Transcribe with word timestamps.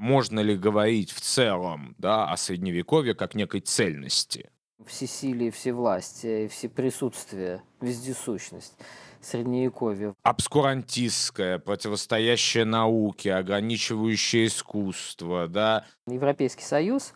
Можно 0.00 0.40
ли 0.40 0.56
говорить 0.56 1.12
в 1.12 1.20
целом 1.20 1.94
да, 1.98 2.24
о 2.24 2.38
Средневековье 2.38 3.14
как 3.14 3.34
некой 3.34 3.60
цельности? 3.60 4.50
Всесилие, 4.86 5.50
всевластие, 5.50 6.48
всеприсутствие, 6.48 7.62
вездесущность. 7.82 8.72
Средневековья. 9.20 10.14
Обскурантистское, 10.22 11.58
противостоящее 11.58 12.64
науке, 12.64 13.34
ограничивающее 13.34 14.46
искусство, 14.46 15.48
да. 15.48 15.84
Европейский 16.06 16.64
Союз 16.64 17.12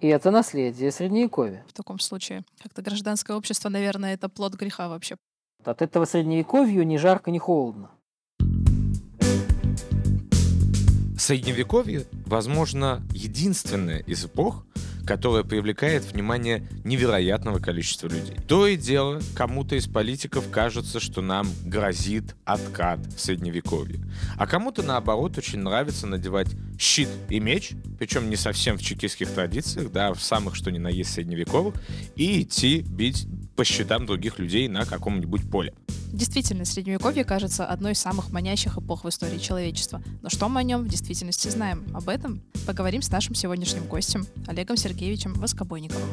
и 0.00 0.06
это 0.06 0.30
наследие 0.30 0.92
Средневековья. 0.92 1.64
В 1.66 1.72
таком 1.72 1.98
случае, 1.98 2.44
как-то 2.62 2.82
гражданское 2.82 3.36
общество, 3.36 3.68
наверное, 3.68 4.14
это 4.14 4.28
плод 4.28 4.54
греха 4.54 4.88
вообще. 4.88 5.16
От 5.64 5.82
этого 5.82 6.04
Средневековью 6.04 6.86
ни 6.86 6.98
жарко, 6.98 7.32
ни 7.32 7.38
холодно. 7.38 7.90
Средневековье, 11.18 12.06
возможно, 12.26 13.02
единственная 13.12 13.98
из 13.98 14.24
эпох, 14.24 14.64
которая 15.08 15.42
привлекает 15.42 16.04
внимание 16.04 16.68
невероятного 16.84 17.60
количества 17.60 18.08
людей. 18.08 18.36
То 18.46 18.66
и 18.66 18.76
дело, 18.76 19.22
кому-то 19.34 19.74
из 19.74 19.86
политиков 19.86 20.50
кажется, 20.50 21.00
что 21.00 21.22
нам 21.22 21.48
грозит 21.64 22.36
откат 22.44 23.00
в 23.06 23.18
Средневековье. 23.18 24.04
А 24.36 24.46
кому-то, 24.46 24.82
наоборот, 24.82 25.38
очень 25.38 25.60
нравится 25.60 26.06
надевать 26.06 26.48
щит 26.78 27.08
и 27.30 27.40
меч, 27.40 27.72
причем 27.98 28.28
не 28.28 28.36
совсем 28.36 28.76
в 28.76 28.82
чекистских 28.82 29.30
традициях, 29.30 29.90
да, 29.90 30.12
в 30.12 30.22
самых, 30.22 30.54
что 30.54 30.70
ни 30.70 30.78
на 30.78 30.88
есть 30.88 31.14
средневековых, 31.14 31.76
и 32.14 32.42
идти 32.42 32.82
бить 32.82 33.26
по 33.56 33.64
щитам 33.64 34.04
других 34.04 34.38
людей 34.38 34.68
на 34.68 34.84
каком-нибудь 34.84 35.50
поле. 35.50 35.72
Действительно, 36.12 36.64
Средневековье 36.64 37.24
кажется 37.24 37.66
одной 37.66 37.92
из 37.92 37.98
самых 37.98 38.30
манящих 38.30 38.78
эпох 38.78 39.04
в 39.04 39.08
истории 39.08 39.38
человечества. 39.38 40.02
Но 40.22 40.30
что 40.30 40.48
мы 40.48 40.60
о 40.60 40.62
нем 40.62 40.84
в 40.84 40.88
действительности 40.88 41.48
знаем? 41.48 41.84
Об 41.92 42.08
этом 42.08 42.40
поговорим 42.66 43.02
с 43.02 43.10
нашим 43.10 43.34
сегодняшним 43.34 43.84
гостем 43.86 44.26
Олегом 44.46 44.76
Сергеевичем 44.76 44.97
Воскобойниковым. 44.98 46.08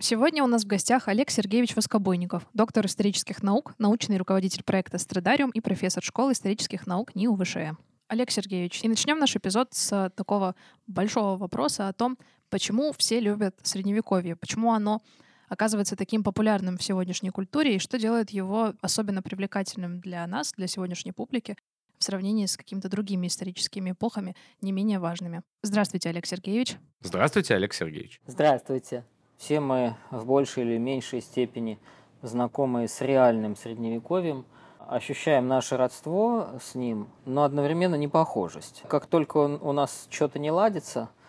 Сегодня 0.00 0.42
у 0.42 0.46
нас 0.46 0.64
в 0.64 0.66
гостях 0.66 1.06
Олег 1.06 1.28
Сергеевич 1.28 1.76
Воскобойников, 1.76 2.46
доктор 2.54 2.86
исторических 2.86 3.42
наук, 3.42 3.74
научный 3.76 4.16
руководитель 4.16 4.64
проекта 4.64 4.96
«Страдариум» 4.96 5.50
и 5.50 5.60
профессор 5.60 6.02
школы 6.02 6.32
исторических 6.32 6.86
наук 6.86 7.14
НИУ 7.14 7.36
ВШЭ. 7.36 7.76
Олег 8.08 8.30
Сергеевич, 8.30 8.82
и 8.82 8.88
начнем 8.88 9.18
наш 9.18 9.36
эпизод 9.36 9.74
с 9.74 10.10
такого 10.16 10.54
большого 10.86 11.36
вопроса 11.36 11.88
о 11.88 11.92
том, 11.92 12.16
почему 12.48 12.94
все 12.96 13.20
любят 13.20 13.54
Средневековье, 13.62 14.34
почему 14.34 14.72
оно 14.72 15.02
оказывается 15.50 15.94
таким 15.94 16.24
популярным 16.24 16.78
в 16.78 16.82
сегодняшней 16.82 17.30
культуре 17.30 17.76
и 17.76 17.78
что 17.80 17.98
делает 17.98 18.30
его 18.30 18.72
особенно 18.80 19.20
привлекательным 19.20 20.00
для 20.00 20.26
нас, 20.26 20.52
для 20.56 20.66
сегодняшней 20.66 21.12
публики, 21.12 21.56
в 22.00 22.04
сравнении 22.04 22.46
с 22.46 22.56
какими-то 22.56 22.88
другими 22.88 23.28
историческими 23.28 23.92
эпохами, 23.92 24.34
не 24.60 24.72
менее 24.72 24.98
важными. 24.98 25.42
Здравствуйте, 25.62 26.08
Олег 26.08 26.26
Сергеевич. 26.26 26.76
Здравствуйте, 27.00 27.54
Олег 27.54 27.72
Сергеевич. 27.72 28.20
Здравствуйте. 28.26 29.04
Все 29.36 29.60
мы 29.60 29.96
в 30.10 30.26
большей 30.26 30.64
или 30.64 30.78
меньшей 30.78 31.20
степени 31.20 31.78
знакомы 32.22 32.88
с 32.88 33.00
реальным 33.00 33.56
Средневековьем, 33.56 34.44
ощущаем 34.88 35.46
наше 35.46 35.76
родство 35.76 36.48
с 36.60 36.74
ним, 36.74 37.08
но 37.24 37.44
одновременно 37.44 37.94
непохожесть. 37.94 38.82
Как 38.88 39.06
только 39.06 39.36
он, 39.36 39.58
у 39.62 39.72
нас 39.72 40.08
что-то 40.10 40.38
не 40.38 40.50
ладится– 40.50 41.10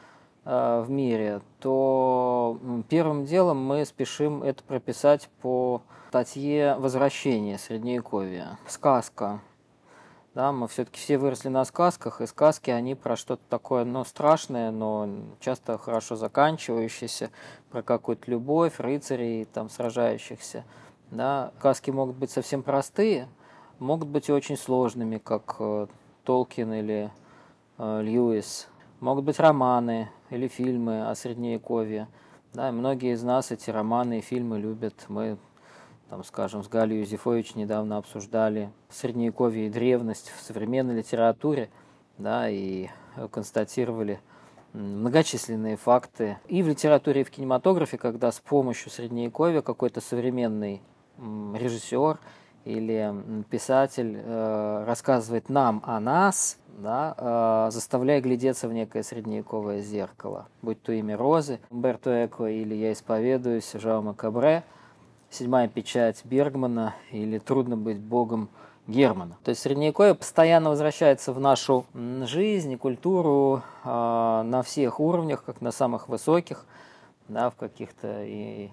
Э, 0.43 0.83
в 0.85 0.89
мире, 0.89 1.41
то 1.59 2.57
первым 2.89 3.25
делом 3.25 3.63
мы 3.63 3.85
спешим 3.85 4.41
это 4.41 4.63
прописать 4.63 5.29
по 5.41 5.83
статье 6.09 6.75
«Возвращение 6.79 7.59
Средневековья». 7.59 8.57
Сказка. 8.67 9.41
Да, 10.33 10.53
мы 10.53 10.69
все-таки 10.69 10.97
все 10.97 11.17
выросли 11.17 11.49
на 11.49 11.65
сказках, 11.65 12.21
и 12.21 12.25
сказки, 12.25 12.69
они 12.69 12.95
про 12.95 13.17
что-то 13.17 13.41
такое, 13.49 13.83
ну, 13.83 14.05
страшное, 14.05 14.71
но 14.71 15.09
часто 15.41 15.77
хорошо 15.77 16.15
заканчивающееся, 16.15 17.31
про 17.69 17.81
какую-то 17.81 18.31
любовь, 18.31 18.79
рыцарей, 18.79 19.43
там, 19.43 19.69
сражающихся. 19.69 20.63
Да. 21.09 21.51
Сказки 21.59 21.91
могут 21.91 22.15
быть 22.15 22.31
совсем 22.31 22.63
простые, 22.63 23.27
могут 23.79 24.07
быть 24.07 24.29
и 24.29 24.31
очень 24.31 24.55
сложными, 24.55 25.17
как 25.17 25.57
э, 25.59 25.87
Толкин 26.23 26.73
или 26.73 27.11
э, 27.77 28.01
Льюис. 28.01 28.69
Могут 29.01 29.25
быть 29.25 29.39
романы, 29.39 30.09
или 30.31 30.47
фильмы 30.47 31.09
о 31.09 31.13
Средневековье. 31.13 32.07
Да, 32.53 32.69
и 32.69 32.71
многие 32.71 33.13
из 33.13 33.23
нас 33.23 33.51
эти 33.51 33.69
романы 33.69 34.19
и 34.19 34.21
фильмы 34.21 34.59
любят. 34.59 35.05
Мы, 35.09 35.37
там, 36.11 36.25
скажем, 36.25 36.61
с 36.61 36.67
Галей 36.67 36.99
Юзефович 36.99 37.55
недавно 37.55 37.95
обсуждали 37.95 38.69
Средневековье 38.89 39.67
и 39.67 39.69
древность 39.69 40.29
в 40.37 40.41
современной 40.41 40.95
литературе, 40.95 41.69
да, 42.17 42.49
и 42.49 42.89
констатировали 43.31 44.19
многочисленные 44.73 45.77
факты 45.77 46.37
и 46.49 46.63
в 46.63 46.67
литературе, 46.67 47.21
и 47.21 47.23
в 47.23 47.31
кинематографе, 47.31 47.97
когда 47.97 48.29
с 48.33 48.41
помощью 48.41 48.91
Средневековья 48.91 49.61
какой-то 49.61 50.01
современный 50.01 50.81
режиссер 51.17 52.19
или 52.65 53.43
писатель 53.49 54.17
э, 54.21 54.83
рассказывает 54.85 55.47
нам 55.47 55.81
о 55.85 55.97
нас, 56.01 56.57
да, 56.77 57.15
э, 57.17 57.71
заставляя 57.71 58.19
глядеться 58.19 58.67
в 58.67 58.73
некое 58.73 59.03
средневековое 59.03 59.79
зеркало, 59.79 60.49
будь 60.61 60.81
то 60.81 60.91
имя 60.91 61.15
Розы, 61.15 61.61
Умберто 61.69 62.25
Эко 62.25 62.47
или 62.47 62.75
«Я 62.75 62.91
исповедуюсь» 62.91 63.71
Жаума 63.75 64.13
Кабре, 64.13 64.65
«Седьмая 65.31 65.67
печать» 65.67 66.21
Бергмана 66.25 66.93
или 67.11 67.39
«Трудно 67.39 67.77
быть 67.77 67.99
богом» 67.99 68.49
Германа. 68.87 69.37
То 69.43 69.49
есть 69.49 69.61
Средневековье 69.61 70.15
постоянно 70.15 70.69
возвращается 70.69 71.33
в 71.33 71.39
нашу 71.39 71.85
жизнь 71.93 72.71
и 72.71 72.77
культуру 72.77 73.61
э, 73.83 73.87
на 73.87 74.63
всех 74.63 74.99
уровнях, 74.99 75.43
как 75.43 75.61
на 75.61 75.71
самых 75.71 76.09
высоких, 76.09 76.65
да, 77.27 77.49
в 77.49 77.55
каких-то 77.55 78.23
и 78.23 78.69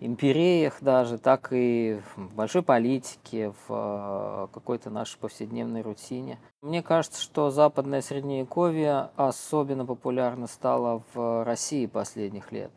империях 0.00 0.78
даже, 0.80 1.16
так 1.16 1.48
и 1.52 2.00
в 2.16 2.34
большой 2.34 2.62
политике, 2.62 3.52
в 3.66 3.70
э, 3.70 4.48
какой-то 4.52 4.90
нашей 4.90 5.18
повседневной 5.18 5.82
рутине. 5.82 6.38
Мне 6.60 6.82
кажется, 6.82 7.22
что 7.22 7.50
западное 7.50 8.02
средневековье 8.02 9.10
особенно 9.16 9.86
популярно 9.86 10.48
стало 10.48 11.02
в 11.14 11.44
России 11.44 11.86
последних 11.86 12.50
лет, 12.52 12.72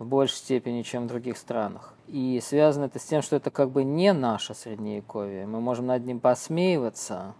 в 0.00 0.06
большей 0.06 0.36
степени, 0.36 0.80
чем 0.80 1.04
в 1.04 1.08
других 1.08 1.36
странах. 1.36 1.94
И 2.08 2.40
связано 2.42 2.86
это 2.86 2.98
с 2.98 3.04
тем, 3.04 3.20
что 3.20 3.36
это 3.36 3.50
как 3.50 3.70
бы 3.70 3.84
не 3.84 4.14
наше 4.14 4.54
средневековье. 4.54 5.46
Мы 5.46 5.60
можем 5.60 5.86
над 5.86 6.04
ним 6.06 6.20
посмеиваться 6.20 7.34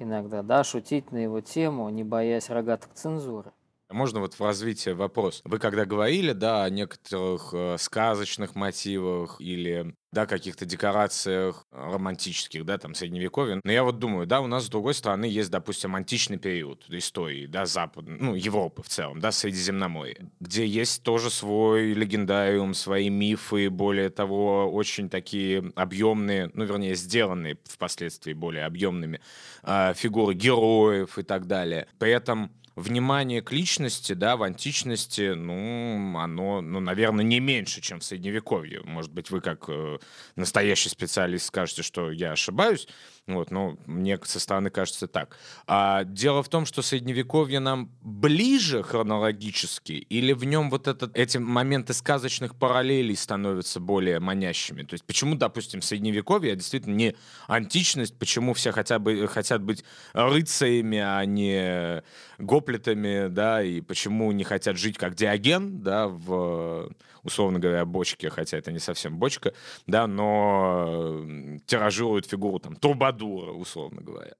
иногда, 0.00 0.42
да, 0.42 0.64
шутить 0.64 1.12
на 1.12 1.18
его 1.18 1.40
тему, 1.40 1.88
не 1.88 2.02
боясь 2.02 2.50
рогаток 2.50 2.90
цензуры. 2.94 3.52
Можно 3.92 4.20
вот 4.20 4.34
в 4.34 4.40
развитии 4.40 4.90
вопрос. 4.90 5.42
Вы 5.44 5.58
когда 5.58 5.84
говорили, 5.84 6.32
да, 6.32 6.64
о 6.64 6.70
некоторых 6.70 7.50
э, 7.52 7.76
сказочных 7.78 8.54
мотивах 8.54 9.40
или 9.40 9.94
да, 10.12 10.26
каких-то 10.26 10.66
декорациях 10.66 11.66
романтических, 11.72 12.66
да, 12.66 12.76
там, 12.76 12.94
средневековья. 12.94 13.60
Но 13.64 13.72
я 13.72 13.82
вот 13.82 13.98
думаю, 13.98 14.26
да, 14.26 14.42
у 14.42 14.46
нас 14.46 14.66
с 14.66 14.68
другой 14.68 14.92
стороны 14.92 15.24
есть, 15.24 15.50
допустим, 15.50 15.96
античный 15.96 16.36
период 16.36 16.84
истории, 16.88 17.46
да, 17.46 17.64
Запад, 17.64 18.04
ну, 18.06 18.34
Европы 18.34 18.82
в 18.82 18.88
целом, 18.88 19.20
да, 19.20 19.32
Средиземноморье, 19.32 20.30
где 20.38 20.66
есть 20.66 21.02
тоже 21.02 21.30
свой 21.30 21.94
легендариум, 21.94 22.74
свои 22.74 23.08
мифы, 23.08 23.70
более 23.70 24.10
того, 24.10 24.70
очень 24.70 25.08
такие 25.08 25.72
объемные, 25.76 26.50
ну, 26.52 26.64
вернее, 26.64 26.94
сделанные 26.94 27.56
впоследствии 27.64 28.34
более 28.34 28.66
объемными 28.66 29.20
э, 29.62 29.94
фигуры 29.94 30.34
героев 30.34 31.18
и 31.18 31.22
так 31.22 31.46
далее. 31.46 31.88
При 31.98 32.12
этом 32.12 32.52
внимание 32.76 33.42
к 33.42 33.52
личности, 33.52 34.12
да, 34.12 34.36
в 34.36 34.42
античности, 34.42 35.32
ну, 35.34 36.18
оно, 36.18 36.60
ну, 36.60 36.80
наверное, 36.80 37.24
не 37.24 37.40
меньше, 37.40 37.80
чем 37.80 38.00
в 38.00 38.04
Средневековье. 38.04 38.82
Может 38.84 39.12
быть, 39.12 39.30
вы 39.30 39.40
как 39.40 39.64
э, 39.68 39.98
настоящий 40.36 40.88
специалист 40.88 41.46
скажете, 41.46 41.82
что 41.82 42.10
я 42.10 42.32
ошибаюсь, 42.32 42.88
вот, 43.28 43.52
но 43.52 43.76
мне 43.86 44.18
со 44.24 44.40
стороны 44.40 44.70
кажется 44.70 45.06
так. 45.06 45.38
А 45.68 46.02
дело 46.02 46.42
в 46.42 46.48
том, 46.48 46.66
что 46.66 46.82
Средневековье 46.82 47.60
нам 47.60 47.92
ближе 48.00 48.82
хронологически, 48.82 49.92
или 49.92 50.32
в 50.32 50.42
нем 50.42 50.70
вот 50.70 50.88
этот, 50.88 51.16
эти 51.16 51.38
моменты 51.38 51.94
сказочных 51.94 52.56
параллелей 52.56 53.14
становятся 53.14 53.78
более 53.78 54.18
манящими? 54.18 54.82
То 54.82 54.94
есть 54.94 55.04
почему, 55.04 55.36
допустим, 55.36 55.82
Средневековье, 55.82 56.54
а 56.54 56.56
действительно 56.56 56.96
не 56.96 57.14
античность, 57.46 58.18
почему 58.18 58.54
все 58.54 58.72
хотя 58.72 58.98
бы, 58.98 59.28
хотят 59.28 59.62
быть 59.62 59.84
рыцарями, 60.14 60.98
а 60.98 61.24
не 61.24 62.02
гоплитами, 62.38 63.28
да, 63.28 63.62
и 63.62 63.80
почему 63.82 64.32
не 64.32 64.42
хотят 64.42 64.76
жить 64.76 64.98
как 64.98 65.14
Диоген, 65.14 65.80
да, 65.80 66.08
в, 66.08 66.90
условно 67.24 67.58
говоря, 67.58 67.84
бочке, 67.84 68.30
хотя 68.30 68.58
это 68.58 68.72
не 68.72 68.78
совсем 68.78 69.18
бочка, 69.18 69.52
да, 69.86 70.06
но 70.06 71.20
тиражируют 71.66 72.26
фигуру 72.26 72.58
там 72.58 72.76
Трубадура, 72.76 73.52
условно 73.52 74.02
говоря. 74.02 74.34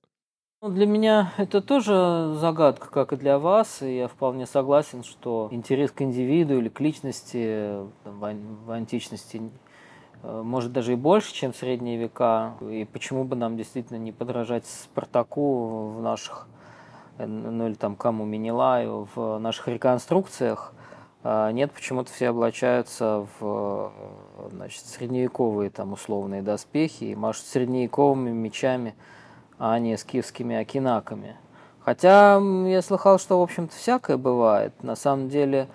Ну, 0.65 0.71
для 0.71 0.87
меня 0.87 1.33
это 1.39 1.61
тоже 1.61 2.35
загадка, 2.39 2.89
как 2.89 3.13
и 3.13 3.17
для 3.17 3.41
вас, 3.41 3.83
и 3.83 3.97
я 3.97 4.07
вполне 4.07 4.47
согласен, 4.47 5.03
что 5.03 5.49
интерес 5.51 5.91
к 5.91 6.03
индивиду 6.03 6.57
или 6.57 6.69
к 6.69 6.79
личности 6.79 7.79
в 8.05 8.71
античности 8.71 9.43
э, 10.23 10.43
может 10.45 10.71
даже 10.71 10.93
и 10.93 10.95
больше, 10.95 11.35
чем 11.35 11.53
средние 11.53 11.99
века. 11.99 12.55
И 12.61 12.85
почему 12.85 13.25
бы 13.25 13.35
нам 13.35 13.57
действительно 13.57 13.97
не 13.97 14.13
подражать 14.13 14.65
Спартаку 14.65 15.89
в 15.97 16.01
наших, 16.01 16.47
э, 17.19 17.27
ну 17.27 17.67
или 17.67 17.75
там 17.75 17.97
кому 17.97 18.25
Минилаю, 18.25 19.09
в 19.17 19.39
наших 19.39 19.67
реконструкциях. 19.67 20.75
А 21.25 21.53
нет, 21.53 21.71
почему-то 21.73 22.13
все 22.13 22.31
облачаются 22.31 23.27
в 23.39 23.93
значит, 24.51 24.85
средневековые 24.87 25.71
там 25.71 25.93
условные 25.93 26.43
доспехи 26.43 27.05
и 27.05 27.15
машут 27.15 27.47
средневековыми 27.47 28.31
мечами, 28.31 28.95
а 29.59 29.79
не 29.79 29.97
скифскими 29.97 30.57
акинаками. 30.57 31.37
Хотя 31.81 32.41
я 32.67 32.83
слыхал, 32.83 33.19
что, 33.19 33.39
в 33.39 33.43
общем-то, 33.43 33.75
всякое 33.75 34.17
бывает. 34.17 34.83
На 34.83 34.97
самом 34.97 35.29
деле, 35.29 35.69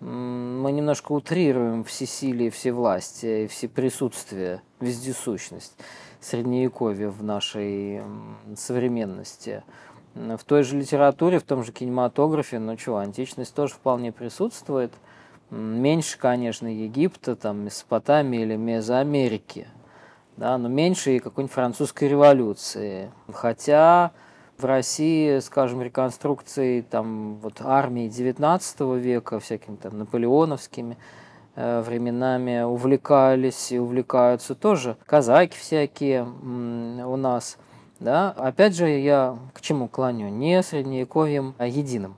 мы 0.00 0.72
немножко 0.72 1.12
утрируем 1.12 1.84
всесилие, 1.84 2.50
всевластие 2.50 3.44
и 3.44 3.48
всеприсутствие, 3.48 4.62
вездесущность 4.80 5.76
средневековья 6.20 7.08
в 7.08 7.22
нашей 7.22 8.02
современности. 8.56 9.62
В 10.14 10.44
той 10.44 10.64
же 10.64 10.76
литературе, 10.76 11.38
в 11.38 11.44
том 11.44 11.62
же 11.62 11.72
кинематографе, 11.72 12.58
ну 12.58 12.76
что, 12.76 12.96
античность 12.96 13.54
тоже 13.54 13.74
вполне 13.74 14.10
присутствует. 14.10 14.92
Меньше, 15.50 16.18
конечно, 16.18 16.66
Египта, 16.66 17.36
там, 17.36 17.64
Месопотамии 17.64 18.42
или 18.42 18.56
Мезоамерики, 18.56 19.66
да, 20.36 20.58
но 20.58 20.68
меньше 20.68 21.16
и 21.16 21.18
какой-нибудь 21.18 21.54
французской 21.54 22.08
революции. 22.08 23.10
Хотя 23.32 24.12
в 24.58 24.64
России, 24.64 25.38
скажем, 25.38 25.82
реконструкции 25.82 26.82
там 26.82 27.36
вот 27.36 27.60
армии 27.62 28.08
19 28.08 28.80
века, 28.80 29.40
всякими 29.40 29.76
там 29.76 29.98
наполеоновскими 29.98 30.96
э, 31.56 31.80
временами 31.80 32.62
увлекались 32.62 33.72
и 33.72 33.78
увлекаются 33.78 34.54
тоже 34.54 34.96
казаки 35.06 35.56
всякие 35.56 36.22
у 36.24 37.16
нас. 37.16 37.58
Да? 38.00 38.30
Опять 38.32 38.74
же, 38.74 38.88
я 38.88 39.38
к 39.54 39.60
чему 39.60 39.88
клоню? 39.88 40.28
Не 40.28 40.62
средневековьем, 40.62 41.54
а 41.58 41.66
единым. 41.66 42.16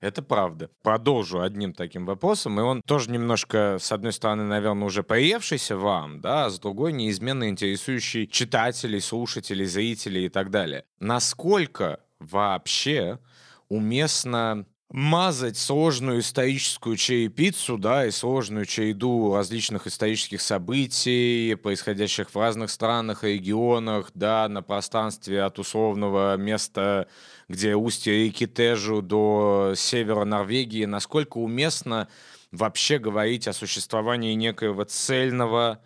Это 0.00 0.20
правда. 0.20 0.68
Продолжу 0.82 1.40
одним 1.40 1.72
таким 1.72 2.06
вопросом, 2.06 2.58
и 2.58 2.62
он 2.62 2.82
тоже 2.82 3.08
немножко, 3.08 3.76
с 3.80 3.92
одной 3.92 4.12
стороны, 4.12 4.42
наверное, 4.42 4.84
уже 4.84 5.04
поевшийся 5.04 5.76
вам, 5.76 6.20
да, 6.20 6.46
а 6.46 6.50
с 6.50 6.58
другой 6.58 6.92
неизменно 6.92 7.48
интересующий 7.48 8.26
читателей, 8.26 9.00
слушателей, 9.00 9.64
зрителей 9.64 10.26
и 10.26 10.28
так 10.28 10.50
далее. 10.50 10.84
Насколько 10.98 12.00
вообще 12.18 13.20
уместно 13.68 14.66
мазать 14.92 15.56
сложную 15.56 16.20
историческую 16.20 16.96
черепицу, 16.96 17.78
да, 17.78 18.06
и 18.06 18.10
сложную 18.10 18.66
череду 18.66 19.34
различных 19.34 19.86
исторических 19.86 20.42
событий, 20.42 21.54
происходящих 21.54 22.28
в 22.30 22.38
разных 22.38 22.70
странах 22.70 23.24
и 23.24 23.28
регионах, 23.28 24.10
да, 24.14 24.46
на 24.48 24.62
пространстве 24.62 25.42
от 25.42 25.58
условного 25.58 26.36
места, 26.36 27.08
где 27.48 27.74
устье 27.74 28.26
реки 28.26 28.46
Тежу 28.46 29.00
до 29.00 29.72
севера 29.76 30.24
Норвегии, 30.24 30.84
насколько 30.84 31.38
уместно 31.38 32.08
вообще 32.50 32.98
говорить 32.98 33.48
о 33.48 33.54
существовании 33.54 34.34
некоего 34.34 34.84
цельного 34.84 35.80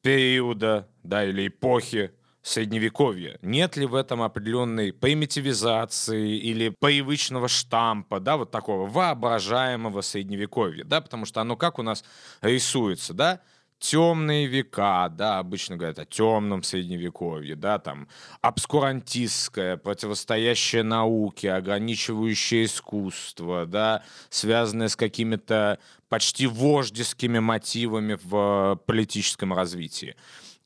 периода, 0.00 0.88
да, 1.02 1.26
или 1.26 1.48
эпохи, 1.48 2.10
средневековья. 2.46 3.38
Нет 3.42 3.76
ли 3.76 3.86
в 3.86 3.94
этом 3.96 4.22
определенной 4.22 4.92
примитивизации 4.92 6.38
или 6.38 6.68
привычного 6.68 7.48
штампа, 7.48 8.20
да, 8.20 8.36
вот 8.36 8.52
такого 8.52 8.88
воображаемого 8.88 10.00
средневековья, 10.00 10.84
да, 10.84 11.00
потому 11.00 11.26
что 11.26 11.40
оно 11.40 11.56
как 11.56 11.80
у 11.80 11.82
нас 11.82 12.04
рисуется, 12.42 13.14
да, 13.14 13.40
темные 13.80 14.46
века, 14.46 15.08
да, 15.08 15.40
обычно 15.40 15.76
говорят 15.76 15.98
о 15.98 16.04
темном 16.04 16.62
средневековье, 16.62 17.56
да, 17.56 17.80
там, 17.80 18.06
обскурантистское, 18.42 19.76
противостоящее 19.76 20.84
науке, 20.84 21.52
ограничивающее 21.52 22.66
искусство, 22.66 23.66
да, 23.66 24.04
связанное 24.30 24.88
с 24.88 24.94
какими-то 24.94 25.80
почти 26.08 26.46
вождескими 26.46 27.40
мотивами 27.40 28.16
в 28.22 28.80
политическом 28.86 29.52
развитии. 29.52 30.14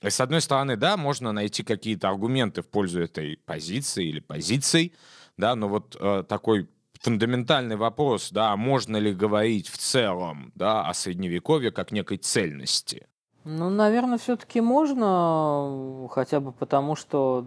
С 0.03 0.21
одной 0.21 0.41
стороны, 0.41 0.77
да, 0.77 0.97
можно 0.97 1.33
найти 1.33 1.63
какие-то 1.63 2.09
аргументы 2.09 2.63
в 2.63 2.69
пользу 2.69 3.03
этой 3.03 3.39
позиции 3.45 4.07
или 4.07 4.21
позиций, 4.21 4.95
да, 5.37 5.55
но 5.55 5.69
вот 5.69 5.97
э, 6.01 6.25
такой 6.27 6.69
фундаментальный 7.01 7.77
вопрос, 7.77 8.31
да, 8.31 8.57
можно 8.57 8.97
ли 8.97 9.13
говорить 9.13 9.69
в 9.69 9.77
целом, 9.77 10.53
да, 10.55 10.87
о 10.87 10.95
средневековье 10.95 11.71
как 11.71 11.93
некой 11.93 12.17
цельности? 12.19 13.07
Ну, 13.45 13.71
наверное, 13.71 14.19
все-таки 14.19 14.61
можно, 14.61 16.09
хотя 16.11 16.41
бы 16.41 16.53
потому, 16.53 16.95
что 16.95 17.47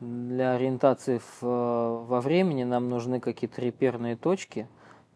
для 0.00 0.54
ориентации 0.54 1.20
в, 1.40 1.42
во 1.42 2.20
времени 2.20 2.64
нам 2.64 2.88
нужны 2.88 3.20
какие-то 3.20 3.60
реперные 3.60 4.16
точки, 4.16 4.68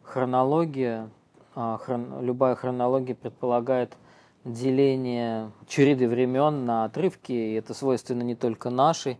хронология, 0.03 1.11
а, 1.55 1.79
хрон, 1.79 2.23
любая 2.23 2.55
хронология 2.55 3.15
предполагает 3.15 3.97
деление 4.47 5.51
череды 5.67 6.09
времен 6.09 6.65
на 6.65 6.85
отрывки, 6.85 7.33
и 7.33 7.55
это 7.55 7.75
свойственно 7.75 8.23
не 8.23 8.35
только 8.35 8.71
нашей 8.71 9.19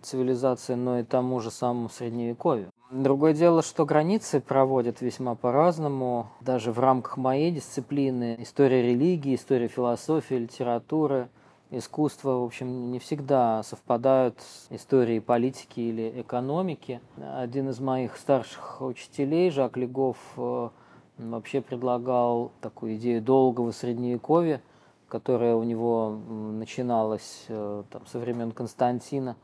цивилизации, 0.00 0.74
но 0.74 1.00
и 1.00 1.02
тому 1.02 1.40
же 1.40 1.50
самому 1.50 1.88
средневековью. 1.88 2.70
Другое 2.90 3.34
дело, 3.34 3.62
что 3.62 3.84
границы 3.84 4.40
проводят 4.40 5.02
весьма 5.02 5.34
по-разному, 5.34 6.28
даже 6.40 6.72
в 6.72 6.78
рамках 6.78 7.18
моей 7.18 7.50
дисциплины. 7.50 8.36
История 8.38 8.80
религии, 8.80 9.34
история 9.34 9.68
философии, 9.68 10.36
литературы, 10.36 11.28
искусства, 11.70 12.38
в 12.38 12.44
общем, 12.44 12.90
не 12.90 12.98
всегда 12.98 13.62
совпадают 13.62 14.40
с 14.40 14.72
историей 14.74 15.20
политики 15.20 15.80
или 15.80 16.22
экономики. 16.22 17.02
Один 17.36 17.68
из 17.68 17.78
моих 17.78 18.16
старших 18.16 18.80
учителей, 18.80 19.50
Жак 19.50 19.76
Легов, 19.76 20.16
э, 20.38 20.70
вообще 21.18 21.60
предлагал 21.60 22.52
такую 22.60 22.96
идею 22.96 23.20
долгого 23.20 23.72
средневековья, 23.72 24.62
которая 25.08 25.54
у 25.56 25.64
него 25.64 26.10
начиналась 26.10 27.44
э, 27.48 27.82
там, 27.90 28.06
со 28.06 28.18
времен 28.18 28.52
Константина 28.52 29.36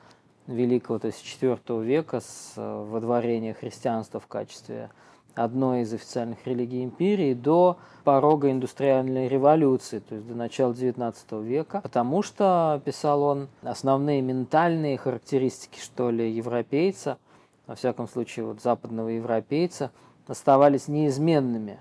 Великого, 0.47 0.99
то 0.99 1.06
есть 1.06 1.25
IV 1.25 1.85
века, 1.85 2.21
с 2.21 2.53
э, 2.56 2.85
водворения 2.91 3.55
христианства 3.55 4.21
в 4.21 4.26
качестве 4.26 4.91
одной 5.35 5.82
из 5.82 5.93
официальных 5.93 6.47
религий 6.47 6.85
империи 6.85 7.35
до 7.35 7.79
порога 8.05 8.50
индустриальной 8.50 9.29
революции, 9.29 9.99
то 9.99 10.15
есть 10.15 10.27
до 10.27 10.35
начала 10.35 10.73
XIX 10.73 11.43
века, 11.43 11.81
потому 11.81 12.23
что, 12.23 12.81
писал 12.85 13.23
он, 13.23 13.49
основные 13.62 14.23
ментальные 14.23 14.96
характеристики, 14.96 15.81
что 15.81 16.10
ли, 16.10 16.31
европейца, 16.31 17.19
во 17.67 17.75
всяком 17.75 18.06
случае, 18.06 18.44
вот 18.46 18.60
западного 18.60 19.08
европейца, 19.08 19.91
оставались 20.26 20.88
неизменными. 20.88 21.78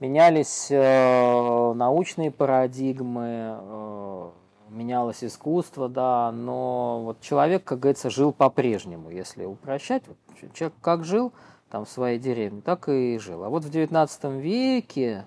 Менялись 0.00 0.68
э, 0.70 1.72
научные 1.74 2.30
парадигмы, 2.30 3.58
э, 3.60 4.30
менялось 4.70 5.24
искусство, 5.24 5.88
да, 5.88 6.30
но 6.30 7.02
вот 7.04 7.20
человек, 7.20 7.64
как 7.64 7.80
говорится, 7.80 8.10
жил 8.10 8.32
по-прежнему, 8.32 9.10
если 9.10 9.44
упрощать. 9.44 10.04
Вот, 10.06 10.52
человек 10.54 10.76
как 10.80 11.04
жил 11.04 11.32
там 11.70 11.84
в 11.84 11.88
своей 11.88 12.18
деревне, 12.18 12.60
так 12.60 12.88
и 12.88 13.18
жил. 13.18 13.44
А 13.44 13.48
вот 13.48 13.64
в 13.64 13.70
XIX 13.70 14.40
веке 14.40 15.26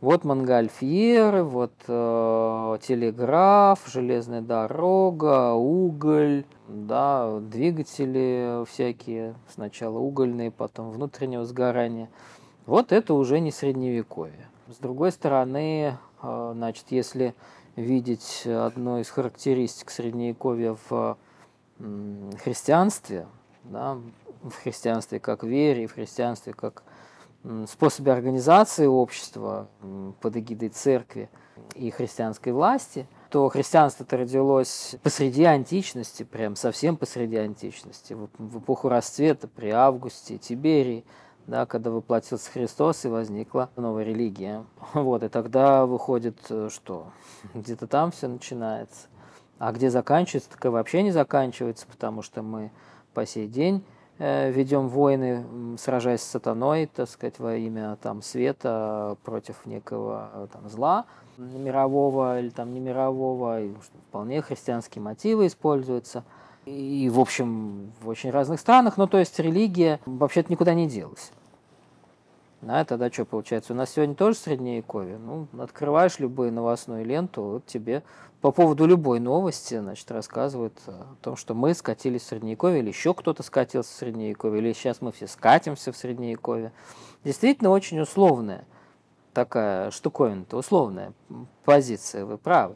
вот 0.00 0.24
Монгольфьеры, 0.24 1.42
вот 1.42 1.72
э, 1.88 2.78
телеграф, 2.82 3.80
железная 3.86 4.40
дорога, 4.40 5.52
уголь, 5.52 6.44
да, 6.68 7.40
двигатели 7.40 8.64
всякие, 8.66 9.34
сначала 9.48 9.98
угольные, 9.98 10.50
потом 10.50 10.90
внутреннего 10.90 11.44
сгорания. 11.44 12.08
Вот 12.66 12.92
это 12.92 13.14
уже 13.14 13.40
не 13.40 13.50
средневековье. 13.50 14.48
С 14.68 14.76
другой 14.76 15.10
стороны, 15.10 15.98
э, 16.22 16.52
значит, 16.54 16.86
если 16.90 17.34
видеть 17.74 18.46
одной 18.46 19.02
из 19.02 19.10
характеристик 19.10 19.90
средневековья 19.90 20.76
в 20.88 21.16
христианстве, 22.42 23.26
да, 23.64 23.98
в 24.42 24.50
христианстве 24.50 25.20
как 25.20 25.44
вере, 25.44 25.86
в 25.86 25.94
христианстве 25.94 26.52
как 26.52 26.82
способе 27.66 28.12
организации 28.12 28.86
общества 28.86 29.68
под 30.20 30.36
эгидой 30.36 30.68
церкви 30.70 31.30
и 31.74 31.90
христианской 31.90 32.52
власти, 32.52 33.06
то 33.30 33.48
христианство-то 33.48 34.16
родилось 34.16 34.96
посреди 35.02 35.44
античности, 35.44 36.22
прям 36.22 36.56
совсем 36.56 36.96
посреди 36.96 37.36
античности, 37.36 38.14
в 38.38 38.58
эпоху 38.58 38.88
расцвета 38.88 39.48
при 39.48 39.70
Августе, 39.70 40.38
Тиберии, 40.38 41.04
да, 41.46 41.64
когда 41.66 41.90
воплотился 41.90 42.50
Христос 42.50 43.04
и 43.04 43.08
возникла 43.08 43.70
новая 43.76 44.04
религия. 44.04 44.64
Вот, 44.94 45.22
и 45.22 45.28
тогда 45.28 45.86
выходит, 45.86 46.38
э, 46.50 46.68
что 46.70 47.08
где-то 47.54 47.86
там 47.86 48.10
все 48.10 48.28
начинается. 48.28 49.08
А 49.58 49.72
где 49.72 49.90
заканчивается, 49.90 50.50
так 50.50 50.64
и 50.64 50.68
вообще 50.68 51.02
не 51.02 51.10
заканчивается, 51.10 51.86
потому 51.86 52.22
что 52.22 52.42
мы 52.42 52.70
по 53.14 53.26
сей 53.26 53.48
день 53.48 53.82
ведем 54.18 54.88
войны, 54.88 55.44
сражаясь 55.78 56.22
с 56.22 56.30
сатаной, 56.30 56.86
так 56.86 57.08
сказать, 57.08 57.38
во 57.38 57.54
имя 57.54 57.96
там 58.02 58.22
света 58.22 59.16
против 59.24 59.64
некого 59.66 60.48
там 60.52 60.68
зла 60.68 61.06
мирового 61.38 62.40
или 62.40 62.50
там 62.50 62.74
не 62.74 62.80
мирового, 62.80 63.62
и 63.62 63.72
вполне 64.08 64.42
христианские 64.42 65.02
мотивы 65.02 65.46
используются. 65.46 66.24
И, 66.66 67.08
в 67.10 67.18
общем, 67.18 67.92
в 68.00 68.08
очень 68.08 68.30
разных 68.30 68.60
странах, 68.60 68.96
ну, 68.98 69.06
то 69.06 69.18
есть 69.18 69.38
религия 69.38 70.00
вообще-то 70.04 70.52
никуда 70.52 70.74
не 70.74 70.86
делась. 70.86 71.32
Да, 72.60 72.84
тогда 72.84 73.10
что 73.10 73.24
получается? 73.24 73.72
У 73.72 73.76
нас 73.76 73.90
сегодня 73.90 74.16
тоже 74.16 74.36
средневековье. 74.36 75.16
Ну, 75.16 75.46
открываешь 75.60 76.18
любую 76.18 76.52
новостную 76.52 77.04
ленту, 77.04 77.42
вот 77.42 77.66
тебе 77.66 78.02
по 78.40 78.50
поводу 78.50 78.84
любой 78.84 79.20
новости, 79.20 79.78
значит, 79.78 80.10
рассказывают 80.10 80.74
о 80.86 81.14
том, 81.22 81.36
что 81.36 81.54
мы 81.54 81.72
скатились 81.74 82.22
в 82.22 82.26
средневековье, 82.26 82.80
или 82.80 82.88
еще 82.88 83.14
кто-то 83.14 83.44
скатился 83.44 83.92
в 83.92 83.96
средневековье, 83.96 84.60
или 84.60 84.72
сейчас 84.72 85.00
мы 85.00 85.12
все 85.12 85.28
скатимся 85.28 85.92
в 85.92 85.96
средневековье. 85.96 86.72
Действительно 87.22 87.70
очень 87.70 88.00
условная 88.00 88.64
такая 89.34 89.92
штуковина-то, 89.92 90.56
условная 90.56 91.12
позиция, 91.64 92.24
вы 92.24 92.38
правы. 92.38 92.74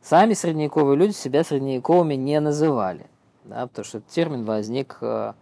Сами 0.00 0.34
средневековые 0.34 0.96
люди 0.96 1.12
себя 1.12 1.42
средневековыми 1.42 2.14
не 2.14 2.38
называли, 2.38 3.06
да, 3.42 3.66
потому 3.66 3.84
что 3.84 4.00
термин 4.00 4.44
возник 4.44 4.98
э, 5.00 5.32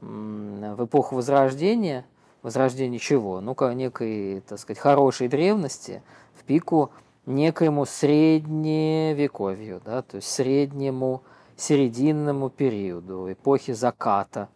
в 0.00 0.84
эпоху 0.86 1.16
Возрождения– 1.16 2.06
возрождение 2.46 3.00
чего? 3.00 3.40
Ну-ка, 3.40 3.74
некой, 3.74 4.40
так 4.48 4.60
сказать, 4.60 4.78
хорошей 4.78 5.26
древности 5.26 6.00
в 6.32 6.44
пику 6.44 6.92
некоему 7.26 7.84
средневековью, 7.84 9.82
да, 9.84 10.02
то 10.02 10.18
есть 10.18 10.28
среднему, 10.28 11.22
серединному 11.56 12.48
периоду, 12.48 13.32
эпохи 13.32 13.72
заката, 13.72 14.48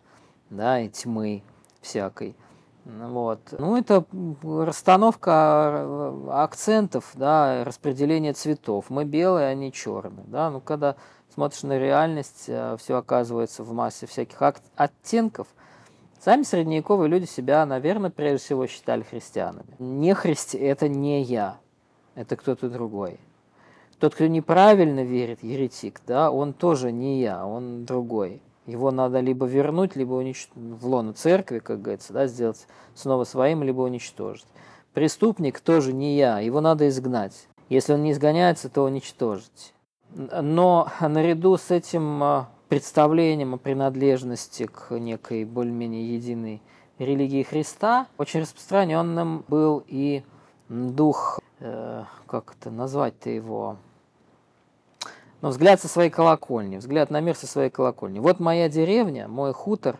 да, 0.50 0.78
и 0.78 0.88
тьмы 0.88 1.42
всякой. 1.80 2.36
Вот. 2.84 3.40
Ну, 3.58 3.76
это 3.76 4.04
расстановка 4.44 6.14
акцентов, 6.30 7.10
да, 7.14 7.64
распределение 7.64 8.34
цветов. 8.34 8.84
Мы 8.88 9.04
белые, 9.04 9.48
они 9.48 9.72
черные, 9.72 10.26
да. 10.28 10.48
Ну, 10.50 10.60
когда 10.60 10.94
смотришь 11.34 11.64
на 11.64 11.76
реальность, 11.76 12.44
э, 12.46 12.76
все 12.78 12.96
оказывается 12.96 13.64
в 13.64 13.72
массе 13.72 14.06
всяких 14.06 14.40
оттенков– 14.76 15.48
Сами 16.22 16.42
средневековые 16.42 17.08
люди 17.08 17.24
себя, 17.24 17.64
наверное, 17.64 18.10
прежде 18.10 18.44
всего 18.44 18.66
считали 18.66 19.02
христианами. 19.02 19.74
Не 19.78 20.14
христи– 20.14 20.58
это 20.58 20.86
не 20.86 21.22
я, 21.22 21.56
это 22.14 22.36
кто-то 22.36 22.68
другой. 22.68 23.18
Тот, 23.98 24.14
кто 24.14 24.26
неправильно 24.26 25.02
верит, 25.02 25.42
еретик, 25.42 26.02
да, 26.06 26.30
он 26.30 26.52
тоже 26.52 26.92
не 26.92 27.22
я, 27.22 27.46
он 27.46 27.86
другой. 27.86 28.42
Его 28.66 28.90
надо 28.90 29.20
либо 29.20 29.46
вернуть, 29.46 29.96
либо 29.96 30.12
уничтожить 30.12 30.52
в 30.54 30.86
лоно 30.86 31.14
церкви, 31.14 31.58
как 31.58 31.80
говорится, 31.80 32.12
да, 32.12 32.26
сделать 32.26 32.66
снова 32.94 33.24
своим, 33.24 33.62
либо 33.62 33.80
уничтожить. 33.80 34.46
Преступник 34.92 35.60
тоже 35.60 35.94
не 35.94 36.18
я, 36.18 36.38
его 36.40 36.60
надо 36.60 36.86
изгнать. 36.88 37.48
Если 37.70 37.94
он 37.94 38.02
не 38.02 38.12
изгоняется, 38.12 38.68
то 38.68 38.82
уничтожить. 38.84 39.72
Но 40.14 40.88
наряду 41.00 41.56
с 41.56 41.70
этим 41.70 42.22
а, 42.22 42.50
представлением 42.70 43.54
о 43.54 43.58
принадлежности 43.58 44.66
к 44.66 44.92
некой 44.92 45.44
более-менее 45.44 46.14
единой 46.14 46.62
религии 47.00 47.42
Христа, 47.42 48.06
очень 48.16 48.40
распространенным 48.40 49.44
был 49.48 49.82
и 49.88 50.22
дух, 50.68 51.40
э, 51.58 52.04
как 52.26 52.54
это 52.56 52.70
назвать-то 52.70 53.28
его, 53.28 53.76
но 55.40 55.48
ну, 55.48 55.48
взгляд 55.48 55.80
со 55.80 55.88
своей 55.88 56.10
колокольни, 56.10 56.76
взгляд 56.76 57.10
на 57.10 57.20
мир 57.20 57.34
со 57.34 57.48
своей 57.48 57.70
колокольни. 57.70 58.20
Вот 58.20 58.38
моя 58.38 58.68
деревня, 58.68 59.26
мой 59.26 59.52
хутор, 59.52 59.98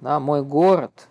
да, 0.00 0.20
мой 0.20 0.44
город, 0.44 1.08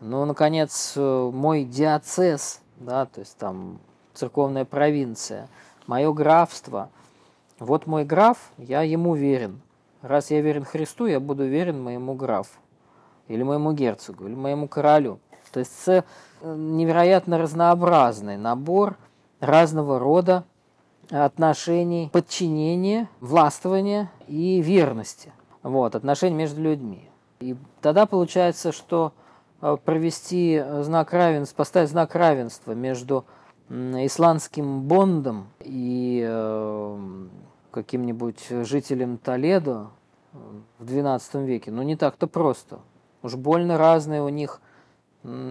ну, 0.00 0.26
наконец, 0.26 0.94
мой 0.96 1.64
диацез, 1.64 2.60
да, 2.76 3.06
то 3.06 3.20
есть 3.20 3.38
там 3.38 3.78
церковная 4.12 4.66
провинция, 4.66 5.48
мое 5.86 6.12
графство. 6.12 6.90
Вот 7.58 7.86
мой 7.86 8.04
граф, 8.04 8.50
я 8.58 8.82
ему 8.82 9.14
верен. 9.14 9.62
Раз 10.02 10.30
я 10.30 10.40
верен 10.40 10.64
Христу, 10.64 11.06
я 11.06 11.20
буду 11.20 11.46
верен 11.46 11.82
моему 11.82 12.14
графу, 12.14 12.58
или 13.28 13.42
моему 13.42 13.72
герцогу, 13.72 14.26
или 14.26 14.34
моему 14.34 14.66
королю. 14.66 15.20
То 15.52 15.60
есть 15.60 15.72
это 15.86 16.04
невероятно 16.42 17.38
разнообразный 17.38 18.36
набор 18.36 18.96
разного 19.40 19.98
рода 19.98 20.44
отношений 21.10 22.10
подчинения, 22.12 23.08
властвования 23.20 24.10
и 24.26 24.60
верности. 24.60 25.32
Вот, 25.62 25.94
отношений 25.94 26.34
между 26.34 26.60
людьми. 26.60 27.08
И 27.40 27.56
тогда 27.80 28.06
получается, 28.06 28.72
что 28.72 29.12
э, 29.60 29.76
провести 29.84 30.64
знак 30.80 31.12
равенства, 31.12 31.56
поставить 31.58 31.90
знак 31.90 32.14
равенства 32.14 32.72
между 32.72 33.24
исландским 33.68 34.82
бондом 34.82 35.48
и 35.60 36.24
э, 36.26 37.26
каким-нибудь 37.72 38.46
жителем 38.48 39.18
Толедо 39.18 39.90
э, 40.32 40.36
в 40.78 40.84
XII 40.84 41.44
веке, 41.44 41.72
но 41.72 41.82
не 41.82 41.96
так-то 41.96 42.28
просто. 42.28 42.80
Уж 43.22 43.34
больно 43.36 43.78
разные 43.78 44.22
у 44.22 44.28
них 44.28 44.60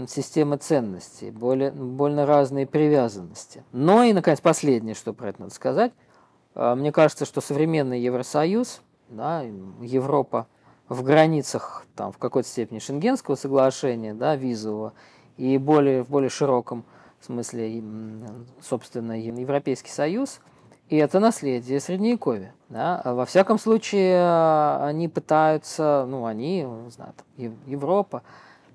системы 0.08 0.58
ценностей, 0.58 1.32
более, 1.32 1.72
больно 1.72 2.26
разные 2.26 2.68
привязанности. 2.68 3.64
Но 3.72 4.04
и, 4.04 4.12
наконец, 4.12 4.42
последнее, 4.42 4.96
что 4.96 5.14
про 5.14 5.30
это 5.30 5.42
надо 5.44 5.54
сказать. 5.54 5.94
А, 6.56 6.76
мне 6.76 6.92
кажется, 6.92 7.26
что 7.26 7.40
современный 7.40 8.02
Евросоюз, 8.02 8.82
да, 9.08 9.44
Европа 9.82 10.48
в 10.90 11.04
границах, 11.04 11.86
там, 11.96 12.12
в 12.12 12.18
какой-то 12.18 12.50
степени 12.50 12.80
Шенгенского 12.80 13.36
соглашения, 13.36 14.14
да, 14.14 14.36
визового, 14.36 14.92
и 15.38 15.58
более, 15.58 16.04
в 16.04 16.10
более 16.10 16.30
широком 16.30 16.84
смысле, 17.22 17.82
собственно, 18.62 19.20
Европейский 19.20 19.92
Союз– 19.92 20.42
и 20.92 20.98
это 20.98 21.22
наследие 21.22 21.80
Средневековья. 21.80 22.54
Да? 22.68 23.02
Во 23.06 23.26
всяком 23.26 23.58
случае, 23.58 24.18
а, 24.18 24.86
они 24.86 25.08
пытаются, 25.08 26.06
ну, 26.06 26.26
они, 26.26 26.64
не 26.64 26.90
знаю, 26.92 27.14
там, 27.16 27.56
Европа, 27.66 28.24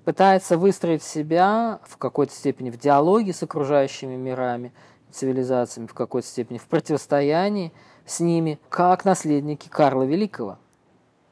пытается 0.03 0.57
выстроить 0.57 1.03
себя 1.03 1.79
в 1.83 1.97
какой-то 1.97 2.33
степени 2.33 2.71
в 2.71 2.79
диалоге 2.79 3.33
с 3.33 3.43
окружающими 3.43 4.15
мирами, 4.15 4.73
цивилизациями, 5.11 5.85
в 5.85 5.93
какой-то 5.93 6.27
степени 6.27 6.57
в 6.57 6.65
противостоянии 6.65 7.71
с 8.07 8.19
ними, 8.19 8.59
как 8.69 9.05
наследники 9.05 9.69
Карла 9.69 10.01
Великого, 10.01 10.57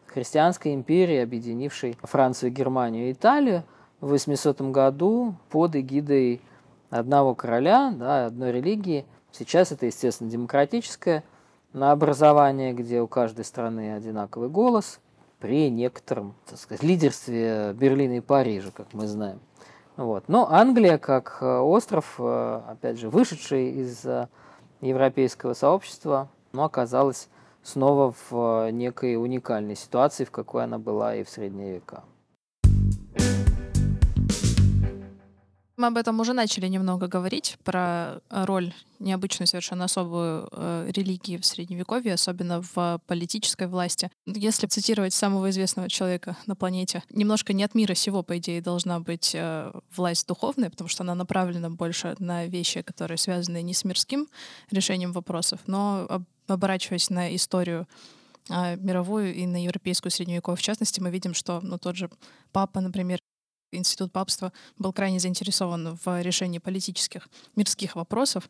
христианской 0.05 0.75
империи, 0.75 1.17
объединившей 1.17 1.97
Францию, 2.03 2.51
Германию 2.51 3.09
и 3.09 3.13
Италию 3.13 3.63
в 4.01 4.09
800 4.09 4.61
году 4.61 5.33
под 5.49 5.75
эгидой 5.75 6.41
одного 6.91 7.33
короля, 7.33 7.91
да, 7.97 8.27
одной 8.27 8.51
религии– 8.51 9.03
Сейчас 9.37 9.73
это, 9.73 9.85
естественно, 9.85 10.29
демократическое 10.29 11.23
на 11.73 11.91
образование, 11.91 12.71
где 12.71 13.01
у 13.01 13.07
каждой 13.07 13.43
страны 13.43 13.93
одинаковый 13.93 14.47
голос, 14.47 15.01
при 15.39 15.69
некотором 15.69 16.35
так 16.45 16.57
сказать, 16.57 16.81
лидерстве 16.83 17.73
Берлина 17.73 18.17
и 18.17 18.21
Парижа, 18.21 18.71
как 18.73 18.93
мы 18.93 19.07
знаем. 19.07 19.41
Вот. 19.97 20.29
Но 20.29 20.49
Англия, 20.49 20.97
как 20.97 21.39
э, 21.41 21.57
остров, 21.59 22.15
э, 22.17 22.61
опять 22.67 22.97
же, 22.97 23.09
вышедший 23.09 23.71
из 23.71 24.05
э, 24.05 24.29
европейского 24.79 25.53
сообщества, 25.53 26.29
но 26.53 26.63
оказалась 26.63 27.27
снова 27.61 28.13
в 28.29 28.71
некой 28.71 29.17
уникальной 29.17 29.75
ситуации, 29.75 30.23
в 30.23 30.31
какой 30.31 30.63
она 30.63 30.79
была 30.79 31.15
и 31.15 31.23
в 31.23 31.29
средние 31.29 31.75
века. 31.75 32.03
Мы 35.77 35.87
об 35.87 35.97
этом 35.97 36.19
уже 36.21 36.31
начали 36.31 36.67
немного 36.67 37.07
говорить, 37.07 37.57
про 37.65 38.21
э, 38.29 38.45
роль 38.45 38.73
необычную, 38.99 39.45
совершенно 39.45 39.85
особую 39.85 40.47
э, 40.51 40.89
религии 40.89 41.35
в 41.35 41.45
Средневековье, 41.45 42.13
особенно 42.13 42.61
в 42.61 43.01
политической 43.07 43.67
власти. 43.67 44.09
Если 44.25 44.67
цитировать 44.67 45.13
самого 45.13 45.49
известного 45.49 45.89
человека 45.89 46.37
на 46.45 46.55
планете, 46.55 47.03
немножко 47.09 47.51
не 47.51 47.63
от 47.65 47.75
мира 47.75 47.93
сего, 47.93 48.23
по 48.23 48.37
идее, 48.37 48.61
должна 48.61 49.01
быть 49.01 49.31
э, 49.35 49.71
власть 49.93 50.25
духовная, 50.27 50.69
потому 50.69 50.87
что 50.87 51.03
она 51.03 51.13
направлена 51.13 51.69
больше 51.69 52.15
на 52.19 52.45
вещи, 52.45 52.81
которые 52.81 53.17
связаны 53.17 53.61
не 53.61 53.73
с 53.73 53.83
мирским 53.83 54.29
решением 54.71 55.11
вопросов, 55.11 55.59
но 55.67 56.05
об, 56.07 56.23
оборачиваясь 56.47 57.09
на 57.09 57.35
историю 57.35 57.85
э, 58.49 58.77
мировую 58.77 59.35
и 59.35 59.45
на 59.45 59.61
европейскую 59.61 60.11
средневековье 60.11 60.57
в 60.57 60.61
частности, 60.61 61.01
мы 61.01 61.09
видим, 61.09 61.33
что 61.33 61.59
ну, 61.61 61.77
тот 61.77 61.97
же 61.97 62.09
папа, 62.53 62.79
например, 62.79 63.19
институт 63.75 64.11
папства 64.11 64.51
был 64.77 64.93
крайне 64.93 65.19
заинтересован 65.19 65.97
в 66.03 66.21
решении 66.21 66.59
политических, 66.59 67.27
мирских 67.55 67.95
вопросов. 67.95 68.49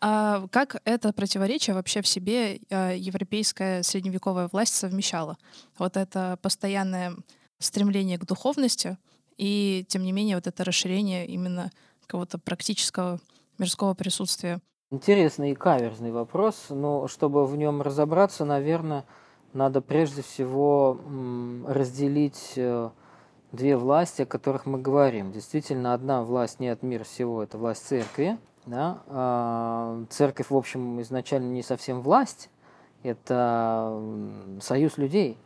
А 0.00 0.46
как 0.52 0.80
это 0.84 1.12
противоречие 1.12 1.74
вообще 1.74 2.02
в 2.02 2.06
себе 2.06 2.60
э, 2.68 2.96
европейская 2.98 3.82
средневековая 3.82 4.48
власть 4.52 4.74
совмещала? 4.74 5.38
Вот 5.78 5.96
это 5.96 6.38
постоянное 6.42 7.16
стремление 7.58 8.18
к 8.18 8.26
духовности 8.26 8.98
и, 9.38 9.84
тем 9.88 10.02
не 10.02 10.12
менее, 10.12 10.36
вот 10.36 10.46
это 10.46 10.64
расширение 10.64 11.26
именно 11.26 11.70
какого-то 12.06 12.38
практического 12.38 13.20
мирского 13.58 13.94
присутствия. 13.94 14.60
Интересный 14.90 15.52
и 15.52 15.54
каверзный 15.54 16.12
вопрос, 16.12 16.66
но 16.70 17.08
чтобы 17.08 17.46
в 17.46 17.56
нем 17.56 17.82
разобраться, 17.82 18.44
наверное, 18.44 19.04
надо 19.52 19.80
прежде 19.80 20.22
всего 20.22 21.00
разделить 21.66 22.52
э, 22.56 22.90
две 23.56 23.76
власти, 23.76 24.22
о 24.22 24.26
которых 24.26 24.66
мы 24.66 24.78
говорим. 24.78 25.32
Действительно, 25.32 25.94
одна 25.94 26.22
власть 26.22 26.60
не 26.60 26.68
от 26.68 26.82
мира 26.82 27.04
всего, 27.04 27.42
это 27.42 27.58
власть 27.58 27.84
церкви. 27.84 28.38
Да? 28.66 29.02
А 29.08 30.04
церковь, 30.10 30.50
в 30.50 30.56
общем, 30.56 31.00
изначально 31.00 31.52
не 31.52 31.62
совсем 31.62 32.02
власть, 32.02 32.50
это 33.02 34.00
союз 34.60 34.98
людей. 34.98 35.38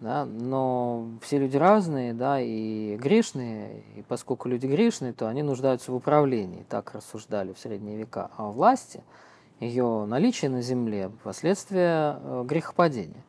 Да? 0.00 0.24
Но 0.24 1.08
все 1.22 1.38
люди 1.38 1.56
разные, 1.56 2.14
да, 2.14 2.40
и 2.40 2.96
грешные, 2.96 3.84
и 3.96 4.02
поскольку 4.02 4.48
люди 4.48 4.66
грешные, 4.66 5.12
то 5.12 5.28
они 5.28 5.42
нуждаются 5.42 5.92
в 5.92 5.94
управлении, 5.94 6.64
так 6.68 6.94
рассуждали 6.94 7.52
в 7.52 7.58
средние 7.58 7.98
века. 7.98 8.30
А 8.36 8.48
власти, 8.48 9.02
ее 9.60 10.06
наличие 10.06 10.50
на 10.50 10.62
земле– 10.62 11.10
последствия 11.22 12.18
э, 12.22 12.44
грехопадения 12.46 13.22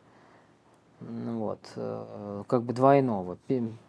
вот, 1.01 1.59
э, 1.75 2.43
как 2.47 2.63
бы 2.63 2.73
двойного. 2.73 3.37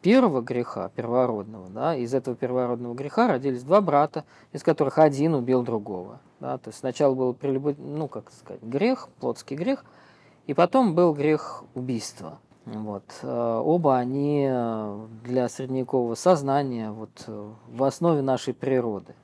Первого 0.01 0.41
греха, 0.41 0.89
первородного, 0.89 1.69
да, 1.69 1.95
из 1.95 2.15
этого 2.15 2.37
первородного 2.37 2.95
греха 2.95 3.29
родились 3.29 3.63
два 3.63 3.81
брата, 3.81 4.25
из 4.53 4.63
которых 4.63 4.99
один 4.99 5.35
убил 5.35 5.63
другого. 5.63 6.21
Да, 6.41 6.59
то 6.59 6.69
есть 6.69 6.81
сначала 6.81 7.15
был 7.15 7.35
прелюбо... 7.35 7.75
ну, 7.79 8.09
как 8.09 8.33
сказать, 8.33 8.63
грех, 8.63 9.09
плотский 9.21 9.57
грех, 9.57 9.85
и 10.47 10.55
потом 10.55 10.95
был 10.95 11.13
грех 11.15 11.65
убийства. 11.75 12.39
Вот. 12.65 13.05
Э, 13.23 13.61
оба 13.65 13.99
они 13.99 14.47
э, 14.51 15.07
для 15.25 15.49
средневекового 15.49 16.15
сознания 16.15 16.91
вот, 16.91 17.27
в 17.27 17.85
основе 17.85 18.23
нашей 18.23 18.55
природы. 18.55 19.15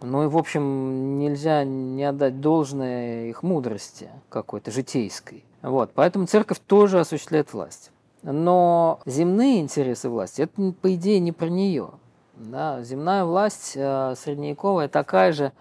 Ну 0.00 0.24
и, 0.24 0.26
в 0.26 0.36
общем, 0.36 1.18
нельзя 1.18 1.64
не 1.64 2.04
отдать 2.04 2.40
должное 2.40 3.26
их 3.26 3.42
мудрости 3.42 4.10
какой-то, 4.28 4.70
житейской. 4.70 5.44
Вот, 5.64 5.92
поэтому 5.94 6.26
церковь 6.26 6.58
тоже 6.58 7.00
осуществляет 7.00 7.54
власть. 7.54 7.90
Но 8.22 9.00
земные 9.06 9.62
интересы 9.62 10.10
власти, 10.10 10.42
это, 10.42 10.72
по 10.72 10.94
идее, 10.94 11.20
не 11.20 11.32
про 11.32 11.46
нее. 11.46 11.90
Да? 12.36 12.82
Земная 12.82 13.24
власть 13.24 13.72
э, 13.74 14.14
средневековая 14.14 14.88
такая 14.88 15.32
же 15.32 15.52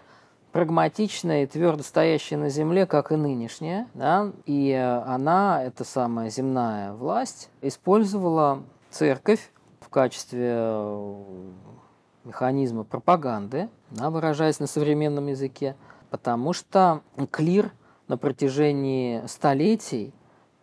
прагматичная 0.51 1.43
и 1.43 1.45
твердо 1.45 1.83
стоящая 1.83 2.35
на 2.35 2.49
земле, 2.49 2.85
как 2.85 3.13
и 3.13 3.15
нынешняя. 3.15 3.87
Да? 3.93 4.33
И 4.45 4.71
э, 4.71 5.03
она, 5.03 5.63
эта 5.63 5.85
самая 5.85 6.29
земная 6.29 6.91
власть, 6.91 7.49
использовала 7.61 8.63
церковь 8.89 9.51
в 9.79 9.87
качестве 9.87 10.51
э, 10.53 11.23
механизма 12.25 12.83
пропаганды, 12.83 13.69
да, 13.91 14.09
выражаясь 14.09 14.59
на 14.59 14.67
современном 14.67 15.27
языке, 15.27 15.77
потому 16.09 16.51
что 16.51 16.99
клир– 17.31 17.71
на 18.07 18.17
протяжении 18.17 19.25
столетий 19.27 20.13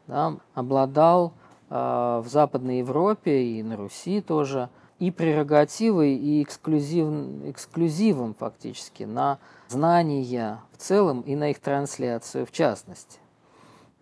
да, 0.07 0.37
обладал 0.55 1.33
э, 1.69 1.75
в 1.75 2.27
Западной 2.27 2.79
Европе 2.79 3.43
и 3.43 3.63
на 3.63 3.77
Руси 3.77 4.21
тоже 4.21 4.69
и 4.99 5.11
прерогативой, 5.11 6.15
и 6.15 6.43
эксклюзив, 6.43 7.09
эксклюзивом 7.45 8.35
фактически 8.35 9.05
на 9.05 9.39
знания 9.69 10.61
в 10.73 10.77
целом 10.77 11.23
и 11.23 11.35
на 11.35 11.51
их 11.51 11.59
трансляцию 11.61 12.45
в 12.45 12.53
частности. 12.53 13.19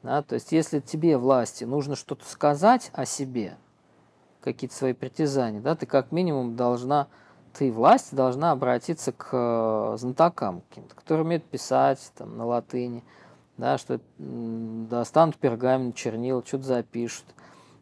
Да, 0.03 0.23
то 0.23 0.35
есть 0.35 0.53
если 0.53 0.81
тебе, 0.81 1.19
власти, 1.19 1.65
нужно 1.65 1.97
что-то 1.97 2.25
сказать 2.25 2.91
о 2.93 3.05
себе, 3.05 3.57
какие-то 4.41 4.75
свои 4.75 4.93
притязания, 4.93 5.61
да, 5.61 5.75
ты 5.75 5.87
как 5.87 6.13
минимум 6.13 6.57
должна 6.57 7.09
ты, 7.53 7.73
власть, 7.73 8.15
должна 8.15 8.53
обратиться 8.53 9.11
к 9.11 9.31
э, 9.33 9.97
знатокам 9.99 10.63
каким-то, 10.69 10.95
которые 10.95 11.25
умеют 11.25 11.45
писать 11.45 12.13
там, 12.17 12.37
на 12.37 12.47
латыни, 12.47 13.03
да, 13.59 13.77
что 13.77 14.01
достанут 14.19 15.37
пергамент, 15.37 15.97
чернил, 15.97 16.43
что-то 16.45 16.65
запишут, 16.65 17.25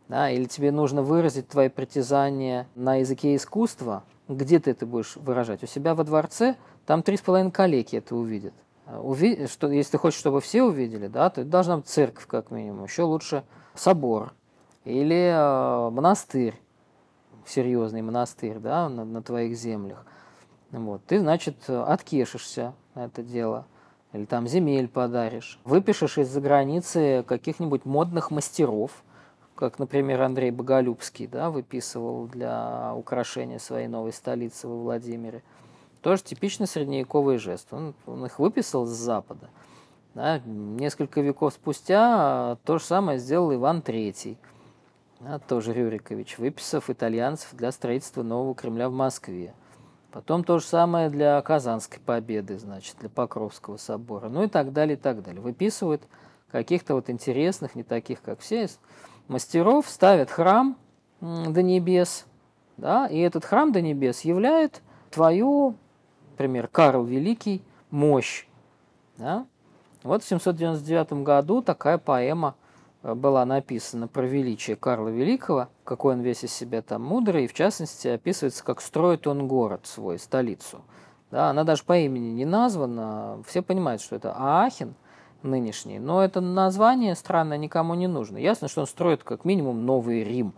да, 0.08 0.30
или 0.30 0.46
тебе 0.46 0.72
нужно 0.72 1.02
выразить 1.02 1.48
твои 1.48 1.68
притязания 1.68 2.66
на 2.74 2.96
языке 2.96 3.36
искусства, 3.36 4.02
где 4.26 4.58
ты 4.58 4.72
это 4.72 4.86
будешь 4.86 5.16
выражать? 5.16 5.62
У 5.62 5.66
себя 5.66 5.94
во 5.94 6.02
дворце, 6.02 6.56
там 6.86 7.02
три 7.02 7.16
с 7.16 7.20
половиной 7.20 7.52
калеки 7.52 7.96
это 7.96 8.16
увидят. 8.16 8.54
Уви... 8.86 9.46
Что, 9.46 9.68
если 9.68 9.92
ты 9.92 9.98
хочешь, 9.98 10.18
чтобы 10.18 10.40
все 10.40 10.62
увидели, 10.62 11.08
да, 11.08 11.28
то 11.28 11.44
должна 11.44 11.76
быть 11.76 11.86
церковь, 11.86 12.26
как 12.26 12.50
минимум. 12.50 12.84
Еще 12.84 13.02
лучше 13.02 13.44
собор 13.74 14.32
или 14.84 15.32
э, 15.34 15.90
монастырь, 15.90 16.54
серьезный 17.44 18.02
монастырь, 18.02 18.58
да, 18.58 18.88
на, 18.88 19.04
на 19.04 19.22
твоих 19.22 19.56
землях. 19.56 20.06
Вот. 20.70 21.04
Ты, 21.06 21.20
значит, 21.20 21.68
откешишься 21.68 22.74
на 22.94 23.04
это 23.04 23.22
дело– 23.22 23.66
или 24.16 24.24
там 24.24 24.48
земель 24.48 24.88
подаришь. 24.88 25.58
Выпишешь 25.64 26.18
из-за 26.18 26.40
границы 26.40 27.24
каких-нибудь 27.26 27.84
модных 27.84 28.30
мастеров, 28.30 28.90
как, 29.54 29.78
например, 29.78 30.22
Андрей 30.22 30.50
Боголюбский, 30.50 31.26
да, 31.26 31.50
выписывал 31.50 32.26
для 32.26 32.92
украшения 32.94 33.58
своей 33.58 33.88
новой 33.88 34.12
столицы 34.12 34.68
во 34.68 34.76
Владимире. 34.76 35.42
Тоже 36.02 36.22
типичный 36.22 36.66
средневековый 36.66 37.38
жест. 37.38 37.72
Он, 37.72 37.94
он 38.06 38.26
их 38.26 38.38
выписал 38.38 38.86
с 38.86 38.90
Запада. 38.90 39.48
Да, 40.14 40.40
несколько 40.46 41.20
веков 41.20 41.52
спустя 41.52 42.56
то 42.64 42.78
же 42.78 42.84
самое 42.84 43.18
сделал 43.18 43.52
Иван 43.54 43.80
III, 43.80 44.36
да, 45.20 45.38
тоже 45.38 45.74
Рюрикович, 45.74 46.38
выписав 46.38 46.88
итальянцев 46.88 47.50
для 47.52 47.70
строительства 47.70 48.22
нового 48.22 48.54
Кремля 48.54 48.88
в 48.88 48.92
Москве. 48.92 49.52
Потом 50.12 50.44
то 50.44 50.58
же 50.58 50.64
самое 50.64 51.10
для 51.10 51.40
Казанской 51.42 52.00
победы, 52.00 52.58
значит, 52.58 52.96
для 53.00 53.08
Покровского 53.08 53.76
собора, 53.76 54.28
ну 54.28 54.44
и 54.44 54.48
так 54.48 54.72
далее, 54.72 54.96
и 54.96 55.00
так 55.00 55.22
далее. 55.22 55.40
Выписывают 55.40 56.02
каких-то 56.50 56.94
вот 56.94 57.10
интересных, 57.10 57.74
не 57.74 57.82
таких, 57.82 58.22
как 58.22 58.40
все, 58.40 58.68
мастеров, 59.28 59.88
ставят 59.88 60.30
храм 60.30 60.76
до 61.20 61.62
небес, 61.62 62.26
да, 62.76 63.06
и 63.06 63.18
этот 63.18 63.44
храм 63.44 63.72
до 63.72 63.80
небес 63.82 64.22
являет 64.22 64.82
твою, 65.10 65.76
например, 66.30 66.68
Карл 66.68 67.04
Великий, 67.04 67.62
мощь, 67.90 68.46
да. 69.18 69.46
Вот 70.02 70.22
в 70.22 70.28
799 70.28 71.24
году 71.24 71.62
такая 71.62 71.98
поэма– 71.98 72.54
была 73.14 73.44
написана 73.44 74.08
про 74.08 74.22
величие 74.22 74.76
Карла 74.76 75.08
Великого, 75.08 75.68
какой 75.84 76.14
он 76.14 76.20
весь 76.20 76.44
из 76.44 76.52
себя 76.52 76.82
там 76.82 77.02
мудрый, 77.02 77.44
и 77.44 77.48
в 77.48 77.54
частности 77.54 78.08
описывается, 78.08 78.64
как 78.64 78.80
строит 78.80 79.26
он 79.26 79.46
город 79.46 79.82
свой, 79.84 80.18
столицу. 80.18 80.82
Да, 81.30 81.50
она 81.50 81.64
даже 81.64 81.84
по 81.84 81.96
имени 81.96 82.30
не 82.30 82.44
названа, 82.44 83.42
все 83.46 83.62
понимают, 83.62 84.00
что 84.00 84.16
это 84.16 84.34
Аахен 84.36 84.94
нынешний, 85.42 85.98
но 85.98 86.24
это 86.24 86.40
название 86.40 87.14
странное 87.14 87.58
никому 87.58 87.94
не 87.94 88.08
нужно. 88.08 88.38
Ясно, 88.38 88.68
что 88.68 88.80
он 88.80 88.86
строит 88.86 89.22
как 89.22 89.44
минимум 89.44 89.86
Новый 89.86 90.24
Рим. 90.24 90.54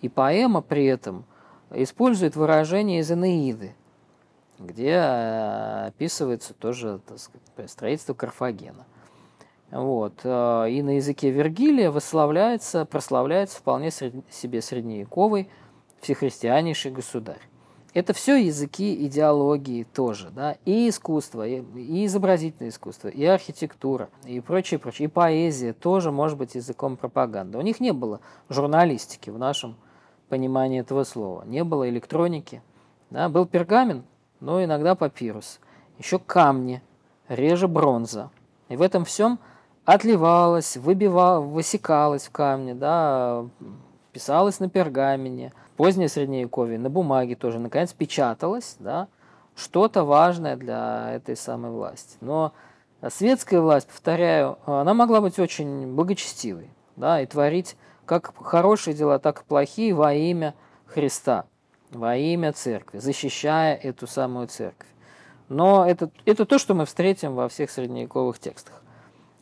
И 0.00 0.08
поэма 0.08 0.60
при 0.60 0.84
этом 0.84 1.24
использует 1.70 2.36
выражение 2.36 3.00
из 3.00 3.10
Энеиды, 3.10 3.74
где 4.58 4.92
э, 4.92 5.86
описывается 5.86 6.54
тоже 6.54 7.00
так 7.06 7.18
сказать, 7.18 7.70
строительство 7.70 8.14
Карфагена– 8.14 8.86
вот. 9.70 10.20
Э, 10.24 10.66
и 10.70 10.82
на 10.82 10.96
языке 10.96 11.30
Вергилия 11.30 11.90
выславляется, 11.90 12.84
прославляется 12.84 13.58
вполне 13.58 13.90
себе 13.90 14.62
средневековый 14.62 15.48
всехристианейший 16.00 16.90
государь. 16.90 17.40
Это 17.94 18.12
все 18.12 18.36
языки 18.36 19.06
идеологии 19.06 19.82
тоже, 19.82 20.30
да, 20.30 20.56
и 20.66 20.88
искусство, 20.88 21.46
и, 21.48 21.62
и 21.74 22.04
изобразительное 22.06 22.68
искусство, 22.68 23.08
и 23.08 23.24
архитектура, 23.24 24.10
и 24.24 24.40
прочее, 24.40 24.78
прочее, 24.78 25.08
и 25.08 25.10
поэзия 25.10 25.72
тоже 25.72 26.12
может 26.12 26.36
быть 26.36 26.54
языком 26.54 26.96
пропаганды. 26.96 27.56
У 27.56 27.62
них 27.62 27.80
не 27.80 27.92
было 27.92 28.20
журналистики 28.50 29.30
в 29.30 29.38
нашем 29.38 29.76
понимании 30.28 30.80
этого 30.80 31.04
слова, 31.04 31.44
не 31.46 31.64
было 31.64 31.88
электроники, 31.88 32.62
да, 33.10 33.30
был 33.30 33.46
пергамент, 33.46 34.04
но 34.40 34.62
иногда 34.62 34.94
папирус, 34.94 35.58
еще 35.98 36.18
камни, 36.18 36.82
реже 37.28 37.68
бронза. 37.68 38.30
И 38.68 38.76
в 38.76 38.82
этом 38.82 39.06
всем 39.06 39.38
отливалась, 39.88 40.76
выбивала, 40.76 41.40
высекалась 41.40 42.26
в 42.26 42.30
камне, 42.30 42.74
да, 42.74 43.46
писалась 44.12 44.60
на 44.60 44.68
пергамене, 44.68 45.54
позднее 45.78 46.10
средневековье, 46.10 46.78
на 46.78 46.90
бумаге 46.90 47.36
тоже, 47.36 47.58
наконец, 47.58 47.94
печаталось, 47.94 48.76
да, 48.80 49.08
что-то 49.56 50.04
важное 50.04 50.56
для 50.56 51.14
этой 51.14 51.36
самой 51.36 51.70
власти. 51.70 52.18
Но 52.20 52.52
светская 53.08 53.62
власть, 53.62 53.88
повторяю, 53.88 54.58
она 54.66 54.92
могла 54.92 55.22
быть 55.22 55.38
очень 55.38 55.94
благочестивой, 55.94 56.68
да, 56.96 57.22
и 57.22 57.26
творить 57.26 57.74
как 58.04 58.34
хорошие 58.44 58.92
дела, 58.92 59.18
так 59.18 59.40
и 59.40 59.44
плохие 59.44 59.94
во 59.94 60.12
имя 60.12 60.54
Христа, 60.84 61.46
во 61.92 62.14
имя 62.14 62.52
церкви, 62.52 62.98
защищая 62.98 63.74
эту 63.74 64.06
самую 64.06 64.48
церковь. 64.48 64.88
Но 65.48 65.86
это, 65.88 66.10
это 66.26 66.44
то, 66.44 66.58
что 66.58 66.74
мы 66.74 66.84
встретим 66.84 67.34
во 67.34 67.48
всех 67.48 67.70
средневековых 67.70 68.38
текстах. 68.38 68.82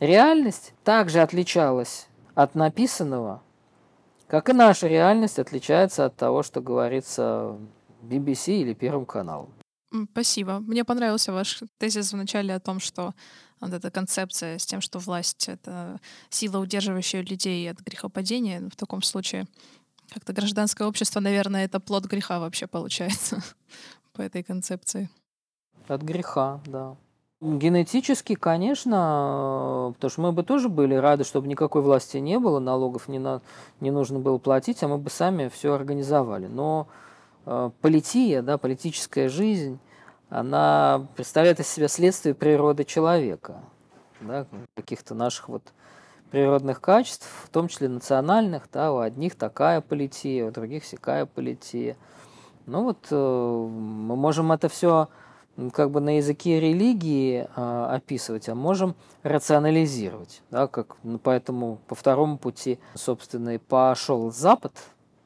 Реальность 0.01 0.75
также 0.85 1.21
отличалась 1.21 2.09
от 2.35 2.55
написанного, 2.55 3.43
как 4.29 4.51
и 4.51 4.53
наша 4.53 4.89
реальность 4.89 5.39
отличается 5.39 6.05
от 6.05 6.17
того, 6.17 6.43
что 6.43 6.61
говорится 6.61 7.57
BBC 8.03 8.61
или 8.61 8.75
Первом 8.75 9.07
каналом. 9.07 9.55
Спасибо. 10.13 10.59
Мне 10.59 10.85
понравился 10.85 11.33
ваш 11.33 11.63
тезис 11.79 12.13
в 12.13 12.17
начале 12.17 12.55
о 12.55 12.61
том, 12.61 12.81
что 12.81 13.15
вот 13.61 13.73
эта 13.73 13.91
концепция 13.91 14.59
с 14.59 14.67
тем, 14.67 14.83
что 14.83 14.99
власть— 14.99 15.49
это 15.49 15.99
сила, 16.29 16.59
удерживающая 16.59 17.23
людей 17.23 17.71
от 17.71 17.81
грехопадения. 17.81 18.69
В 18.69 18.77
таком 18.77 19.01
случае 19.01 19.47
Как-то 20.13 20.33
гражданское 20.33 20.87
общество, 20.87 21.21
наверное, 21.21 21.65
это 21.65 21.81
плод 21.81 22.05
греха 22.05 22.39
вообще 22.39 22.67
получается 22.67 23.43
по 24.13 24.21
этой 24.21 24.43
концепции. 24.43 25.09
От 25.89 26.03
греха, 26.03 26.61
да. 26.67 26.97
Генетически, 27.43 28.35
конечно, 28.35 29.93
потому 29.97 30.11
что 30.11 30.21
мы 30.23 30.33
бы 30.33 30.43
тоже 30.43 30.71
были 30.71 30.95
рады, 30.95 31.25
чтобы 31.25 31.49
никакой 31.49 31.83
власти 31.83 32.17
не 32.17 32.39
было, 32.39 32.61
налогов 32.61 33.09
не, 33.09 33.19
на, 33.19 33.43
не 33.81 33.91
нужно 33.91 34.19
было 34.19 34.39
платить, 34.39 34.83
а 34.83 34.89
мы 34.89 34.97
бы 34.97 35.11
сами 35.11 35.49
все 35.49 35.75
организовали. 35.75 36.47
Но 36.47 36.89
э, 37.45 37.71
полития, 37.83 38.41
да, 38.41 38.57
политическая 38.57 39.29
жизнь, 39.29 39.79
она 40.31 41.07
представляет 41.15 41.61
из 41.61 41.69
себя 41.69 41.89
следствие 41.89 42.35
природы 42.35 42.85
человека, 42.85 43.61
да, 44.23 44.47
каких-то 44.75 45.15
наших 45.15 45.51
вот 45.51 45.75
природных 46.31 46.81
качеств, 46.81 47.29
в 47.45 47.51
том 47.51 47.69
числе 47.69 47.89
национальных, 47.89 48.63
да, 48.73 48.95
у 48.95 49.01
одних 49.01 49.35
такая 49.35 49.83
полития, 49.83 50.47
у 50.47 50.51
других 50.51 50.85
всякая 50.85 51.27
полития. 51.27 51.99
Ну 52.65 52.85
вот 52.85 53.09
э, 53.11 53.15
мы 53.15 54.17
можем 54.17 54.53
это 54.53 54.71
все 54.71 55.09
как 55.73 55.91
бы 55.91 56.01
на 56.01 56.17
языке 56.17 56.61
религии 56.61 57.49
э, 57.57 57.87
описывать, 57.95 58.49
а 58.49 58.55
можем 58.55 58.95
рационализировать. 59.23 60.43
Да, 60.51 60.67
как, 60.67 60.97
ну, 61.03 61.19
поэтому 61.19 61.79
по 61.87 61.95
второму 61.95 62.39
пути, 62.39 62.79
собственно, 62.95 63.55
и 63.55 63.59
пошел 63.59 64.31
Запад, 64.31 64.73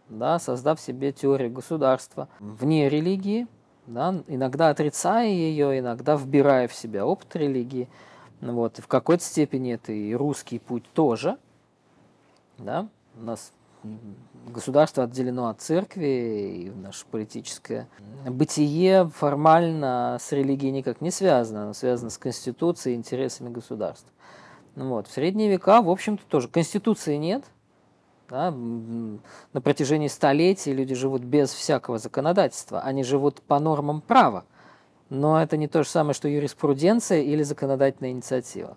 да, 0.09 0.39
создав 0.39 0.81
себе 0.81 1.13
теорию 1.13 1.51
государства 1.51 2.29
вне 2.39 2.89
религии, 2.89 3.47
да, 3.87 4.23
иногда 4.29 4.69
отрицая 4.69 5.29
ее, 5.29 5.79
иногда 5.79 6.17
вбирая 6.17 6.69
в 6.69 6.75
себя 6.75 7.07
опыт 7.07 7.35
религии. 7.35 7.89
Вот, 8.41 8.79
и 8.79 8.83
в 8.83 8.87
какой-то 8.87 9.23
степени 9.23 9.75
это 9.75 9.93
и 9.93 10.15
русский 10.15 10.59
путь 10.59 10.85
тоже. 10.95 11.37
Да? 12.57 12.89
У 13.21 13.25
нас 13.25 13.53
государство 14.47 15.05
отделено 15.05 15.49
от 15.49 15.61
церкви, 15.61 16.07
и 16.07 16.71
наше 16.71 17.07
политическое 17.07 17.89
бытие 18.27 19.09
формально 19.09 20.19
с 20.21 20.33
религией 20.33 20.73
никак 20.73 21.01
не 21.01 21.11
связано, 21.11 21.65
оно 21.65 21.73
связано 21.73 22.11
с 22.11 22.19
конституцией 22.19 22.95
и 22.95 22.99
интересами 22.99 23.49
государства. 23.49 24.11
Ну 24.77 24.89
вот. 24.91 25.09
В 25.09 25.13
средние 25.13 25.51
века, 25.51 25.83
в 25.83 25.91
общем-то, 25.91 26.25
тоже 26.27 26.49
конституции 26.49 27.17
нет. 27.17 27.45
Да? 28.29 28.53
На 28.53 29.61
протяжении 29.61 30.09
столетий 30.09 30.73
люди 30.73 30.95
живут 30.95 31.23
без 31.23 31.51
всякого 31.51 31.99
законодательства, 31.99 32.81
они 32.81 33.03
живут 33.03 33.43
по 33.43 33.59
нормам 33.59 34.01
права. 34.01 34.45
Но 35.09 35.43
это 35.43 35.57
не 35.57 35.67
то 35.67 35.83
же 35.83 35.89
самое, 35.89 36.15
что 36.15 36.29
юриспруденция 36.29 37.23
или 37.23 37.43
законодательная 37.43 38.13
инициатива. 38.13 38.77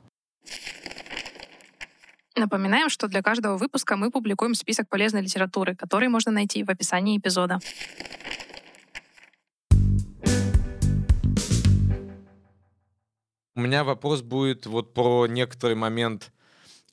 Напоминаем, 2.35 2.89
что 2.89 3.07
для 3.07 3.21
каждого 3.21 3.57
выпуска 3.57 3.95
мы 3.95 4.09
публикуем 4.09 4.55
список 4.55 4.89
полезной 4.89 5.21
литературы, 5.21 5.75
который 5.75 6.07
можно 6.07 6.31
найти 6.31 6.63
в 6.63 6.69
описании 6.69 7.17
эпизода. 7.17 7.59
У 13.55 13.61
меня 13.61 13.83
вопрос 13.83 14.23
будет 14.23 14.65
вот 14.65 14.95
про 14.95 15.27
некоторый 15.27 15.75
момент 15.75 16.31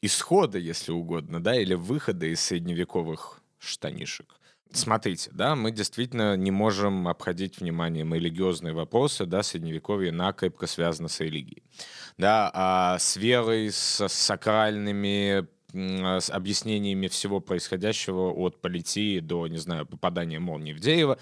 исхода, 0.03 0.59
если 0.59 0.93
угодно, 0.93 1.43
да, 1.43 1.59
или 1.59 1.73
выхода 1.73 2.27
из 2.27 2.41
средневековых 2.41 3.41
штанишек. 3.59 4.40
Смотрите, 4.73 5.31
да, 5.33 5.57
мы 5.57 5.73
действительно 5.73 6.37
не 6.37 6.53
можем 6.53 7.09
обходить 7.09 7.61
вниманием 7.61 8.15
религиозные 8.15 8.73
вопросы, 8.73 9.27
да, 9.27 9.43
средневековье 9.43 10.13
накрепко 10.13 10.67
связано 10.67 11.09
с 11.09 11.19
религией. 11.21 11.63
Да, 12.19 12.51
а 12.55 12.99
с 12.99 13.17
верой, 13.17 13.73
с 13.73 14.07
сакральными 14.09 15.47
с 15.73 16.31
объяснениями 16.31 17.07
всего 17.09 17.41
происходящего 17.41 18.33
от 18.33 18.61
политии 18.61 19.21
до, 19.21 19.47
не 19.47 19.59
знаю, 19.59 19.87
попадания 19.87 20.39
молнии 20.39 20.73
в 20.73 20.81
дерево. 20.81 21.19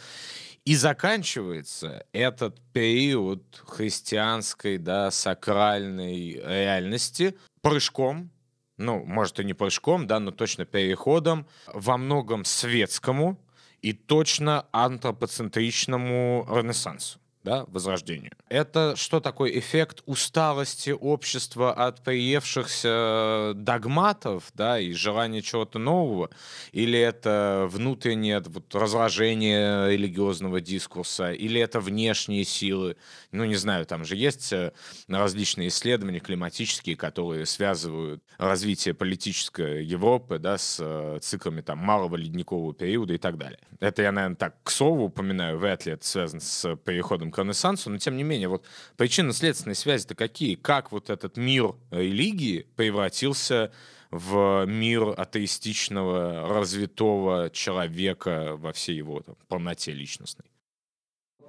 И 0.64 0.74
заканчивается 0.74 2.04
этот 2.12 2.60
период 2.72 3.62
христианской, 3.66 4.78
да, 4.78 5.10
сакральной 5.10 6.32
реальности 6.32 7.36
прыжком 7.62 8.30
ну, 8.78 9.04
может, 9.04 9.40
и 9.40 9.44
не 9.44 9.54
прыжком, 9.54 10.06
да, 10.06 10.20
но 10.20 10.30
точно 10.30 10.64
переходом 10.64 11.46
во 11.66 11.98
многом 11.98 12.44
светскому 12.44 13.38
и 13.82 13.92
точно 13.92 14.66
антропоцентричному 14.72 16.46
ренессансу 16.50 17.18
да, 17.48 17.64
возрождению. 17.68 18.32
Это 18.50 18.94
что 18.94 19.20
такой 19.20 19.58
эффект 19.58 20.02
усталости 20.04 20.90
общества 20.90 21.72
от 21.72 22.04
приевшихся 22.04 23.52
догматов, 23.54 24.50
да, 24.52 24.78
и 24.78 24.92
желания 24.92 25.40
чего-то 25.40 25.78
нового, 25.78 26.28
или 26.72 26.98
это 26.98 27.66
внутреннее 27.70 28.40
вот, 28.40 28.74
разложение 28.74 29.90
религиозного 29.90 30.60
дискурса, 30.60 31.32
или 31.32 31.58
это 31.58 31.80
внешние 31.80 32.44
силы, 32.44 32.96
ну, 33.32 33.46
не 33.46 33.56
знаю, 33.56 33.86
там 33.86 34.04
же 34.04 34.14
есть 34.14 34.52
э, 34.52 34.72
различные 35.08 35.68
исследования 35.68 36.20
климатические, 36.20 36.96
которые 36.96 37.46
связывают 37.46 38.22
развитие 38.36 38.92
политической 38.92 39.84
Европы, 39.84 40.38
да, 40.38 40.58
с 40.58 40.78
э, 40.80 41.18
циклами 41.22 41.62
там 41.62 41.78
малого 41.78 42.16
ледникового 42.16 42.74
периода 42.74 43.14
и 43.14 43.18
так 43.18 43.38
далее. 43.38 43.58
Это 43.80 44.02
я, 44.02 44.12
наверное, 44.12 44.36
так 44.36 44.62
к 44.62 44.70
слову 44.70 45.04
упоминаю, 45.04 45.56
вряд 45.56 45.86
ли 45.86 45.92
это 45.92 46.06
связано 46.06 46.40
с 46.40 46.76
переходом 46.76 47.30
к 47.30 47.37
Ренессансу, 47.38 47.90
но 47.90 47.98
тем 47.98 48.16
не 48.16 48.22
менее, 48.22 48.48
вот 48.48 48.64
причинно-следственные 48.96 49.74
связи-то 49.74 50.14
какие? 50.14 50.54
Как 50.54 50.92
вот 50.92 51.10
этот 51.10 51.36
мир 51.36 51.74
религии 51.90 52.66
превратился 52.76 53.72
в 54.10 54.64
мир 54.66 55.14
атеистичного, 55.16 56.48
развитого 56.48 57.50
человека 57.50 58.56
во 58.56 58.72
всей 58.72 58.96
его 58.96 59.20
там, 59.20 59.36
полноте 59.48 59.92
личностной? 59.92 60.46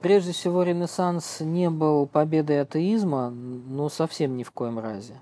Прежде 0.02 0.32
всего, 0.32 0.64
Ренессанс 0.64 1.42
не 1.42 1.70
был 1.70 2.08
победой 2.08 2.62
атеизма, 2.62 3.30
но 3.30 3.90
совсем 3.90 4.38
ни 4.38 4.44
в 4.44 4.52
коем 4.52 4.80
разе. 4.80 5.20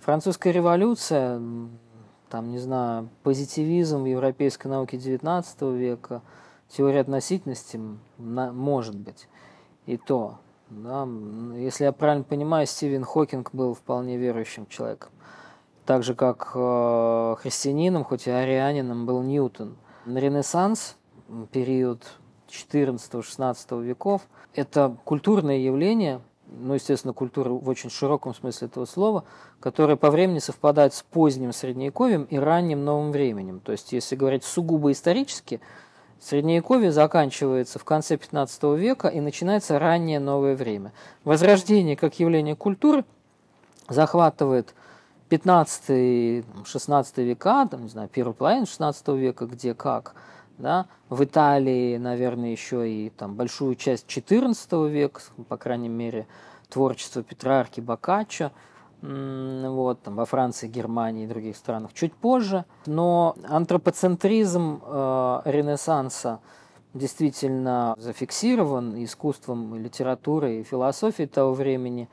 Французская 0.00 0.52
революция, 0.52 1.38
там, 2.30 2.50
не 2.50 2.58
знаю, 2.58 3.10
позитивизм 3.22 4.02
в 4.02 4.06
европейской 4.06 4.68
науке 4.68 4.96
XIX 4.96 5.76
века, 5.76 6.22
теория 6.68 7.00
относительности, 7.00 7.78
может 8.18 8.96
быть 8.96 9.28
и 9.86 9.96
то. 9.96 10.38
Да, 10.68 11.06
если 11.54 11.84
я 11.84 11.92
правильно 11.92 12.24
понимаю, 12.24 12.66
Стивен 12.66 13.04
Хокинг 13.04 13.50
был 13.52 13.74
вполне 13.74 14.16
верующим 14.16 14.66
человеком. 14.66 15.10
Так 15.84 16.02
же, 16.02 16.14
как 16.14 16.50
э, 16.54 17.36
христианином, 17.38 18.02
хоть 18.02 18.26
и 18.26 18.30
арианином, 18.30 19.06
был 19.06 19.22
Ньютон. 19.22 19.76
Ренессанс, 20.04 20.96
период 21.52 22.02
14-16 22.48 23.82
веков, 23.84 24.22
это 24.54 24.96
культурное 25.04 25.58
явление, 25.58 26.20
ну, 26.48 26.74
естественно, 26.74 27.12
культура 27.12 27.50
в 27.50 27.68
очень 27.68 27.90
широком 27.90 28.34
смысле 28.34 28.66
этого 28.66 28.86
слова, 28.86 29.24
которое 29.60 29.96
по 29.96 30.10
времени 30.10 30.40
совпадает 30.40 30.94
с 30.94 31.02
поздним 31.04 31.52
Средневековьем 31.52 32.24
и 32.24 32.36
ранним 32.38 32.84
Новым 32.84 33.12
временем. 33.12 33.60
То 33.60 33.70
есть, 33.70 33.92
если 33.92 34.16
говорить 34.16 34.42
сугубо 34.42 34.90
исторически– 34.90 35.60
Средневековье 36.20 36.92
заканчивается 36.92 37.78
в 37.78 37.84
конце 37.84 38.16
15 38.16 38.62
века 38.78 39.08
и 39.08 39.20
начинается 39.20 39.78
раннее 39.78 40.18
новое 40.18 40.56
время. 40.56 40.92
Возрождение 41.24 41.96
как 41.96 42.18
явление 42.18 42.56
культуры 42.56 43.04
захватывает 43.88 44.74
15-16 45.30 46.42
века, 47.22 47.68
там, 47.70 47.82
не 47.82 47.88
знаю, 47.88 48.08
первую 48.08 48.34
половину 48.34 48.66
16 48.66 49.08
века, 49.08 49.46
где 49.46 49.74
как, 49.74 50.14
да, 50.58 50.86
в 51.08 51.22
Италии, 51.22 51.96
наверное, 51.98 52.50
еще 52.50 52.90
и 52.90 53.10
там 53.10 53.34
большую 53.34 53.74
часть 53.74 54.06
14 54.06 54.72
века, 54.90 55.20
по 55.48 55.56
крайней 55.56 55.88
мере, 55.88 56.26
творчество 56.68 57.22
Петрарки, 57.22 57.80
Боккаччо– 57.80 58.52
вот, 59.06 60.02
там, 60.02 60.16
во 60.16 60.24
Франции, 60.24 60.68
Германии 60.68 61.24
и 61.24 61.28
других 61.28 61.56
странах 61.56 61.92
чуть 61.92 62.14
позже. 62.14 62.64
Но 62.86 63.36
антропоцентризм 63.48 64.82
э, 64.84 65.40
Ренессанса 65.44 66.40
действительно 66.94 67.94
зафиксирован 67.98 69.02
искусством, 69.04 69.76
литературой 69.76 70.60
и 70.60 70.64
философией 70.64 71.28
того 71.28 71.52
времени, 71.52 72.08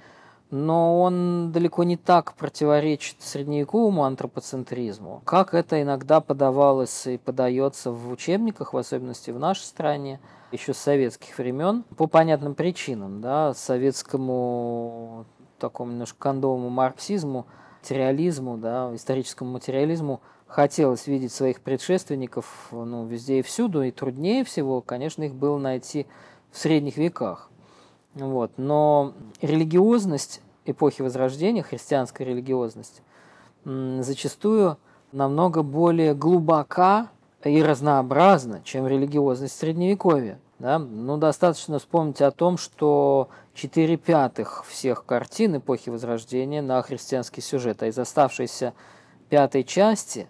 но 0.52 1.02
он 1.02 1.52
далеко 1.52 1.84
не 1.84 1.98
так 1.98 2.34
противоречит 2.34 3.22
средневековому 3.22 4.04
антропоцентризму, 4.04 5.22
как 5.26 5.54
это 5.54 5.82
иногда 5.82 6.22
подавалось 6.22 7.08
и 7.08 7.18
подается 7.18 7.92
в 7.92 8.12
учебниках, 8.12 8.74
в 8.74 8.78
особенности 8.78 9.32
в 9.32 9.40
нашей 9.40 9.64
стране, 9.64 10.20
еще 10.52 10.74
с 10.76 10.78
советских 10.78 11.38
времен, 11.40 11.84
по 11.98 12.06
понятным 12.06 12.54
причинам. 12.54 13.22
Да, 13.22 13.56
советскому 13.56 15.26
такому 15.64 15.92
немножко 15.94 16.18
кондовому 16.20 16.70
марксизму, 16.70 17.46
материализму, 17.82 18.58
да, 18.58 18.92
историческому 18.94 19.54
материализму 19.54 20.20
хотелось 20.46 21.08
видеть 21.08 21.32
своих 21.32 21.62
предшественников 21.62 22.68
ну, 22.72 23.06
везде 23.06 23.40
и 23.40 23.42
всюду, 23.42 23.82
и 23.82 23.92
труднее 23.92 24.44
всего, 24.44 24.82
конечно, 24.82 25.24
их 25.24 25.34
было 25.34 25.58
найти 25.58 26.06
в 26.52 26.58
средних 26.58 26.98
веках. 26.98 27.50
Вот. 28.14 28.52
Но 28.58 29.14
религиозность 29.42 30.42
эпохи 30.66 31.02
Возрождения, 31.02 31.64
христианская 31.64 32.26
религиозность, 32.26 33.02
зачастую 33.64 34.78
намного 35.14 35.64
более 35.64 36.14
глубока 36.14 37.10
и 37.44 37.64
разнообразна, 37.64 38.62
чем 38.66 38.86
религиозность 38.86 39.58
Средневековья. 39.58 40.40
Да? 40.64 40.80
Ну, 40.80 41.18
достаточно 41.18 41.78
вспомнить 41.78 42.22
о 42.22 42.32
том, 42.32 42.58
что 42.58 43.28
4 43.54 43.98
пятых 43.98 44.64
всех 44.66 45.04
картин 45.04 45.58
эпохи 45.58 45.90
Возрождения 45.90 46.62
на 46.62 46.82
христианский 46.82 47.42
сюжет, 47.42 47.84
а 47.84 47.88
из 47.88 48.00
оставшейся 48.00 48.74
пятой 49.28 49.66
части 49.66 50.30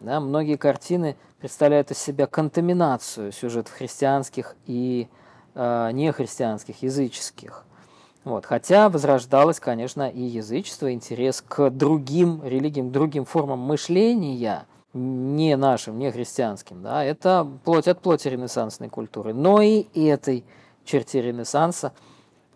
да, 0.00 0.20
многие 0.20 0.56
картины 0.56 1.14
представляют 1.40 1.90
из 1.90 1.98
себя 1.98 2.26
контаминацию 2.26 3.32
сюжетов 3.32 3.74
христианских 3.74 4.56
и 4.64 5.08
э, 5.54 5.90
нехристианских, 5.92 6.82
языческих. 6.82 7.66
Вот. 8.24 8.46
Хотя 8.46 8.88
возрождалось, 8.88 9.60
конечно, 9.60 10.08
и 10.08 10.22
язычество, 10.22 10.90
интерес 10.90 11.44
к 11.46 11.68
другим 11.68 12.42
религиям, 12.42 12.88
к 12.88 12.92
другим 12.92 13.26
формам 13.26 13.58
мышления, 13.58 14.64
не 14.96 15.56
нашим, 15.56 15.98
не 15.98 16.10
христианским. 16.10 16.82
Да? 16.82 17.04
Это 17.04 17.46
плоть 17.64 17.88
от 17.88 18.00
плоти 18.00 18.28
ренессансной 18.28 18.88
культуры. 18.88 19.34
Но 19.34 19.62
и 19.62 20.04
этой 20.04 20.44
черте 20.84 21.22
ренессанса 21.22 21.92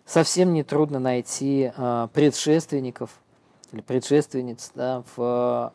совсем 0.05 0.53
не 0.53 0.63
трудно 0.63 0.99
найти 0.99 1.71
э, 1.75 2.07
предшественников 2.13 3.11
или 3.71 3.81
предшественниц 3.81 4.71
да, 4.75 5.03
в 5.15 5.71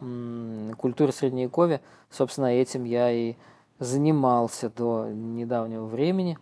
культуре 0.76 1.12
Средневековья. 1.12 1.81
Собственно, 2.11 2.46
этим 2.46 2.85
я 2.85 3.11
и 3.11 3.37
занимался 3.79 4.68
до 4.68 5.07
недавнего 5.07 5.87
времени, 5.87 6.38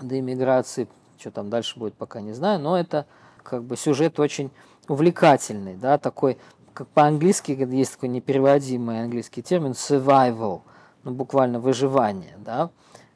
до 0.00 0.18
иммиграции 0.18 0.88
что 1.18 1.30
там 1.30 1.50
дальше 1.50 1.78
будет, 1.78 1.94
пока 1.94 2.20
не 2.20 2.32
знаю, 2.32 2.60
но 2.60 2.78
это 2.78 3.06
как 3.42 3.64
бы 3.64 3.76
сюжет 3.76 4.18
очень 4.20 4.50
увлекательный, 4.88 5.74
да, 5.74 5.98
такой, 5.98 6.38
как 6.78 6.86
по-английски 6.90 7.58
есть 7.72 7.94
такой 7.94 8.08
непереводимый 8.08 9.02
английский 9.02 9.42
термин 9.42 9.72
survival, 9.72 10.60
ну, 11.02 11.10
буквально 11.10 11.58
выживание, 11.58 12.36
да. 12.38 12.70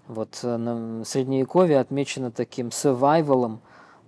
Вот 0.08 0.40
э, 0.42 0.56
на 0.56 1.04
Средневековье 1.04 1.78
отмечено 1.78 2.32
таким 2.32 2.70
survival, 2.70 3.58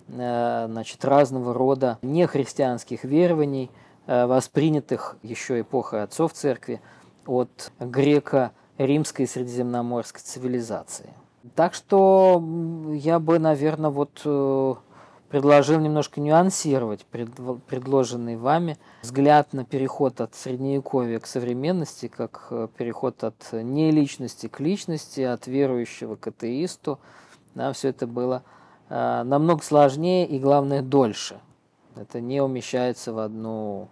э, 0.09 0.67
значит, 0.69 1.05
разного 1.05 1.55
рода 1.55 1.99
нехристианских 2.03 3.05
верований, 3.05 3.71
э, 4.09 4.27
воспринятых 4.27 5.17
еще 5.23 5.61
эпохой 5.61 6.03
отцов 6.03 6.33
церкви 6.33 6.81
от 7.25 7.71
греко-римской 7.79 9.29
средиземноморской 9.29 10.21
цивилизации. 10.21 11.11
Так 11.55 11.75
что 11.75 12.43
я 12.90 13.21
бы, 13.21 13.38
наверное, 13.38 13.90
вот 13.90 14.21
предложил 15.28 15.80
немножко 15.80 16.20
нюансировать 16.20 17.04
предложенный 17.06 18.37
вами 18.37 18.78
взгляд 19.02 19.52
на 19.52 19.64
переход 19.64 20.20
от 20.20 20.34
средневековья 20.34 21.18
к 21.18 21.26
современности, 21.26 22.08
как 22.08 22.48
э, 22.50 22.68
переход 22.76 23.24
от 23.24 23.52
неличности 23.52 24.46
к 24.48 24.60
личности, 24.60 25.22
от 25.22 25.46
верующего 25.46 26.16
к 26.16 26.26
атеисту. 26.28 27.00
Да, 27.54 27.72
все 27.72 27.88
это 27.88 28.06
было 28.06 28.44
э, 28.88 29.22
намного 29.24 29.62
сложнее 29.62 30.26
и, 30.26 30.38
главное, 30.38 30.82
дольше. 30.82 31.40
Это 31.96 32.20
не 32.20 32.40
умещается 32.40 33.12
в 33.12 33.18
одну 33.18 33.88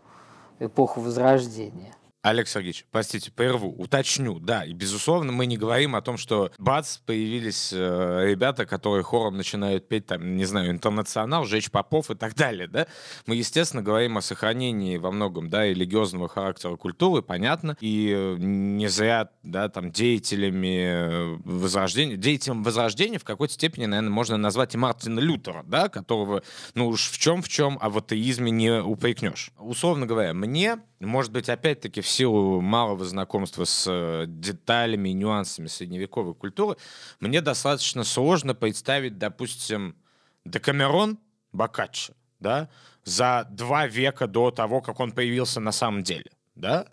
эпоху 0.58 1.00
Возрождения. 1.00 1.94
Олег 2.22 2.46
Сергеевич, 2.46 2.86
простите, 2.92 3.32
прерву, 3.32 3.74
уточню, 3.76 4.38
да, 4.38 4.64
и 4.64 4.72
безусловно 4.72 5.32
мы 5.32 5.44
не 5.46 5.56
говорим 5.56 5.96
о 5.96 6.02
том, 6.02 6.16
что 6.16 6.52
бац, 6.56 6.98
появились 6.98 7.72
э, 7.72 8.26
ребята, 8.28 8.64
которые 8.64 9.02
хором 9.02 9.36
начинают 9.36 9.88
петь, 9.88 10.06
там, 10.06 10.36
не 10.36 10.44
знаю, 10.44 10.70
интернационал, 10.70 11.44
жечь 11.46 11.72
попов 11.72 12.12
и 12.12 12.14
так 12.14 12.36
далее, 12.36 12.68
да. 12.68 12.86
Мы, 13.26 13.34
естественно, 13.34 13.82
говорим 13.82 14.18
о 14.18 14.22
сохранении 14.22 14.98
во 14.98 15.10
многом, 15.10 15.50
да, 15.50 15.66
религиозного 15.66 16.28
характера 16.28 16.76
культуры, 16.76 17.22
понятно, 17.22 17.76
и 17.80 18.36
не 18.38 18.86
зря, 18.86 19.30
да, 19.42 19.68
там, 19.68 19.90
деятелями 19.90 21.42
Возрождения, 21.44 22.16
деятелем 22.16 22.62
Возрождения 22.62 23.18
в 23.18 23.24
какой-то 23.24 23.54
степени, 23.54 23.86
наверное, 23.86 24.12
можно 24.12 24.36
назвать 24.36 24.76
и 24.76 24.78
Мартина 24.78 25.18
Лютера, 25.18 25.64
да, 25.66 25.88
которого, 25.88 26.44
ну 26.76 26.86
уж 26.86 27.10
в 27.10 27.18
чем 27.18 27.42
в 27.42 27.48
чем, 27.48 27.78
а 27.80 27.90
в 27.90 27.98
атеизме 27.98 28.52
не 28.52 28.80
упрекнешь. 28.80 29.50
Условно 29.58 30.06
говоря, 30.06 30.34
мне 30.34 30.78
может 31.06 31.32
быть, 31.32 31.48
опять-таки, 31.48 32.00
в 32.00 32.08
силу 32.08 32.60
малого 32.60 33.04
знакомства 33.04 33.64
с 33.64 33.86
э, 33.90 34.24
деталями 34.28 35.08
и 35.08 35.12
нюансами 35.14 35.66
средневековой 35.66 36.34
культуры, 36.34 36.76
мне 37.18 37.40
достаточно 37.40 38.04
сложно 38.04 38.54
представить, 38.54 39.18
допустим, 39.18 39.96
Декамерон 40.44 41.18
Бокаччо, 41.52 42.14
да, 42.40 42.68
за 43.04 43.48
два 43.50 43.86
века 43.86 44.26
до 44.26 44.50
того, 44.50 44.80
как 44.80 45.00
он 45.00 45.12
появился 45.12 45.60
на 45.60 45.72
самом 45.72 46.02
деле, 46.02 46.30
да, 46.54 46.86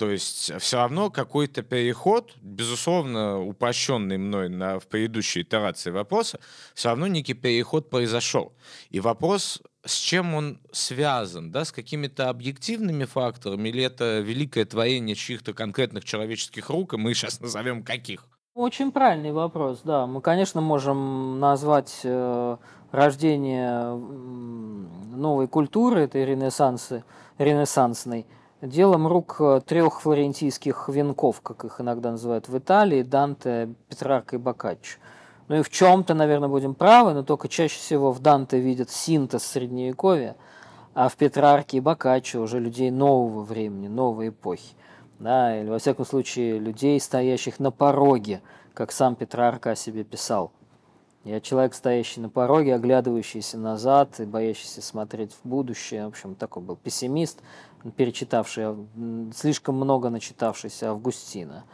то 0.00 0.10
есть 0.10 0.50
все 0.60 0.78
равно 0.78 1.10
какой-то 1.10 1.60
переход, 1.60 2.34
безусловно, 2.40 3.38
упрощенный 3.38 4.16
мной 4.16 4.48
на, 4.48 4.80
в 4.80 4.86
предыдущей 4.86 5.42
итерации 5.42 5.90
вопроса, 5.90 6.40
все 6.74 6.88
равно 6.88 7.06
некий 7.06 7.34
переход 7.34 7.90
произошел. 7.90 8.54
И 8.88 8.98
вопрос 8.98 9.60
с 9.84 9.94
чем 9.94 10.34
он 10.34 10.58
связан, 10.72 11.50
да, 11.52 11.66
с 11.66 11.70
какими-то 11.72 12.30
объективными 12.30 13.04
факторами, 13.04 13.68
или 13.68 13.82
это 13.82 14.20
великое 14.20 14.64
творение 14.64 15.14
чьих-то 15.14 15.52
конкретных 15.52 16.06
человеческих 16.06 16.70
рук, 16.70 16.94
и 16.94 16.96
мы 16.96 17.12
сейчас 17.12 17.38
назовем 17.42 17.82
каких? 17.82 18.24
Очень 18.54 18.92
правильный 18.92 19.32
вопрос, 19.32 19.82
да. 19.84 20.06
Мы, 20.06 20.22
конечно, 20.22 20.62
можем 20.62 21.40
назвать 21.40 22.00
э, 22.04 22.56
рождение 22.90 23.94
новой 23.94 25.46
культуры, 25.46 26.00
этой 26.00 26.24
ренессансы, 26.24 27.04
ренессансной, 27.36 28.24
делом 28.62 29.06
рук 29.06 29.36
э, 29.40 29.60
трех 29.64 30.02
флорентийских 30.02 30.88
венков, 30.88 31.40
как 31.40 31.64
их 31.64 31.80
иногда 31.80 32.12
называют 32.12 32.48
в 32.48 32.58
Италии, 32.58 33.02
Данте, 33.02 33.74
Петрарка 33.88 34.36
и 34.36 34.38
Боккаччо. 34.38 34.98
Ну 35.48 35.56
и 35.56 35.62
в 35.62 35.70
чем-то, 35.70 36.14
наверное, 36.14 36.48
будем 36.48 36.74
правы, 36.74 37.12
но 37.12 37.22
только 37.22 37.48
чаще 37.48 37.78
всего 37.78 38.12
в 38.12 38.20
Данте 38.20 38.60
видят 38.60 38.90
синтез 38.90 39.42
средневековья, 39.42 40.36
а 40.94 41.08
в 41.08 41.16
Петрарке 41.16 41.78
и 41.78 41.80
Боккаччо 41.80 42.40
уже 42.40 42.60
людей 42.60 42.90
нового 42.90 43.42
времени, 43.42 43.88
новой 43.88 44.28
эпохи. 44.28 44.74
Да, 45.18 45.58
или, 45.58 45.68
во 45.68 45.78
всяком 45.78 46.06
случае, 46.06 46.58
людей, 46.58 46.98
стоящих 47.00 47.60
на 47.60 47.70
пороге, 47.70 48.40
как 48.74 48.92
сам 48.92 49.16
Петрарка 49.16 49.72
о 49.72 49.76
себе 49.76 50.04
писал. 50.04 50.52
Я 51.24 51.40
человек, 51.42 51.74
стоящий 51.74 52.20
на 52.20 52.30
пороге, 52.30 52.74
оглядывающийся 52.74 53.58
назад 53.58 54.20
и 54.20 54.24
боящийся 54.24 54.80
смотреть 54.80 55.34
в 55.34 55.46
будущее. 55.46 56.06
В 56.06 56.08
общем, 56.08 56.34
такой 56.34 56.62
был 56.62 56.76
пессимист, 56.76 57.42
перечитавший, 57.96 58.74
слишком 59.34 59.76
много 59.76 60.10
начитавшийся 60.10 60.90
Августина 60.90 61.64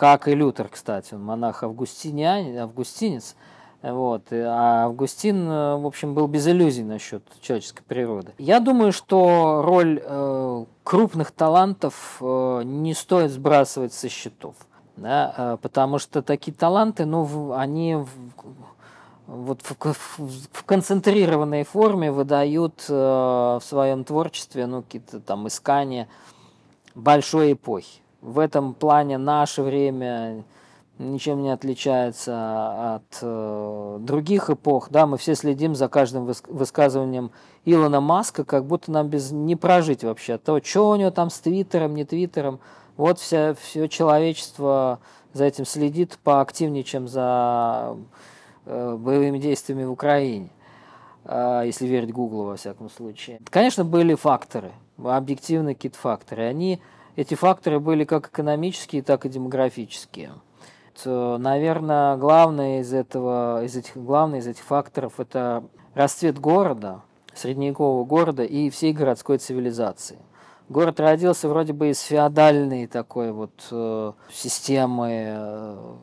как 0.00 0.28
и 0.28 0.34
Лютер, 0.34 0.68
кстати, 0.68 1.12
он 1.12 1.22
монах 1.22 1.62
Августинян, 1.62 2.56
августинец, 2.56 3.36
вот. 3.82 4.32
А 4.32 4.84
Августин, 4.84 5.46
в 5.46 5.86
общем, 5.86 6.14
был 6.14 6.26
без 6.26 6.48
иллюзий 6.48 6.84
насчет 6.84 7.22
человеческой 7.42 7.82
природы. 7.82 8.32
Я 8.38 8.60
думаю, 8.60 8.92
что 8.92 9.60
роль 9.62 10.00
э, 10.02 10.64
крупных 10.84 11.32
талантов 11.32 12.16
э, 12.22 12.62
не 12.64 12.94
стоит 12.94 13.30
сбрасывать 13.30 13.92
со 13.92 14.08
счетов. 14.08 14.54
Да, 14.96 15.34
э, 15.36 15.58
потому 15.60 15.98
что 15.98 16.22
такие 16.22 16.54
таланты, 16.54 17.04
ну, 17.04 17.52
они 17.52 17.96
в, 17.96 18.08
вот 19.30 19.62
в, 19.62 19.76
в, 19.80 20.48
в 20.52 20.64
концентрированной 20.64 21.64
форме 21.64 22.10
выдают 22.10 22.84
э, 22.88 22.92
в 22.92 23.62
своем 23.62 24.04
творчестве 24.04 24.66
ну, 24.66 24.82
какие-то 24.82 25.20
там 25.20 25.46
искания 25.46 26.08
большой 26.94 27.52
эпохи 27.52 28.00
в 28.20 28.38
этом 28.38 28.74
плане 28.74 29.18
наше 29.18 29.62
время 29.62 30.44
ничем 30.98 31.42
не 31.42 31.50
отличается 31.50 32.96
от 32.96 33.18
э, 33.22 33.98
других 34.00 34.50
эпох. 34.50 34.90
Да, 34.90 35.06
мы 35.06 35.16
все 35.16 35.34
следим 35.34 35.74
за 35.74 35.88
каждым 35.88 36.30
высказыванием 36.48 37.30
Илона 37.64 38.00
Маска, 38.00 38.44
как 38.44 38.66
будто 38.66 38.90
нам 38.92 39.08
без 39.08 39.30
не 39.30 39.56
прожить 39.56 40.04
вообще. 40.04 40.36
То, 40.36 40.60
что 40.62 40.90
у 40.90 40.96
него 40.96 41.10
там 41.10 41.30
с 41.30 41.40
Твиттером, 41.40 41.94
не 41.94 42.04
Твиттером. 42.04 42.60
Вот 42.96 43.18
вся, 43.18 43.54
все 43.54 43.88
человечество 43.88 44.98
за 45.32 45.44
этим 45.44 45.64
следит 45.64 46.18
поактивнее, 46.22 46.84
чем 46.84 47.08
за 47.08 47.96
боевыми 48.66 49.38
действиями 49.38 49.84
в 49.84 49.92
Украине, 49.92 50.50
э, 51.24 51.62
если 51.66 51.86
верить 51.86 52.12
Гуглу 52.12 52.44
во 52.44 52.56
всяком 52.56 52.90
случае. 52.90 53.40
Конечно, 53.50 53.84
были 53.84 54.14
факторы, 54.14 54.72
объективные 55.02 55.74
какие-то 55.74 55.98
факторы. 55.98 56.44
Они 56.44 56.80
эти 57.16 57.34
факторы 57.34 57.80
были 57.80 58.04
как 58.04 58.28
экономические, 58.28 59.02
так 59.02 59.26
и 59.26 59.28
демографические. 59.28 60.32
Наверное, 61.04 62.16
главное 62.16 62.80
из, 62.80 62.92
этого, 62.92 63.64
из, 63.64 63.74
этих, 63.76 63.96
главный 63.96 64.40
из 64.40 64.46
этих 64.46 64.62
факторов– 64.62 65.14
это 65.18 65.64
расцвет 65.94 66.38
города, 66.38 67.02
средневекового 67.34 68.04
города 68.04 68.44
и 68.44 68.70
всей 68.70 68.92
городской 68.92 69.38
цивилизации. 69.38 70.18
Город 70.68 71.00
родился 71.00 71.48
вроде 71.48 71.72
бы 71.72 71.90
из 71.90 72.00
феодальной 72.00 72.86
такой 72.86 73.32
вот 73.32 73.66
э, 73.72 74.12
системы 74.32 75.08
э, 75.10 75.94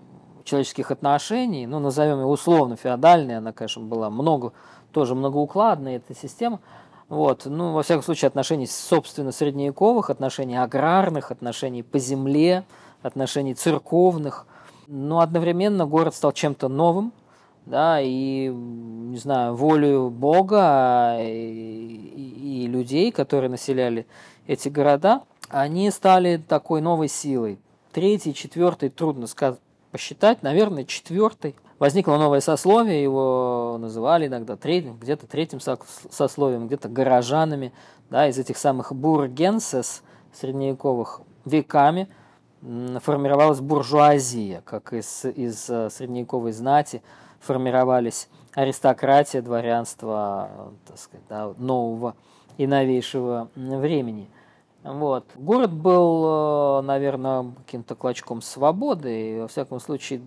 человеческих 0.48 0.92
отношений, 0.92 1.68
ну, 1.68 1.80
назовем 1.80 2.20
ее 2.20 2.26
условно 2.26 2.76
феодальной, 2.76 3.38
она, 3.38 3.52
конечно, 3.52 3.84
была 3.84 4.10
много, 4.10 4.54
тоже 4.92 5.14
многоукладная 5.14 5.98
эта 5.98 6.16
система– 6.16 6.60
вот, 7.10 7.46
ну, 7.46 7.72
во 7.72 7.84
всяком 7.84 8.04
случае, 8.04 8.28
отношений, 8.28 8.68
собственно, 8.68 9.32
средневековых, 9.32 10.10
отношений 10.10 10.58
аграрных, 10.58 11.32
отношений 11.32 11.82
по 11.82 12.00
земле, 12.00 12.66
отношений 13.02 13.54
церковных. 13.54 14.46
Но 14.88 15.22
одновременно 15.22 15.86
город 15.86 16.16
стал 16.16 16.34
чем-то 16.34 16.68
новым, 16.68 17.14
да, 17.66 18.02
и, 18.02 18.50
не 18.50 19.18
знаю, 19.18 19.56
волю 19.56 20.10
Бога 20.10 21.18
и, 21.20 21.26
и, 21.26 22.64
и 22.64 22.68
людей, 22.68 23.12
которые 23.12 23.50
населяли 23.50 24.06
эти 24.46 24.68
города, 24.68 25.24
они 25.50 25.90
стали 25.92 26.38
такой 26.38 26.82
новой 26.82 27.08
силой. 27.08 27.58
Третий, 27.94 28.34
четвертый, 28.34 28.90
трудно 28.90 29.28
сказать, 29.28 29.60
посчитать, 29.98 30.44
наверное, 30.44 30.84
четвертый. 30.86 31.56
Возникло 31.80 32.18
новое 32.18 32.40
сословие, 32.40 33.02
его 33.02 33.78
называли 33.80 34.28
иногда 34.28 34.56
третьим, 34.56 34.96
где-то 34.96 35.26
третьим 35.26 35.60
сословием, 35.60 36.68
где-то 36.68 36.88
горожанами, 36.88 37.74
да, 38.12 38.28
из 38.28 38.38
этих 38.38 38.58
самых 38.58 38.94
бургенсес 38.94 40.04
средневековых 40.34 41.22
веками 41.46 42.10
формировалась 42.62 43.60
буржуазия, 43.60 44.62
как 44.62 44.94
из, 44.94 45.26
из 45.26 45.68
э, 45.68 45.90
средневековой 45.90 46.52
знати 46.52 47.02
формировались 47.40 48.30
аристократия, 48.54 49.42
дворянство 49.42 50.74
так 50.86 51.00
сказать, 51.00 51.26
да, 51.28 51.54
нового 51.58 52.16
и 52.60 52.68
новейшего 52.68 53.50
времени– 53.56 54.30
вот. 54.84 55.26
Город 55.36 55.74
был, 55.74 56.80
э, 56.80 56.82
наверное, 56.84 57.54
каким-то 57.66 57.96
клочком 57.96 58.42
свободы, 58.42 59.32
и, 59.32 59.40
во 59.42 59.48
всяком 59.48 59.80
случае, 59.80 60.22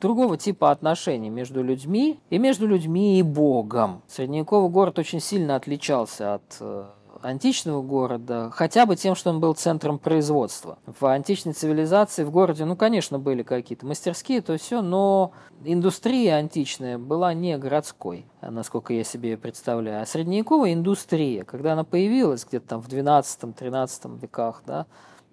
другого 0.00 0.36
типа 0.36 0.70
отношений 0.70 1.30
между 1.30 1.62
людьми 1.62 2.18
и 2.30 2.38
между 2.38 2.66
людьми 2.66 3.18
и 3.18 3.22
Богом. 3.22 4.02
Средневековый 4.06 4.70
город 4.70 4.98
очень 4.98 5.20
сильно 5.20 5.56
отличался 5.56 6.34
от 6.34 6.56
э, 6.60 6.84
античного 7.22 7.82
города, 7.82 8.50
хотя 8.52 8.86
бы 8.86 8.96
тем, 8.96 9.14
что 9.14 9.30
он 9.30 9.40
был 9.40 9.54
центром 9.54 9.98
производства. 9.98 10.78
В 10.86 11.06
античной 11.06 11.52
цивилизации 11.52 12.24
в 12.24 12.30
городе, 12.30 12.64
ну, 12.64 12.76
конечно, 12.76 13.18
были 13.18 13.42
какие-то 13.42 13.86
мастерские, 13.86 14.40
то 14.40 14.56
все, 14.56 14.82
но 14.82 15.32
индустрия 15.64 16.36
античная 16.36 16.98
была 16.98 17.34
не 17.34 17.56
городской, 17.58 18.26
насколько 18.40 18.92
я 18.92 19.04
себе 19.04 19.36
представляю, 19.36 20.02
а 20.02 20.06
средневековая 20.06 20.72
индустрия, 20.72 21.44
когда 21.44 21.74
она 21.74 21.84
появилась 21.84 22.44
где-то 22.44 22.68
там 22.68 22.82
в 22.82 22.88
12-13 22.88 24.18
веках, 24.20 24.62
да, 24.66 24.86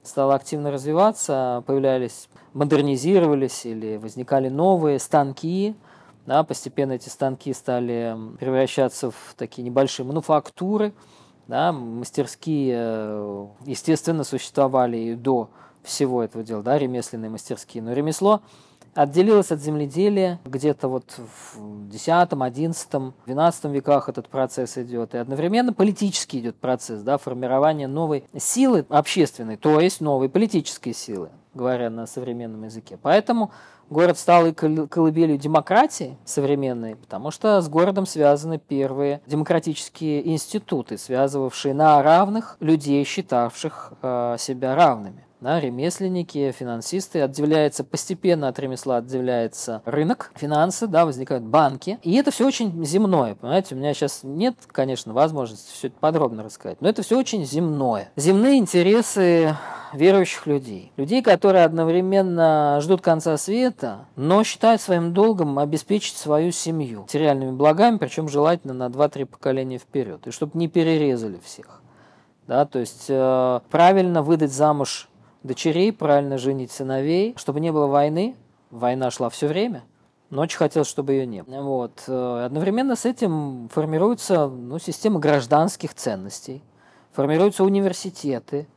стала 0.04 0.36
активно 0.36 0.71
развиваться, 0.71 1.63
появлялись, 1.65 2.30
модернизировались 2.54 3.65
или 3.65 3.97
возникали 3.97 4.50
новые 4.50 5.00
станки, 5.00 5.76
да, 6.26 6.43
постепенно 6.43 6.91
эти 6.93 7.08
станки 7.08 7.54
стали 7.54 8.15
превращаться 8.39 9.12
в 9.12 9.34
такие 9.38 9.63
небольшие 9.63 10.06
мануфактуры, 10.06 10.93
да, 11.47 11.71
мастерские, 11.71 12.75
э, 12.77 13.47
естественно, 13.65 14.23
существовали 14.23 14.97
и 14.97 15.15
до 15.15 15.49
всего 15.83 16.23
этого 16.23 16.43
дела, 16.43 16.62
да, 16.63 16.77
ремесленные 16.77 17.29
мастерские. 17.29 17.81
Но 17.81 17.93
ремесло 17.93 18.41
отделилось 18.93 19.51
от 19.51 19.62
земледелия 19.62 20.39
где-то 20.45 20.88
вот 20.88 21.17
в 21.17 21.88
X, 21.93 22.07
XI, 22.07 23.13
XII 23.25 23.71
веках 23.71 24.10
этот 24.10 24.27
процесс 24.27 24.77
идет. 24.77 25.13
И 25.13 25.17
одновременно 25.17 25.71
политический 25.71 26.39
идет 26.39 26.55
процесс, 26.55 27.01
да, 27.01 27.17
формирование 27.17 27.88
новой 27.88 28.25
силы 28.38 28.86
общественной, 28.89 29.55
то 29.55 29.79
есть 29.79 30.01
новой 30.01 30.29
политической 30.29 30.93
силы, 30.93 31.29
говоря 31.53 31.89
на 31.89 32.07
современном 32.07 32.63
языке. 32.63 32.97
Поэтому 33.01 33.51
Город 33.89 34.17
стал 34.17 34.47
и 34.47 34.52
колыбелью 34.52 35.38
демократии 35.38 36.17
современной, 36.26 36.97
потому 36.97 37.32
что 37.32 37.62
с 37.62 37.69
городом 37.69 38.06
связаны 38.06 38.58
первые 38.58 39.21
демократические 39.26 40.28
институты, 40.28 40.97
связывавшие 40.97 41.73
на 41.73 42.04
равных 42.04 42.58
людей, 42.60 43.04
считавших 43.06 43.93
э, 44.02 44.36
себя 44.39 44.76
равными. 44.76 45.26
Да, 45.39 45.60
ремесленники, 45.60 46.52
финансисты, 46.52 47.21
отделяется 47.21 47.84
постепенно 47.84 48.47
от 48.47 48.58
ремесла, 48.58 48.97
отделяется 48.97 49.84
рынок, 49.86 50.32
финансы, 50.36 50.88
да, 50.88 51.06
возникают 51.06 51.43
банки. 51.43 52.00
И 52.02 52.15
это 52.15 52.32
все 52.32 52.47
очень 52.47 52.84
земное, 52.84 53.36
понимаете, 53.36 53.76
у 53.76 53.78
меня 53.78 53.93
сейчас 53.93 54.21
нет, 54.23 54.56
конечно, 54.65 55.13
возможности 55.13 55.71
все 55.71 55.88
это 55.89 55.97
подробно 56.00 56.43
рассказать, 56.43 56.82
но 56.82 56.89
это 56.89 57.04
все 57.04 57.19
очень 57.19 57.45
земное. 57.45 58.10
Земные 58.15 58.58
интересы 58.58 59.56
верующих 59.93 60.47
людей. 60.47 60.91
Людей, 60.97 61.21
которые 61.21 61.65
одновременно 61.65 62.80
ждут 62.82 63.02
конца 63.02 63.38
света, 63.38 64.06
но 64.15 64.43
считают 64.43 64.82
своим 64.82 65.13
долгом 65.13 65.60
обеспечить 65.60 66.17
свою 66.17 66.52
семью 66.52 67.02
материальными 67.02 67.52
благами, 67.52 67.97
причем 67.97 68.28
желательно 68.28 68.73
на 68.73 68.88
2-3 68.88 69.26
поколения 69.26 69.78
вперед, 69.78 70.26
и 70.26 70.32
чтобы 70.32 70.58
не 70.58 70.67
перерезали 70.67 71.39
всех. 71.43 71.82
Да, 72.47 72.65
то 72.65 72.80
есть 72.80 73.06
э, 73.10 73.60
правильно 73.69 74.23
выдать 74.23 74.54
замуж 74.54 75.10
дочерей, 75.47 75.91
правильно 75.91 76.38
женить 76.38 76.71
сыновей, 76.71 77.33
чтобы 77.38 77.60
не 77.60 77.71
было 77.71 77.88
войны. 77.88 78.36
Война 78.69 79.10
шла 79.12 79.29
все 79.29 79.47
время, 79.47 79.83
но 80.29 80.41
очень 80.41 80.57
хотелось, 80.57 80.89
чтобы 80.89 81.13
ее 81.13 81.25
не 81.25 81.41
было. 81.43 81.62
Вот. 81.62 82.03
Э, 82.07 82.45
одновременно 82.45 82.95
с 82.95 83.05
этим 83.05 83.69
формируется 83.73 84.47
ну, 84.47 84.77
система 84.77 85.19
гражданских 85.19 85.93
ценностей, 85.93 86.62
формируются 87.13 87.63
университеты, 87.63 88.67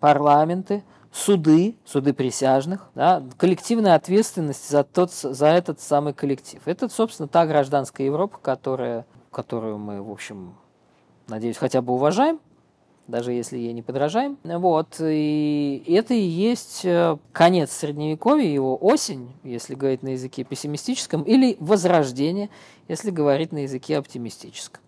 парламенты, 0.00 0.82
суды, 1.12 1.76
суды 1.84 2.12
присяжных, 2.12 2.88
да, 2.94 3.22
коллективная 3.38 3.94
ответственность 3.94 4.68
за, 4.68 4.84
тот, 4.84 5.12
за 5.12 5.46
этот 5.46 5.80
самый 5.80 6.12
коллектив. 6.12 6.60
Это, 6.66 6.88
собственно, 6.88 7.28
та 7.28 7.46
гражданская 7.46 8.06
Европа, 8.06 8.38
которая, 8.40 9.06
которую 9.30 9.78
мы, 9.78 10.02
в 10.02 10.10
общем, 10.10 10.54
надеюсь, 11.28 11.56
хотя 11.56 11.80
бы 11.80 11.94
уважаем, 11.94 12.38
даже 13.08 13.32
если 13.32 13.58
ей 13.58 13.72
не 13.72 13.82
подражаем. 13.82 14.38
Вот, 14.44 14.96
и 15.00 15.82
это 15.86 16.14
и 16.14 16.20
есть 16.20 16.84
э, 16.84 17.16
конец 17.32 17.72
Средневековья, 17.72 18.48
его 18.48 18.76
осень, 18.76 19.32
если 19.44 19.74
говорить 19.74 20.02
на 20.02 20.08
языке 20.08 20.44
пессимистическом, 20.44 21.22
или 21.22 21.56
возрождение, 21.60 22.50
если 22.88 23.10
говорить 23.10 23.52
на 23.52 23.58
языке 23.58 23.98
оптимистическом. 23.98 24.82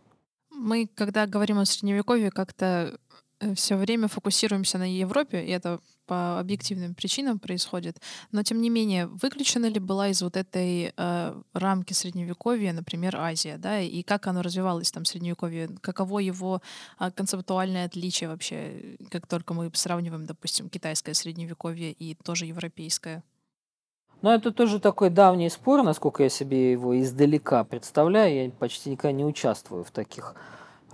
Мы, 0.50 0.88
когда 0.94 1.26
говорим 1.26 1.58
о 1.58 1.64
Средневековье, 1.64 2.30
как-то 2.30 2.98
Э, 3.40 3.54
все 3.54 3.76
время 3.76 4.08
фокусируемся 4.08 4.78
на 4.78 4.90
Европе, 4.90 5.44
и 5.44 5.50
это 5.50 5.80
по 6.08 6.40
объективным 6.40 6.94
причинам 6.94 7.38
происходит. 7.38 8.00
Но 8.32 8.42
тем 8.42 8.60
не 8.60 8.70
менее, 8.70 9.06
выключена 9.06 9.66
ли 9.66 9.78
была 9.78 10.08
из 10.08 10.22
вот 10.22 10.36
этой 10.36 10.92
э, 10.96 11.42
рамки 11.52 11.92
средневековья, 11.92 12.72
например, 12.72 13.16
Азия, 13.16 13.58
да, 13.58 13.80
и 13.80 14.02
как 14.02 14.26
оно 14.26 14.42
развивалось 14.42 14.90
там 14.90 15.04
средневековье, 15.04 15.68
каково 15.80 16.20
его 16.20 16.62
э, 16.98 17.10
концептуальное 17.10 17.84
отличие 17.84 18.28
вообще, 18.30 18.96
как 19.10 19.26
только 19.26 19.54
мы 19.54 19.70
сравниваем, 19.74 20.26
допустим, 20.26 20.68
китайское 20.70 21.14
средневековье 21.14 21.92
и 21.92 22.14
тоже 22.14 22.46
европейское? 22.46 23.22
Но 24.22 24.34
это 24.34 24.50
тоже 24.50 24.80
такой 24.80 25.10
давний 25.10 25.50
спор, 25.50 25.82
насколько 25.82 26.22
я 26.22 26.28
себе 26.28 26.72
его 26.72 26.98
издалека 26.98 27.62
представляю. 27.64 28.46
Я 28.46 28.50
почти 28.50 28.90
никогда 28.90 29.12
не 29.12 29.24
участвую 29.24 29.84
в 29.84 29.90
таких 29.90 30.34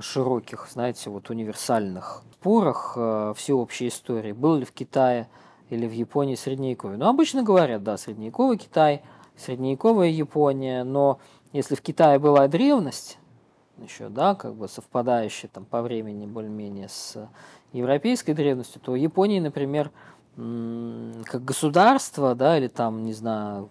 широких, 0.00 0.68
знаете, 0.70 1.08
вот 1.08 1.30
универсальных 1.30 2.22
спорах 2.44 2.92
э, 2.94 3.32
всеобщей 3.38 3.88
истории, 3.88 4.32
был 4.32 4.56
ли 4.56 4.66
в 4.66 4.72
Китае 4.72 5.28
или 5.70 5.86
в 5.86 5.92
Японии 5.92 6.34
средневековье. 6.34 6.98
Ну, 6.98 7.08
обычно 7.08 7.42
говорят, 7.42 7.82
да, 7.82 7.96
средневековый 7.96 8.58
Китай, 8.58 9.00
средневековая 9.34 10.08
Япония, 10.08 10.84
но 10.84 11.20
если 11.54 11.74
в 11.74 11.80
Китае 11.80 12.18
была 12.18 12.46
древность, 12.46 13.16
еще, 13.78 14.10
да, 14.10 14.34
как 14.34 14.56
бы 14.56 14.68
совпадающая 14.68 15.48
там 15.48 15.64
по 15.64 15.80
времени 15.80 16.26
более-менее 16.26 16.90
с 16.90 17.30
европейской 17.72 18.34
древностью, 18.34 18.78
то 18.78 18.94
Японии, 18.94 19.40
например, 19.40 19.90
как 20.36 21.44
государство, 21.46 22.34
да, 22.34 22.58
или 22.58 22.68
там, 22.68 23.04
не 23.04 23.14
знаю, 23.14 23.70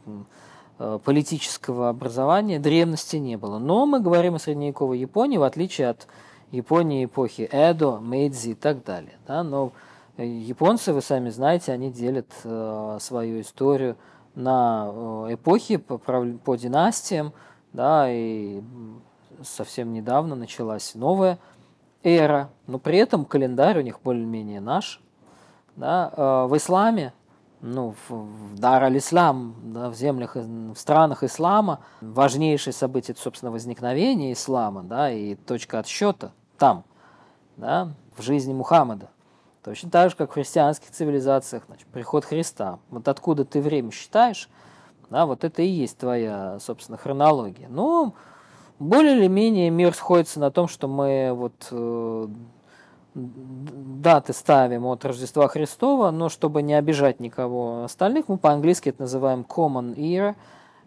Э, 0.80 1.00
политического 1.04 1.90
образования 1.90 2.60
древности 2.60 3.18
не 3.18 3.38
было. 3.38 3.60
Но 3.60 3.86
мы 3.86 4.00
говорим 4.00 4.36
о 4.36 4.40
средневековой 4.40 4.98
Японии, 4.98 5.38
в 5.38 5.44
отличие 5.44 5.90
от 5.90 6.08
Японии 6.54 7.06
эпохи 7.06 7.50
Эдо, 7.52 8.00
Мэйдзи 8.00 8.50
и 8.50 8.54
так 8.54 8.84
далее. 8.84 9.18
Да? 9.28 9.44
Но 9.44 9.72
э, 10.18 10.26
японцы, 10.26 10.94
вы 10.94 11.02
сами 11.02 11.30
знаете, 11.30 11.72
они 11.72 11.92
делят 11.92 12.32
э, 12.44 12.98
свою 13.02 13.42
историю 13.42 13.98
на 14.36 14.88
э, 14.88 15.34
эпохи 15.34 15.78
по, 15.78 15.98
по 15.98 16.56
династиям, 16.56 17.34
да, 17.74 18.06
и 18.08 18.62
совсем 19.42 19.94
недавно 19.94 20.36
началась 20.36 20.94
новая 20.94 21.40
эра, 22.04 22.52
но 22.68 22.78
при 22.78 23.00
этом 23.00 23.26
календарь 23.26 23.80
у 23.80 23.82
них 23.82 24.00
более-менее 24.04 24.62
наш. 24.62 25.02
Да. 25.76 26.14
Э, 26.16 26.46
в 26.46 26.56
исламе 26.56 27.14
ну, 27.62 27.96
в, 28.08 28.14
в 28.14 28.60
Дар 28.60 28.84
аль-Ислам, 28.84 29.56
да, 29.74 29.90
в 29.90 29.96
землях, 29.96 30.36
в 30.36 30.76
странах 30.76 31.24
ислама, 31.24 31.80
важнейшее 32.02 32.74
событие, 32.74 33.16
собственно, 33.18 33.52
возникновения 33.52 34.34
ислама, 34.34 34.84
да, 34.84 35.10
и 35.10 35.34
точка 35.34 35.80
отсчета 35.80 36.32
там, 36.58 36.84
да, 37.58 37.94
в 38.16 38.22
жизни 38.22 38.54
Мухаммада. 38.54 39.10
Точно 39.64 39.90
так 39.90 40.10
же, 40.10 40.16
как 40.16 40.32
в 40.32 40.34
христианских 40.34 40.92
цивилизациях, 40.92 41.64
значит, 41.68 41.88
приход 41.88 42.26
Христа. 42.26 42.80
Вот 42.90 43.08
откуда 43.08 43.46
ты 43.46 43.62
время 43.62 43.92
считаешь, 43.92 44.50
да, 45.10 45.26
вот 45.26 45.44
это 45.44 45.62
и 45.62 45.68
есть 45.68 45.98
твоя, 45.98 46.58
собственно, 46.60 46.98
хронология. 46.98 47.68
Ну, 47.70 48.14
более 48.80 49.18
или 49.18 49.28
менее 49.28 49.70
мир 49.70 49.94
сходится 49.94 50.40
на 50.40 50.52
том, 50.52 50.68
что 50.68 50.88
мы 50.88 51.32
вот 51.34 51.68
э, 51.72 52.28
даты 53.14 54.34
ставим 54.34 54.86
от 54.86 55.06
Рождества 55.06 55.48
Христова, 55.48 56.12
но 56.12 56.30
чтобы 56.30 56.62
не 56.62 56.74
обижать 56.74 57.20
никого 57.20 57.84
остальных, 57.84 58.28
мы 58.28 58.38
по-английски 58.38 58.90
это 58.90 59.04
называем 59.04 59.46
Common 59.48 59.96
Era, 59.96 60.36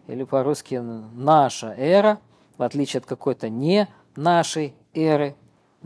или 0.07 0.23
по-русски 0.23 0.75
наша 0.75 1.73
эра, 1.77 2.19
в 2.57 2.63
отличие 2.63 2.99
от 2.99 3.05
какой-то 3.05 3.49
не 3.49 3.87
нашей 4.15 4.75
эры. 4.93 5.35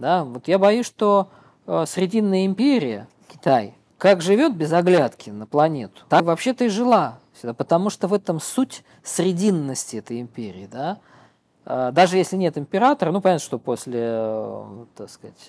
Да? 0.01 0.23
Вот 0.25 0.47
я 0.47 0.59
боюсь, 0.59 0.85
что 0.85 1.29
э, 1.67 1.85
Срединная 1.87 2.45
империя, 2.45 3.07
Китай, 3.29 3.75
как 3.97 4.21
живет 4.21 4.55
без 4.55 4.73
оглядки 4.73 5.29
на 5.29 5.45
планету, 5.45 6.01
так 6.09 6.23
вообще-то 6.23 6.65
и 6.65 6.69
жила. 6.69 7.19
Потому 7.57 7.89
что 7.89 8.07
в 8.07 8.13
этом 8.13 8.39
суть 8.39 8.83
срединности 9.03 9.95
этой 9.95 10.19
империи. 10.19 10.67
Да? 10.69 10.99
А, 11.65 11.91
даже 11.91 12.17
если 12.17 12.35
нет 12.35 12.57
императора, 12.57 13.11
ну, 13.11 13.21
понятно, 13.21 13.43
что 13.45 13.59
после, 13.59 13.99
э, 14.03 14.85
так 14.95 15.09
сказать, 15.09 15.47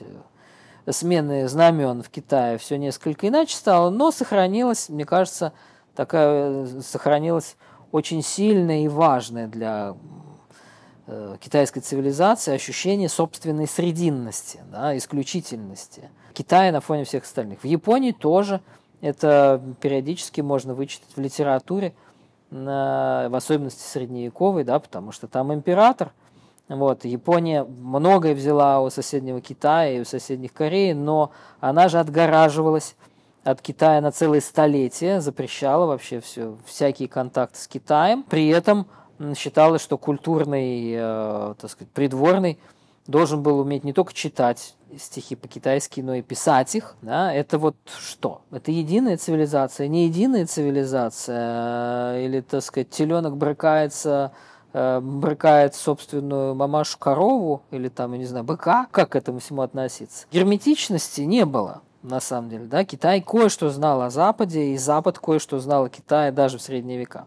э, 0.87 0.93
смены 0.93 1.49
знамен 1.49 2.03
в 2.03 2.11
Китае 2.11 2.59
все 2.59 2.77
несколько 2.77 3.29
иначе 3.29 3.57
стало, 3.57 3.91
но 3.91 4.11
сохранилась, 4.11 4.89
мне 4.89 5.05
кажется, 5.05 5.53
такая, 5.95 6.67
сохранилась 6.81 7.57
очень 7.91 8.23
сильная 8.23 8.85
и 8.85 8.89
важная 8.89 9.49
для 9.49 9.91
э, 9.91 9.95
китайской 11.41 11.81
цивилизации 11.81 12.55
ощущение 12.55 13.09
собственной 13.09 13.67
срединности, 13.67 14.61
да, 14.71 14.97
исключительности 14.97 16.11
Китая 16.33 16.73
на 16.73 16.81
фоне 16.81 17.05
всех 17.05 17.25
остальных. 17.25 17.63
В 17.63 17.67
Японии 17.67 18.13
тоже 18.13 18.61
это 19.01 19.61
периодически 19.81 20.41
можно 20.41 20.75
вычитать 20.75 21.17
в 21.17 21.21
литературе– 21.21 21.95
в 22.53 23.35
особенности 23.35 23.83
средневековой, 23.83 24.65
да, 24.65 24.79
потому 24.79 25.11
что 25.11 25.27
там 25.27 25.53
император. 25.55 26.13
Вот, 26.69 27.05
Япония 27.05 27.65
многое 27.65 28.35
взяла 28.35 28.81
у 28.81 28.91
соседнего 28.91 29.41
Китая 29.41 29.97
и 29.97 30.01
у 30.01 30.05
соседних 30.05 30.53
Кореи, 30.53 30.93
но 30.93 31.33
она 31.61 31.89
же 31.89 31.99
отгораживалась 31.99 32.95
от 33.43 33.61
Китая 33.63 34.01
на 34.01 34.13
целые 34.13 34.41
столетия, 34.43 35.21
запрещала 35.21 35.87
вообще 35.87 36.21
все, 36.21 36.57
всякие 36.67 37.09
контакты 37.09 37.59
с 37.59 37.67
Китаем. 37.67 38.23
При 38.23 38.49
этом 38.49 38.87
считалось, 39.37 39.83
что 39.83 39.99
культурный, 39.99 40.93
э, 40.95 41.55
так 41.59 41.71
сказать, 41.71 41.91
придворный 41.93 42.59
должен 43.07 43.43
был 43.43 43.59
уметь 43.59 43.85
не 43.85 43.93
только 43.93 44.13
читать 44.13 44.75
стихи 44.99 45.37
по-китайски, 45.37 46.01
но 46.01 46.15
и 46.15 46.23
писать 46.23 46.75
их. 46.75 46.97
Да? 47.03 47.33
Это 47.33 47.59
вот 47.59 47.77
что? 47.99 48.43
Это 48.51 48.71
единая 48.71 49.17
цивилизация, 49.17 49.89
не 49.89 50.07
единая 50.07 50.47
цивилизация? 50.47 52.25
Или, 52.25 52.41
так 52.41 52.63
сказать, 52.63 52.91
теленок 52.91 53.37
брыкается 53.37 54.33
э, 54.73 55.01
брыкает 55.01 55.75
собственную 55.75 56.55
мамашу 56.55 56.99
корову 56.99 57.63
или 57.71 57.89
там, 57.89 58.13
я 58.13 58.19
не 58.19 58.27
знаю, 58.27 58.45
быка, 58.45 58.87
как 58.91 59.11
к 59.11 59.17
этому 59.17 59.39
всему 59.39 59.63
относиться. 59.63 60.27
Герметичности 60.31 61.23
не 61.23 61.45
было, 61.45 61.83
на 62.03 62.21
самом 62.21 62.51
деле. 62.51 62.67
Да? 62.67 62.85
Китай 62.85 63.21
кое-что 63.21 63.71
знал 63.71 64.03
о 64.03 64.11
Западе, 64.11 64.73
и 64.73 64.77
Запад 64.77 65.19
кое-что 65.19 65.59
знал 65.59 65.85
о 65.85 65.89
Китае 65.89 66.33
даже 66.33 66.59
в 66.59 66.63
средние 66.63 66.99
века. 66.99 67.25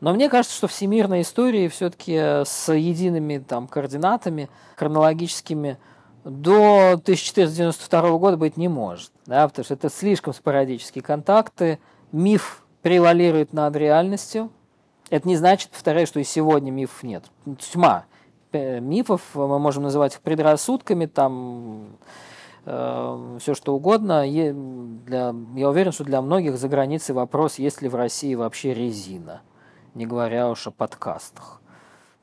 Но 0.00 0.12
мне 0.12 0.28
кажется, 0.28 0.56
что 0.56 0.68
всемирной 0.68 1.22
истории 1.22 1.68
все-таки 1.68 2.14
с 2.44 2.72
едиными 2.72 3.38
там, 3.38 3.66
координатами, 3.66 4.48
хронологическими, 4.76 5.78
до 6.24 6.92
1492 6.92 8.18
года 8.18 8.36
быть 8.36 8.56
не 8.56 8.68
может, 8.68 9.12
да, 9.26 9.48
потому 9.48 9.64
что 9.64 9.74
это 9.74 9.88
слишком 9.88 10.34
спорадические 10.34 11.02
контакты, 11.02 11.78
миф 12.12 12.64
превалирует 12.82 13.52
над 13.52 13.74
реальностью. 13.76 14.50
Это 15.10 15.26
не 15.26 15.36
значит, 15.36 15.70
повторяю, 15.70 16.06
что 16.06 16.20
и 16.20 16.24
сегодня 16.24 16.70
мифов 16.70 17.02
нет. 17.02 17.24
Тьма 17.72 18.04
э, 18.52 18.78
мифов, 18.80 19.22
мы 19.34 19.58
можем 19.58 19.84
называть 19.84 20.14
их 20.14 20.20
предрассудками, 20.20 21.06
там 21.06 21.96
э, 22.66 23.38
все 23.40 23.54
что 23.54 23.74
угодно. 23.74 24.22
Для, 24.22 25.34
я 25.56 25.70
уверен, 25.70 25.92
что 25.92 26.04
для 26.04 26.20
многих 26.20 26.58
за 26.58 26.68
границей 26.68 27.14
вопрос, 27.14 27.58
есть 27.58 27.80
ли 27.80 27.88
в 27.88 27.94
России 27.94 28.34
вообще 28.34 28.74
резина 28.74 29.40
не 29.98 30.06
говоря 30.06 30.48
уж 30.48 30.66
о 30.66 30.70
подкастах. 30.70 31.60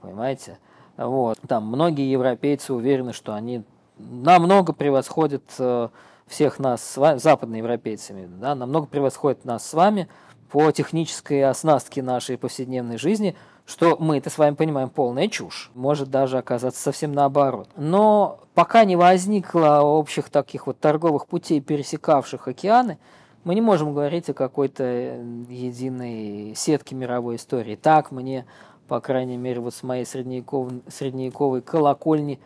Понимаете? 0.02 0.58
Вот. 0.98 1.38
Там 1.48 1.68
многие 1.68 2.10
европейцы 2.10 2.74
уверены, 2.74 3.14
что 3.14 3.36
они 3.36 3.64
намного 3.98 4.74
превосходят 4.74 5.44
э, 5.60 5.90
всех 6.26 6.58
нас, 6.60 6.84
с 6.84 6.98
вами, 6.98 7.18
западноевропейцами, 7.18 8.28
да, 8.40 8.56
намного 8.56 8.88
превосходят 8.88 9.46
нас 9.46 9.68
с 9.68 9.74
вами 9.74 10.08
по 10.50 10.72
технической 10.72 11.44
оснастке 11.44 12.02
нашей 12.02 12.38
повседневной 12.38 12.98
жизни, 12.98 13.36
что 13.66 13.98
мы 14.00 14.18
это 14.18 14.30
с 14.30 14.38
вами 14.38 14.56
понимаем 14.56 14.90
полная 14.90 15.28
чушь. 15.28 15.72
Может 15.74 16.10
даже 16.10 16.38
оказаться 16.38 16.82
совсем 16.82 17.12
наоборот. 17.14 17.68
Но 17.76 18.40
пока 18.54 18.86
не 18.86 18.96
возникло 18.96 19.82
общих 19.82 20.30
таких 20.30 20.68
вот 20.68 20.80
торговых 20.80 21.28
путей, 21.28 21.60
пересекавших 21.60 22.48
океаны, 22.48 23.00
мы 23.46 23.56
не 23.56 23.62
можем 23.62 23.93
говорить 23.93 24.28
о 24.30 24.34
какой-то 24.34 24.84
э, 24.84 25.24
единой 25.48 26.54
сетке 26.56 26.96
мировой 26.96 27.38
истории. 27.38 27.76
Так 27.76 28.12
мне, 28.12 28.46
по 28.88 29.00
крайней 29.00 29.38
мере, 29.38 29.62
вот 29.62 29.74
с 29.74 29.84
моей 29.84 30.04
средневековой, 30.04 30.82
средневековой 30.89 31.62
колокольни 31.62 32.39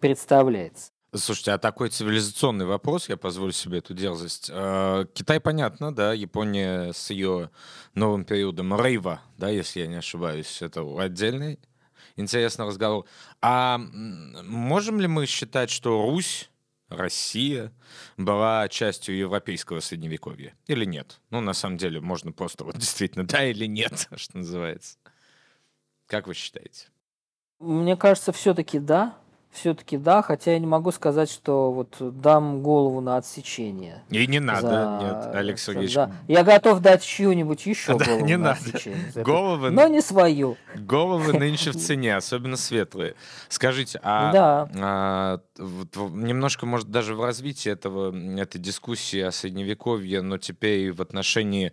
представляется. 0.00 0.90
Слушайте, 1.14 1.52
а 1.52 1.58
такой 1.58 1.88
цивилизационный 1.88 2.66
вопрос, 2.66 3.08
я 3.08 3.16
позволю 3.16 3.52
себе 3.52 3.78
эту 3.78 3.94
дерзость. 3.94 4.50
Э, 4.52 5.06
Китай, 5.14 5.40
понятно, 5.40 5.94
да, 5.94 6.12
Япония 6.12 6.92
с 6.92 7.08
ее 7.08 7.50
новым 7.94 8.24
периодом 8.24 8.78
рейва, 8.78 9.22
да, 9.38 9.48
если 9.48 9.80
я 9.80 9.86
не 9.86 9.96
ошибаюсь, 9.96 10.60
это 10.60 10.84
отдельный 11.00 11.58
интересный 12.16 12.66
разговор. 12.66 13.06
А 13.40 13.78
можем 13.78 15.00
ли 15.00 15.06
мы 15.06 15.24
считать, 15.24 15.70
что 15.70 16.02
Русь 16.02 16.50
Россия 16.96 17.72
была 18.16 18.68
частью 18.68 19.16
европейского 19.16 19.80
средневековья 19.80 20.54
или 20.66 20.84
нет? 20.84 21.20
Ну, 21.30 21.40
на 21.40 21.52
самом 21.52 21.76
деле, 21.76 22.00
можно 22.00 22.32
просто 22.32 22.64
вот 22.64 22.76
действительно 22.78 23.26
да 23.26 23.44
или 23.44 23.66
нет, 23.66 24.08
что 24.16 24.38
называется. 24.38 24.98
Как 26.06 26.26
вы 26.26 26.34
считаете? 26.34 26.88
Мне 27.58 27.96
кажется, 27.96 28.32
все-таки 28.32 28.78
да 28.78 29.16
все-таки 29.54 29.96
да, 29.96 30.20
хотя 30.20 30.52
я 30.52 30.58
не 30.58 30.66
могу 30.66 30.90
сказать, 30.90 31.30
что 31.30 31.70
вот 31.70 31.96
дам 32.20 32.62
голову 32.62 33.00
на 33.00 33.16
отсечение. 33.16 34.02
И 34.10 34.26
не 34.26 34.40
надо, 34.40 34.60
за... 34.60 34.98
нет, 35.02 35.34
Алекс 35.34 35.64
Сергеевич. 35.64 35.94
Да. 35.94 36.10
Я 36.28 36.42
готов 36.42 36.80
дать 36.80 37.04
чью-нибудь 37.04 37.64
еще 37.64 37.96
да, 37.96 38.04
голову 38.04 38.24
не 38.24 38.36
на 38.36 38.48
надо. 38.48 38.60
отсечение. 38.60 39.12
Головы, 39.14 39.70
но 39.70 39.86
не 39.86 40.02
свою. 40.02 40.56
Головы 40.74 41.32
нынче 41.38 41.70
в 41.70 41.76
цене, 41.76 42.16
особенно 42.16 42.56
светлые. 42.56 43.14
Скажите, 43.48 44.00
а, 44.02 44.32
да. 44.32 44.68
а 44.76 45.40
вот, 45.58 45.96
немножко, 46.12 46.66
может, 46.66 46.88
даже 46.88 47.14
в 47.14 47.24
развитии 47.24 47.70
этого, 47.70 48.14
этой 48.38 48.58
дискуссии 48.58 49.20
о 49.20 49.30
Средневековье, 49.30 50.20
но 50.20 50.36
теперь 50.36 50.92
в 50.92 51.00
отношении 51.00 51.72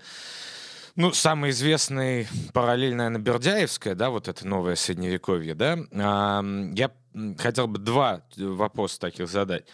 ну, 0.96 1.14
самый 1.14 1.52
известный 1.52 2.28
параллель, 2.54 2.96
наверное, 2.96 3.22
Бердяевская, 3.22 3.96
да, 3.96 4.10
вот 4.10 4.28
это 4.28 4.48
новое 4.48 4.76
средневековье, 4.76 5.56
да. 5.56 5.78
А, 5.94 6.44
я 6.74 6.92
хотел 7.38 7.68
бы 7.68 7.80
два 7.80 8.24
вопроса 8.38 9.00
таких 9.00 9.28
задать, 9.28 9.66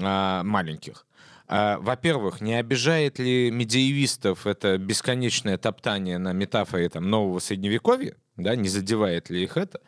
а, 0.00 0.42
маленьких. 0.42 1.06
А, 1.48 1.78
во-первых, 1.78 2.40
не 2.40 2.54
обижает 2.54 3.18
ли 3.18 3.50
медиевистов 3.50 4.46
это 4.46 4.78
бесконечное 4.78 5.58
топтание 5.58 6.18
на 6.18 6.32
метафоре 6.32 6.88
там, 6.88 7.10
нового 7.10 7.38
средневековья? 7.38 8.16
Да, 8.36 8.56
не 8.56 8.68
задевает 8.68 9.28
ли 9.28 9.42
их 9.42 9.58
это? 9.58 9.80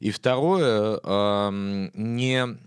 И 0.00 0.10
второе, 0.10 0.98
не 1.94 2.58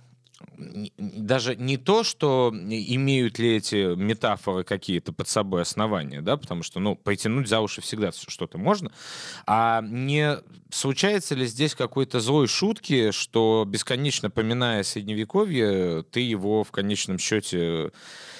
даже 0.97 1.55
не 1.55 1.77
то, 1.77 2.03
что 2.03 2.51
имеют 2.53 3.39
ли 3.39 3.57
эти 3.57 3.95
метафоры 3.95 4.63
какие-то 4.63 5.13
под 5.13 5.27
собой 5.27 5.61
основания, 5.61 6.21
да, 6.21 6.37
потому 6.37 6.63
что, 6.63 6.79
ну, 6.79 6.95
потянуть 6.95 7.47
за 7.47 7.59
уши 7.61 7.81
всегда 7.81 8.11
что-то 8.11 8.57
можно, 8.57 8.91
а 9.45 9.81
не 9.81 10.37
случается 10.71 11.35
ли 11.35 11.45
здесь 11.45 11.75
какой-то 11.75 12.19
злой 12.19 12.47
шутки, 12.47 13.11
что 13.11 13.65
бесконечно 13.67 14.29
поминая 14.29 14.83
Средневековье, 14.83 16.03
ты 16.03 16.19
его 16.19 16.63
в 16.63 16.71
конечном 16.71 17.17
счете 17.17 17.91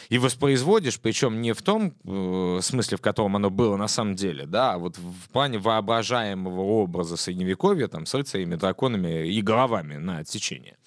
и 0.10 0.18
воспроизводишь, 0.18 1.00
причем 1.00 1.42
не 1.42 1.54
в 1.54 1.62
том 1.62 1.94
э, 2.04 2.60
смысле, 2.62 2.98
в 2.98 3.02
котором 3.02 3.36
оно 3.36 3.50
было 3.50 3.76
на 3.76 3.88
самом 3.88 4.16
деле, 4.16 4.46
да, 4.46 4.74
а 4.74 4.78
вот 4.78 4.98
в 4.98 5.30
плане 5.30 5.58
воображаемого 5.58 6.62
образа 6.62 7.18
Средневековья, 7.18 7.88
там, 7.88 8.06
с 8.06 8.14
рыцарями, 8.14 8.56
драконами 8.56 9.28
и 9.28 9.42
головами 9.42 9.96
на 9.96 10.20
отсечение. 10.20 10.78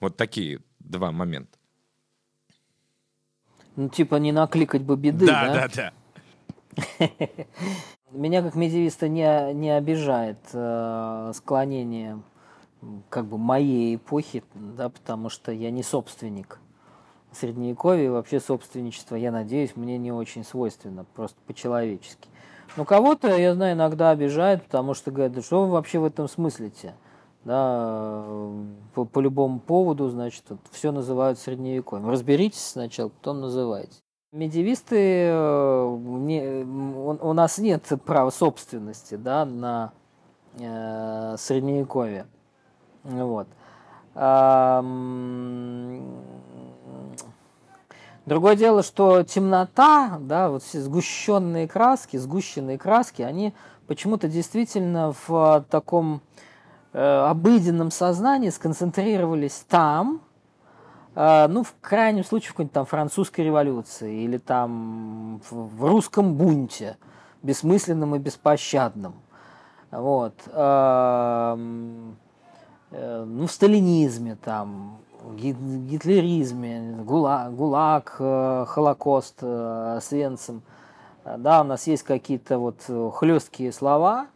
Вот 0.00 0.16
такие 0.16 0.60
два 0.88 1.12
момента. 1.12 1.58
Ну, 3.76 3.88
типа 3.88 4.16
не 4.16 4.32
накликать 4.32 4.82
бы 4.82 4.96
беды, 4.96 5.26
да? 5.26 5.52
Да, 5.52 5.68
да, 5.68 5.92
да. 6.98 7.08
Меня 8.12 8.42
как 8.42 8.54
медиевиста 8.54 9.08
не, 9.08 9.52
не 9.52 9.70
обижает 9.70 10.38
э, 10.52 11.32
склонение 11.34 12.22
как 13.08 13.26
бы 13.26 13.36
моей 13.36 13.96
эпохи, 13.96 14.44
да, 14.54 14.88
потому 14.88 15.28
что 15.28 15.52
я 15.52 15.70
не 15.70 15.82
собственник 15.82 16.58
средневековья, 17.32 18.10
вообще 18.10 18.40
собственничество, 18.40 19.16
я 19.16 19.30
надеюсь, 19.30 19.76
мне 19.76 19.98
не 19.98 20.12
очень 20.12 20.44
свойственно, 20.44 21.04
просто 21.04 21.36
по-человечески. 21.46 22.28
Но 22.76 22.84
кого-то, 22.84 23.36
я 23.36 23.54
знаю, 23.54 23.74
иногда 23.74 24.10
обижает, 24.10 24.62
потому 24.64 24.94
что 24.94 25.10
говорят, 25.10 25.32
да 25.32 25.42
что 25.42 25.64
вы 25.64 25.72
вообще 25.72 25.98
в 25.98 26.04
этом 26.04 26.28
смыслите? 26.28 26.94
Да, 27.46 28.24
по, 28.92 29.04
по 29.04 29.20
любому 29.20 29.60
поводу, 29.60 30.08
значит, 30.08 30.44
все 30.72 30.90
называют 30.90 31.38
средневековьем. 31.38 32.10
Разберитесь 32.10 32.72
сначала, 32.72 33.08
потом 33.08 33.40
называйте. 33.40 34.00
Медивисты, 34.32 35.28
э, 35.30 35.96
не, 36.00 36.64
у, 36.64 37.10
у 37.10 37.32
нас 37.32 37.58
нет 37.58 37.84
права 38.04 38.30
собственности 38.30 39.14
да, 39.14 39.44
на 39.44 39.92
э, 40.58 41.36
средневековье. 41.38 42.26
Вот. 43.04 43.46
А, 44.16 44.84
другое 48.26 48.56
дело, 48.56 48.82
что 48.82 49.22
темнота, 49.22 50.18
да, 50.20 50.50
вот 50.50 50.64
все 50.64 50.80
сгущенные 50.80 51.68
краски, 51.68 52.16
сгущенные 52.16 52.76
краски, 52.76 53.22
они 53.22 53.54
почему-то 53.86 54.26
действительно 54.26 55.14
в 55.28 55.64
таком 55.70 56.22
обыденном 56.96 57.90
сознании 57.90 58.48
сконцентрировались 58.48 59.64
там, 59.68 60.22
э, 61.14 61.46
ну, 61.48 61.62
в 61.62 61.74
крайнем 61.80 62.24
случае, 62.24 62.48
в 62.48 62.52
какой-нибудь 62.52 62.72
там 62.72 62.86
французской 62.86 63.42
революции 63.42 64.22
или 64.22 64.38
там 64.38 65.42
в 65.50 65.84
русском 65.84 66.34
бунте, 66.34 66.96
бессмысленном 67.42 68.16
и 68.16 68.18
беспощадном. 68.18 69.14
Вот. 69.90 70.34
Э, 70.46 71.54
ну, 72.90 73.46
в 73.46 73.52
сталинизме 73.52 74.36
там, 74.42 74.98
гитлеризме, 75.34 76.96
ГУЛАГ, 77.04 77.54
ГУЛАГ 77.54 78.68
Холокост, 78.68 79.42
Освенцим. 79.42 80.62
Да, 81.24 81.60
у 81.60 81.64
нас 81.64 81.86
есть 81.88 82.04
какие-то 82.04 82.58
вот 82.58 82.80
хлесткие 83.12 83.72
слова– 83.72 84.28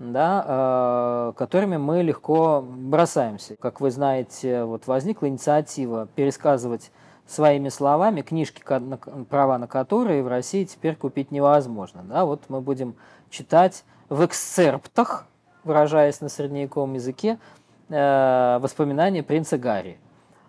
да, 0.00 0.44
э, 0.46 1.32
которыми 1.36 1.76
мы 1.76 2.02
легко 2.02 2.64
бросаемся. 2.66 3.54
Как 3.56 3.80
вы 3.80 3.90
знаете, 3.90 4.64
вот 4.64 4.86
возникла 4.86 5.28
инициатива 5.28 6.08
пересказывать 6.16 6.90
своими 7.26 7.68
словами 7.68 8.22
книжки, 8.22 8.64
права 9.28 9.58
на 9.58 9.68
которые 9.68 10.22
в 10.22 10.28
России 10.28 10.64
теперь 10.64 10.96
купить 10.96 11.30
невозможно. 11.30 12.02
Да, 12.02 12.24
вот 12.24 12.44
мы 12.48 12.62
будем 12.62 12.96
читать 13.28 13.84
в 14.08 14.24
эксцерптах, 14.24 15.26
выражаясь 15.64 16.22
на 16.22 16.30
средневековом 16.30 16.94
языке, 16.94 17.38
э, 17.90 18.58
воспоминания 18.58 19.22
принца 19.22 19.58
Гарри. 19.58 19.98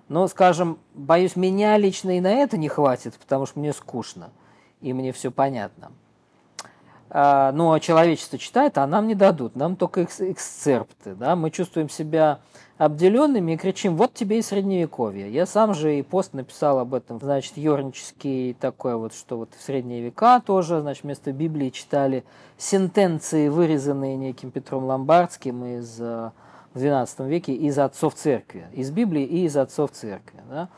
Но, 0.07 0.27
скажем, 0.27 0.79
боюсь, 0.93 1.35
меня 1.35 1.77
лично 1.77 2.17
и 2.17 2.21
на 2.21 2.31
это 2.31 2.57
не 2.57 2.69
хватит, 2.69 3.15
потому 3.15 3.45
что 3.45 3.59
мне 3.59 3.73
скучно, 3.73 4.29
и 4.79 4.93
мне 4.93 5.11
все 5.11 5.29
понятно. 5.29 5.91
А, 7.13 7.51
ну, 7.51 7.73
а 7.73 7.81
человечество 7.81 8.39
читает, 8.39 8.77
а 8.77 8.87
нам 8.87 9.05
не 9.05 9.15
дадут, 9.15 9.57
нам 9.57 9.75
только 9.75 10.01
экс 10.01 10.21
эксцерпты, 10.21 11.13
да, 11.13 11.35
мы 11.35 11.51
чувствуем 11.51 11.89
себя 11.89 12.39
обделенными 12.77 13.51
и 13.51 13.57
кричим, 13.57 13.97
вот 13.97 14.13
тебе 14.13 14.39
и 14.39 14.41
средневековье. 14.41 15.29
Я 15.29 15.45
сам 15.45 15.73
же 15.73 15.99
и 15.99 16.03
пост 16.03 16.31
написал 16.31 16.79
об 16.79 16.93
этом, 16.93 17.19
значит, 17.19 17.57
юрнический 17.57 18.53
такой 18.53 18.95
вот, 18.95 19.13
что 19.13 19.37
вот 19.37 19.49
в 19.57 19.61
средние 19.61 20.01
века 20.01 20.39
тоже, 20.39 20.79
значит, 20.79 21.03
вместо 21.03 21.33
Библии 21.33 21.69
читали 21.69 22.23
сентенции, 22.57 23.49
вырезанные 23.49 24.15
неким 24.15 24.49
Петром 24.49 24.85
Ломбардским 24.85 25.65
из 25.65 25.99
э, 25.99 26.31
в 26.73 26.79
XII 26.81 27.27
веке 27.27 27.53
из 27.53 27.77
отцов 27.77 28.15
церкви, 28.15 28.67
из 28.71 28.89
Библии 28.89 29.23
и 29.23 29.43
из 29.43 29.57
отцов 29.57 29.91
церкви, 29.91 30.39
да. 30.49 30.69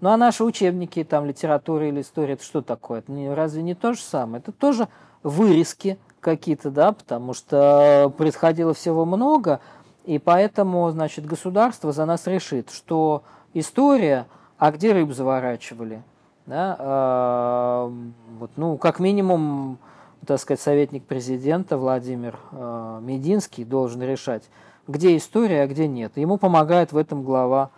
Ну 0.00 0.10
а 0.10 0.16
наши 0.16 0.44
учебники, 0.44 1.02
там, 1.02 1.26
литература 1.26 1.88
или 1.88 2.00
история, 2.00 2.34
это 2.34 2.44
что 2.44 2.62
такое? 2.62 3.00
Это 3.00 3.34
разве 3.34 3.62
не 3.62 3.74
то 3.74 3.92
же 3.92 4.00
самое? 4.00 4.40
Это 4.40 4.52
тоже 4.52 4.88
вырезки 5.22 5.98
какие-то, 6.20 6.70
да, 6.70 6.92
потому 6.92 7.34
что 7.34 8.12
происходило 8.16 8.74
всего 8.74 9.04
много, 9.04 9.60
и 10.04 10.18
поэтому, 10.18 10.90
значит, 10.90 11.26
государство 11.26 11.92
за 11.92 12.04
нас 12.04 12.26
решит, 12.26 12.70
что 12.70 13.22
история, 13.54 14.26
а 14.58 14.70
где 14.70 14.92
рыбу 14.92 15.12
заворачивали, 15.12 16.02
да, 16.46 16.76
э, 16.78 17.92
вот, 18.38 18.50
ну, 18.56 18.76
как 18.76 18.98
минимум, 18.98 19.78
так 20.26 20.40
сказать, 20.40 20.60
советник 20.60 21.04
президента 21.04 21.76
Владимир 21.78 22.38
э, 22.52 22.98
Мединский 23.02 23.64
должен 23.64 24.02
решать, 24.02 24.44
где 24.86 25.16
история, 25.16 25.62
а 25.62 25.66
где 25.66 25.86
нет. 25.86 26.16
Ему 26.16 26.36
помогает 26.36 26.92
в 26.92 26.96
этом 26.96 27.22
глава 27.22 27.70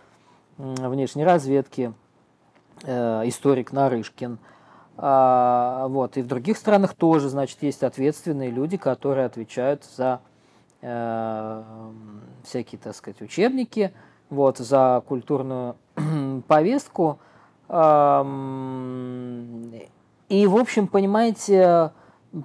внешней 0.57 1.23
разведки, 1.23 1.93
э, 2.83 3.21
историк 3.25 3.71
Нарышкин– 3.71 4.39
а, 4.97 5.87
вот. 5.87 6.17
И 6.17 6.21
в 6.21 6.27
других 6.27 6.57
странах 6.57 6.93
тоже, 6.93 7.29
значит, 7.29 7.63
есть 7.63 7.83
ответственные 7.83 8.51
люди, 8.51 8.77
которые 8.77 9.25
отвечают 9.25 9.83
за 9.85 10.19
э, 10.81 11.63
всякие, 12.43 12.79
так 12.79 12.95
сказать, 12.95 13.21
учебники, 13.21 13.93
вот, 14.29 14.57
за 14.57 15.03
культурную 15.07 15.75
повестку. 16.47 17.19
Э, 17.69 18.23
и, 20.29 20.47
в 20.47 20.55
общем, 20.55 20.87
понимаете, 20.87 21.91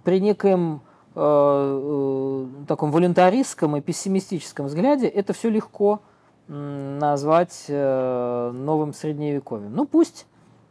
при 0.05 0.21
некоем 0.21 0.81
э, 1.15 1.21
э, 1.21 2.47
таком 2.67 2.91
волюнтаристском 2.91 3.77
и 3.77 3.81
пессимистическом 3.81 4.67
взгляде 4.67 5.07
это 5.07 5.33
все 5.33 5.51
легко 5.51 6.01
назвать 6.49 7.67
э, 7.69 8.51
новым 8.55 8.95
средневековьем. 8.95 9.75
Ну, 9.75 9.87
пусть 9.87 10.27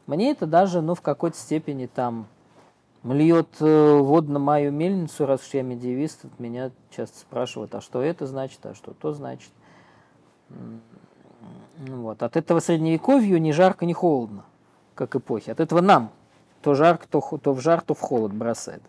мне 0.07 0.31
это 0.31 0.47
даже, 0.47 0.81
ну, 0.81 0.95
в 0.95 1.01
какой-то 1.01 1.37
степени 1.37 1.85
там 1.85 2.27
мльет 3.03 3.49
э, 3.59 3.97
вод 3.97 4.27
на 4.29 4.39
мою 4.39 4.71
мельницу, 4.71 5.25
раз 5.25 5.45
уж 5.45 5.53
я 5.53 5.63
медиевист, 5.63 6.25
меня 6.39 6.71
часто 6.89 7.19
спрашивают, 7.19 7.75
а 7.75 7.81
что 7.81 8.01
это 8.01 8.25
значит, 8.25 8.65
а 8.65 8.73
что 8.73 8.93
то 8.93 9.11
значит. 9.11 9.51
Вот. 11.77 12.23
От 12.23 12.37
этого 12.37 12.59
средневековью 12.59 13.39
ни 13.41 13.51
жарко, 13.51 13.85
ни 13.85 13.93
холодно, 13.93 14.45
как 14.95 15.15
эпохи. 15.15 15.49
От 15.49 15.59
этого 15.59 15.81
нам 15.81 16.11
то 16.61 16.73
жарко, 16.73 17.05
то, 17.07 17.21
то 17.37 17.53
в 17.53 17.61
жар, 17.61 17.81
то 17.81 17.93
в 17.93 17.99
холод 17.99 18.33
бросает. 18.33 18.81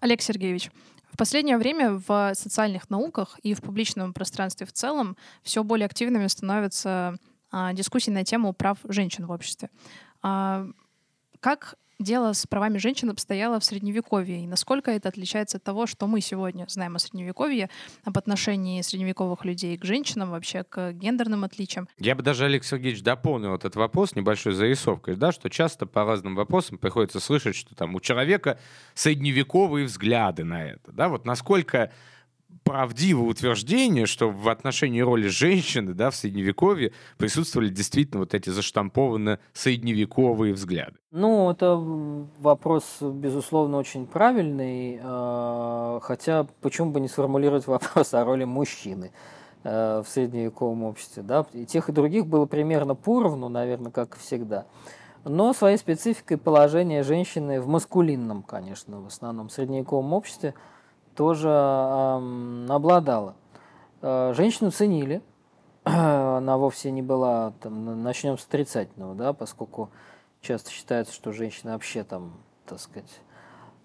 Олег 0.00 0.20
Сергеевич, 0.20 0.70
в 1.10 1.16
последнее 1.16 1.56
время 1.56 2.00
в 2.06 2.34
социальных 2.34 2.90
науках 2.90 3.38
и 3.42 3.54
в 3.54 3.62
публичном 3.62 4.12
пространстве 4.12 4.66
в 4.66 4.72
целом 4.72 5.16
все 5.42 5.64
более 5.64 5.86
активными 5.86 6.26
становятся 6.26 7.16
дискуссий 7.74 8.10
на 8.10 8.24
тему 8.24 8.52
прав 8.52 8.78
женщин 8.88 9.26
в 9.26 9.30
обществе. 9.30 9.70
А, 10.22 10.66
как 11.40 11.76
дело 11.98 12.32
с 12.32 12.46
правами 12.46 12.78
женщин 12.78 13.10
обстояло 13.10 13.60
в 13.60 13.64
Средневековье, 13.64 14.42
и 14.42 14.46
насколько 14.46 14.90
это 14.90 15.08
отличается 15.08 15.58
от 15.58 15.64
того, 15.64 15.86
что 15.86 16.06
мы 16.06 16.20
сегодня 16.20 16.66
знаем 16.68 16.96
о 16.96 16.98
Средневековье, 16.98 17.70
об 18.04 18.18
отношении 18.18 18.82
средневековых 18.82 19.44
людей 19.44 19.76
к 19.76 19.84
женщинам, 19.84 20.30
вообще 20.30 20.64
к 20.64 20.92
гендерным 20.92 21.44
отличиям. 21.44 21.88
Я 21.98 22.14
бы 22.14 22.22
даже, 22.22 22.46
Олег 22.46 22.64
Сергеевич, 22.64 23.02
дополнил 23.02 23.54
этот 23.54 23.76
вопрос 23.76 24.14
небольшой 24.14 24.54
зарисовкой, 24.54 25.16
да, 25.16 25.32
что 25.32 25.48
часто 25.48 25.86
по 25.86 26.04
разным 26.04 26.34
вопросам 26.34 26.78
приходится 26.78 27.20
слышать, 27.20 27.54
что 27.54 27.74
там 27.74 27.94
у 27.94 28.00
человека 28.00 28.58
средневековые 28.94 29.86
взгляды 29.86 30.44
на 30.44 30.64
это. 30.64 30.92
Да, 30.92 31.08
вот 31.08 31.24
насколько 31.24 31.92
правдивое 32.64 33.28
утверждение, 33.28 34.06
что 34.06 34.30
в 34.30 34.48
отношении 34.48 35.00
роли 35.00 35.28
женщины 35.28 35.92
да, 35.92 36.10
в 36.10 36.16
Средневековье 36.16 36.92
присутствовали 37.18 37.68
действительно 37.68 38.20
вот 38.20 38.34
эти 38.34 38.48
заштампованные 38.50 39.38
средневековые 39.52 40.54
взгляды? 40.54 40.96
Ну, 41.12 41.50
это 41.50 41.76
вопрос, 41.76 42.84
безусловно, 43.00 43.76
очень 43.76 44.06
правильный, 44.06 44.98
а, 45.02 46.00
хотя 46.02 46.46
почему 46.62 46.90
бы 46.90 47.00
не 47.00 47.08
сформулировать 47.08 47.66
вопрос 47.68 48.14
о 48.14 48.24
роли 48.24 48.44
мужчины 48.44 49.12
э, 49.62 50.02
в 50.04 50.08
средневековом 50.08 50.84
обществе. 50.84 51.22
Да? 51.22 51.46
И 51.52 51.66
тех, 51.66 51.88
и 51.90 51.92
других 51.92 52.26
было 52.26 52.46
примерно 52.46 52.94
поровну, 52.94 53.48
наверное, 53.48 53.92
как 53.92 54.16
всегда. 54.16 54.66
Но 55.26 55.52
своей 55.54 55.78
спецификой 55.78 56.38
положения 56.38 57.02
женщины 57.02 57.60
в 57.60 57.66
маскулинном, 57.66 58.42
конечно, 58.42 59.00
в 59.00 59.06
основном 59.06 59.50
средневековом 59.50 60.14
обществе– 60.14 60.54
тоже 61.14 61.48
э, 61.48 62.66
обладала. 62.68 63.34
Э, 64.02 64.32
женщину 64.34 64.70
ценили, 64.70 65.22
она 65.84 66.56
вовсе 66.56 66.90
не 66.90 67.02
была, 67.02 67.52
там, 67.60 68.02
начнем 68.02 68.38
с 68.38 68.46
отрицательного, 68.46 69.14
да, 69.14 69.32
поскольку 69.32 69.90
часто 70.40 70.70
считается, 70.70 71.12
что 71.12 71.32
женщина 71.32 71.72
вообще 71.72 72.04
там, 72.04 72.32
так 72.66 72.80
сказать, 72.80 73.20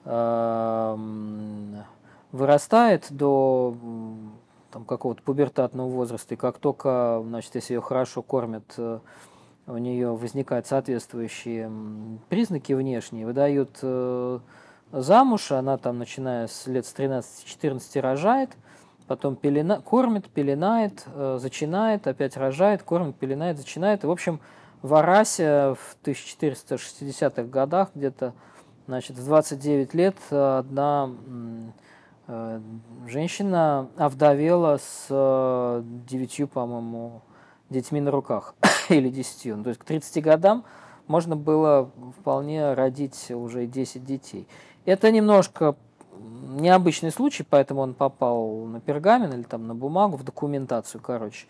э, 0.06 0.98
вырастает 2.32 3.08
до 3.10 3.74
там, 4.72 4.86
какого-то 4.86 5.24
пубертатного 5.24 5.90
возраста, 5.90 6.36
и 6.36 6.38
как 6.38 6.60
только, 6.60 7.22
значит, 7.26 7.56
если 7.56 7.74
ее 7.74 7.82
хорошо 7.82 8.22
кормят, 8.22 8.74
э, 8.78 9.00
у 9.68 9.78
нее 9.78 10.16
возникают 10.16 10.68
соответствующие 10.68 11.72
признаки 12.30 12.74
внешние, 12.74 13.26
выдают 13.26 13.78
э, 13.82 14.40
замуж, 14.92 15.52
она 15.52 15.78
там, 15.78 16.00
начиная 16.00 16.48
с 16.48 16.68
лет 16.68 16.86
с 16.86 16.94
13-14 16.94 18.00
рожает, 18.02 18.52
потом 19.08 19.36
пелена, 19.36 19.82
кормит, 19.82 20.30
пеленает, 20.30 21.04
э, 21.08 21.38
зачинает, 21.40 22.08
опять 22.08 22.38
рожает, 22.38 22.84
кормит, 22.84 23.16
пеленает, 23.16 23.58
зачинает. 23.58 24.04
И, 24.04 24.08
в 24.08 24.12
общем, 24.12 24.40
в 24.82 24.94
Арасе 24.96 25.76
в 25.76 25.98
1460-х 26.04 27.44
годах 27.44 27.90
где-то, 27.96 28.34
значит, 28.88 29.18
в 29.18 29.26
29 29.26 29.94
лет 29.94 30.16
одна 30.32 31.10
Э, 32.32 32.62
женщина 33.08 33.90
овдовела 33.98 34.78
с 34.78 35.08
э, 35.10 35.82
девятью, 36.08 36.48
по-моему, 36.48 37.24
детьми 37.72 38.00
на 38.02 38.12
руках, 38.12 38.54
или 38.90 39.10
десятью. 39.10 39.58
Ну, 39.58 39.64
то 39.64 39.70
есть 39.70 39.82
к 39.82 39.84
30 39.84 40.24
годам 40.24 40.64
можно 41.08 41.36
было 41.36 41.90
вполне 42.20 42.76
родить 42.76 43.32
уже 43.32 43.66
10 43.66 44.06
детей. 44.06 44.48
Это 44.86 45.12
немножко 45.12 45.76
необычный 46.60 47.12
случай, 47.12 47.46
поэтому 47.48 47.82
он 47.82 47.94
попал 47.94 48.66
на 48.66 48.80
пергамент 48.80 49.34
или 49.34 49.44
там 49.44 49.68
на 49.68 49.76
бумагу, 49.76 50.18
в 50.18 50.24
документацию, 50.24 51.02
короче. 51.02 51.48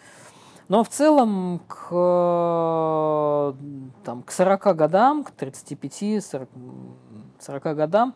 Но 0.68 0.84
в 0.84 0.90
целом 0.90 1.62
к, 1.68 3.56
там, 4.04 4.22
к 4.24 4.32
40 4.32 4.76
годам, 4.76 5.24
к 5.24 5.32
35, 5.32 6.24
40, 6.24 6.50
40 7.40 7.64
годам 7.76 8.14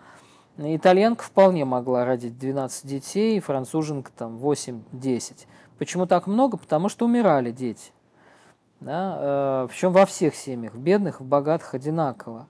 итальянка 0.58 1.24
вполне 1.24 1.66
могла 1.66 2.06
родить 2.06 2.38
12 2.38 2.86
детей, 2.86 3.40
француженка 3.40 4.12
там 4.16 4.38
8-10. 4.38 5.48
Почему 5.80 6.06
так 6.06 6.28
много? 6.28 6.58
Потому 6.58 6.90
что 6.90 7.06
умирали 7.06 7.52
дети. 7.52 7.92
Да? 8.80 9.18
Э, 9.18 9.68
причем 9.70 9.92
во 9.92 10.06
всех 10.06 10.36
семьях, 10.36 10.76
в 10.76 10.80
бедных, 10.80 11.22
в 11.22 11.26
богатых 11.26 11.74
одинаково. 11.74 12.48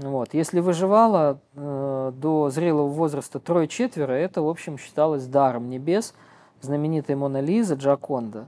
Вот. 0.00 0.32
Если 0.32 0.60
выживала 0.60 1.40
э, 1.54 2.12
до 2.14 2.48
зрелого 2.48 2.88
возраста 2.88 3.38
трое-четверо, 3.38 4.12
это, 4.12 4.40
в 4.40 4.48
общем, 4.48 4.78
считалось 4.78 5.26
даром 5.26 5.68
небес. 5.68 6.14
Знаменитая 6.62 7.16
Мона 7.16 7.40
Лиза 7.40 7.74
Джаконда, 7.74 8.46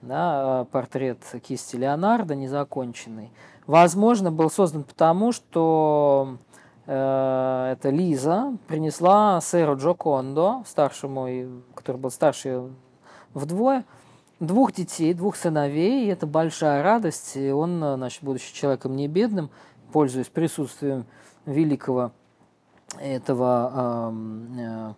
да, 0.00 0.62
э, 0.62 0.64
портрет 0.70 1.18
кисти 1.42 1.76
Леонардо, 1.76 2.34
незаконченный, 2.34 3.30
возможно, 3.66 4.32
был 4.32 4.50
создан 4.50 4.84
потому, 4.84 5.32
что 5.32 6.38
э, 6.86 7.72
эта 7.72 7.90
Лиза 7.90 8.56
принесла 8.66 9.40
сэру 9.42 9.76
Джокондо, 9.76 10.62
старшему, 10.66 11.62
который 11.74 11.98
был 11.98 12.10
старше 12.10 12.70
вдвое, 13.34 13.84
двух 14.40 14.72
детей, 14.72 15.12
двух 15.12 15.36
сыновей, 15.36 16.06
и 16.06 16.08
это 16.08 16.26
большая 16.26 16.82
радость, 16.82 17.36
и 17.36 17.50
он, 17.50 17.78
значит, 17.96 18.22
будучи 18.22 18.54
человеком 18.54 18.96
не 18.96 19.08
бедным, 19.08 19.50
пользуясь 19.96 20.28
присутствием 20.28 21.06
великого 21.46 22.12
этого 23.00 24.12
э, 24.54 24.92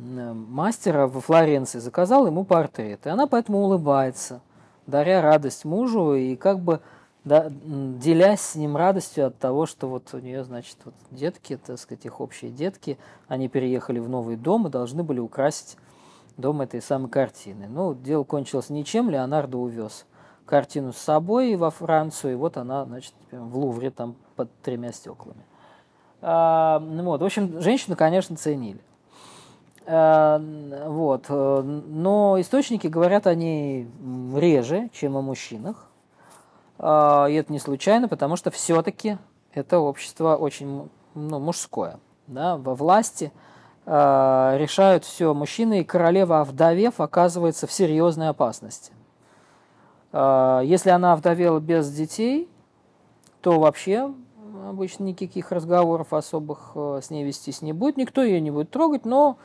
э, 0.00 0.32
мастера 0.32 1.06
во 1.06 1.20
Флоренции, 1.20 1.78
заказал 1.78 2.26
ему 2.26 2.42
портрет. 2.42 3.06
И 3.06 3.08
она 3.10 3.28
поэтому 3.28 3.58
улыбается, 3.58 4.40
даря 4.88 5.22
радость 5.22 5.64
мужу 5.64 6.14
и 6.14 6.34
как 6.34 6.58
бы 6.58 6.80
да, 7.22 7.46
делясь 7.48 8.40
с 8.40 8.56
ним 8.56 8.76
радостью 8.76 9.28
от 9.28 9.38
того, 9.38 9.66
что 9.66 9.86
вот 9.86 10.12
у 10.14 10.18
нее, 10.18 10.42
значит, 10.42 10.78
вот 10.84 10.94
детки, 11.12 11.56
так 11.56 11.78
сказать, 11.78 12.04
их 12.04 12.20
общие 12.20 12.50
детки, 12.50 12.98
они 13.28 13.48
переехали 13.48 14.00
в 14.00 14.08
новый 14.08 14.34
дом 14.34 14.66
и 14.66 14.70
должны 14.70 15.04
были 15.04 15.20
украсить 15.20 15.76
дом 16.36 16.60
этой 16.60 16.82
самой 16.82 17.08
картины. 17.08 17.68
Ну, 17.68 17.94
дело 17.94 18.24
кончилось 18.24 18.68
ничем, 18.68 19.10
Леонардо 19.10 19.58
увез 19.58 20.06
картину 20.50 20.92
с 20.92 20.98
собой 20.98 21.54
во 21.54 21.70
Францию, 21.70 22.32
и 22.32 22.36
вот 22.36 22.58
она, 22.58 22.84
значит, 22.84 23.14
в 23.30 23.56
Лувре 23.56 23.90
там 23.90 24.16
под 24.36 24.52
тремя 24.60 24.92
стеклами. 24.92 25.44
А, 26.20 26.80
ну 26.80 27.04
вот, 27.04 27.22
в 27.22 27.24
общем, 27.24 27.60
женщину, 27.62 27.96
конечно, 27.96 28.36
ценили. 28.36 28.80
А, 29.86 30.38
вот, 30.86 31.26
э, 31.28 31.62
но 31.62 32.38
источники 32.38 32.88
говорят 32.88 33.26
о 33.26 33.34
ней 33.34 33.88
реже, 34.36 34.90
чем 34.92 35.16
о 35.16 35.22
мужчинах. 35.22 35.88
А, 36.78 37.26
и 37.26 37.34
это 37.34 37.52
не 37.52 37.58
случайно, 37.58 38.08
потому 38.08 38.36
что 38.36 38.50
все-таки 38.50 39.16
это 39.54 39.78
общество 39.78 40.36
очень 40.36 40.90
ну, 41.14 41.38
мужское. 41.38 41.98
Да? 42.26 42.56
Во 42.56 42.74
власти 42.74 43.32
решают 43.86 45.04
все 45.04 45.32
мужчины, 45.34 45.80
и 45.80 45.84
королева, 45.84 46.42
овдовев, 46.42 47.00
оказывается 47.00 47.66
в 47.66 47.72
серьезной 47.72 48.28
опасности. 48.28 48.92
А, 50.12 50.60
если 50.60 50.90
она 50.90 51.12
овдовела 51.12 51.60
без 51.60 51.90
детей, 51.90 52.48
то 53.40 53.58
вообще 53.58 54.12
обычно 54.68 55.04
никаких 55.04 55.52
разговоров 55.52 56.12
особых 56.12 56.72
э, 56.74 57.00
с 57.02 57.10
ней 57.10 57.24
вестись 57.24 57.62
не 57.62 57.72
будет, 57.72 57.96
никто 57.96 58.22
ее 58.22 58.40
не 58.40 58.50
будет 58.50 58.70
трогать, 58.70 59.04
но, 59.04 59.38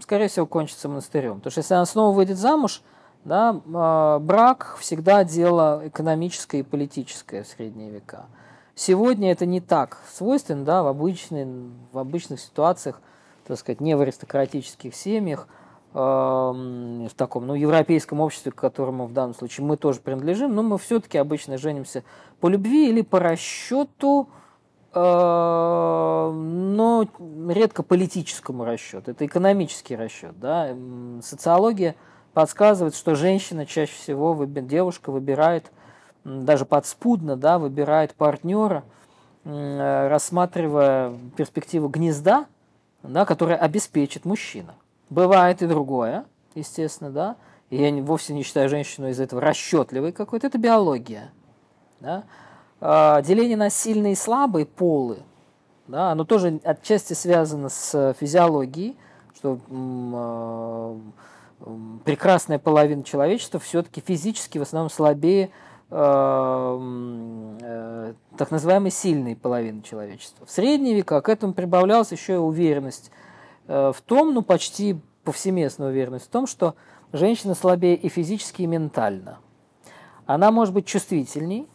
скорее 0.00 0.28
всего, 0.28 0.46
кончится 0.46 0.88
монастырем. 0.88 1.36
Потому 1.36 1.50
что 1.50 1.60
если 1.60 1.74
она 1.74 1.84
снова 1.84 2.14
выйдет 2.14 2.38
замуж, 2.38 2.82
да, 3.24 3.60
а, 3.74 4.18
брак 4.18 4.76
всегда 4.80 5.24
дело 5.24 5.82
экономическое 5.84 6.60
и 6.60 6.62
политическое 6.62 7.42
в 7.42 7.48
средние 7.48 7.90
века. 7.90 8.26
Сегодня 8.74 9.30
это 9.30 9.44
не 9.44 9.60
так 9.60 9.98
свойственно, 10.10 10.64
да, 10.64 10.82
в, 10.82 10.86
обычной, 10.86 11.46
в 11.92 11.98
обычных 11.98 12.40
ситуациях, 12.40 13.02
так 13.46 13.58
сказать, 13.58 13.80
не 13.80 13.94
в 13.94 14.00
аристократических 14.00 14.94
семьях– 14.94 15.48
в 15.92 17.10
таком, 17.16 17.46
ну, 17.48 17.54
европейском 17.54 18.20
обществе, 18.20 18.52
к 18.52 18.54
которому 18.54 19.06
в 19.06 19.12
данном 19.12 19.34
случае 19.34 19.66
мы 19.66 19.76
тоже 19.76 19.98
принадлежим, 20.00 20.54
но 20.54 20.62
мы 20.62 20.78
все-таки 20.78 21.18
обычно 21.18 21.58
женимся 21.58 22.04
по 22.40 22.48
любви 22.48 22.88
или 22.88 23.02
по 23.02 23.18
расчету, 23.18 24.28
но 24.92 26.28
редко 27.48 27.82
политическому 27.82 28.64
расчету. 28.64 29.10
Это 29.10 29.26
экономический 29.26 29.96
расчет. 29.96 30.38
Да? 30.38 30.76
Социология 31.22 31.96
подсказывает, 32.34 32.94
что 32.94 33.16
женщина 33.16 33.66
чаще 33.66 33.92
всего, 33.92 34.44
девушка 34.44 35.10
выбирает, 35.10 35.72
даже 36.24 36.64
подспудно, 36.66 37.36
да, 37.36 37.58
выбирает 37.58 38.14
партнера, 38.14 38.84
рассматривая 39.44 41.14
перспективу 41.36 41.88
гнезда, 41.88 42.46
да, 43.02 43.24
которая 43.24 43.58
обеспечит 43.58 44.24
мужчина. 44.24 44.74
Бывает 45.10 45.60
и 45.60 45.66
другое, 45.66 46.24
естественно, 46.54 47.10
да. 47.10 47.36
И 47.68 47.76
я 47.76 48.02
вовсе 48.02 48.32
не 48.32 48.42
считаю 48.44 48.68
женщину 48.68 49.08
из 49.08 49.20
этого 49.20 49.42
расчетливой 49.42 50.12
какой-то. 50.12 50.46
Это 50.46 50.58
биология. 50.58 51.32
Да? 51.98 52.24
А, 52.80 53.20
деление 53.22 53.56
на 53.56 53.70
сильные 53.70 54.12
и 54.12 54.16
слабые 54.16 54.66
полы, 54.66 55.18
да, 55.86 56.12
оно 56.12 56.24
тоже 56.24 56.60
отчасти 56.64 57.12
связано 57.12 57.68
с 57.68 58.14
физиологией, 58.18 58.96
что 59.34 59.58
э, 59.68 60.96
прекрасная 62.04 62.58
половина 62.58 63.02
человечества 63.02 63.58
все-таки 63.58 64.00
физически 64.00 64.58
в 64.58 64.62
основном 64.62 64.88
слабее 64.88 65.50
э, 65.90 66.78
э, 67.60 68.14
так 68.38 68.50
называемой 68.50 68.92
сильной 68.92 69.34
половины 69.34 69.82
человечества. 69.82 70.46
В 70.46 70.50
средние 70.50 70.94
века 70.94 71.20
к 71.20 71.28
этому 71.28 71.52
прибавлялась 71.52 72.12
еще 72.12 72.34
и 72.34 72.38
уверенность 72.38 73.10
Э, 73.10 73.29
в 73.70 74.02
том, 74.04 74.34
ну 74.34 74.42
почти 74.42 75.00
повсеместная 75.24 75.88
уверенность 75.88 76.26
в 76.26 76.28
том, 76.28 76.46
что 76.46 76.74
женщина 77.12 77.54
слабее 77.54 77.94
и 77.94 78.08
физически, 78.08 78.62
и 78.62 78.66
ментально. 78.66 79.38
Она 80.26 80.50
может 80.50 80.74
быть 80.74 80.86
чувствительней, 80.86 81.68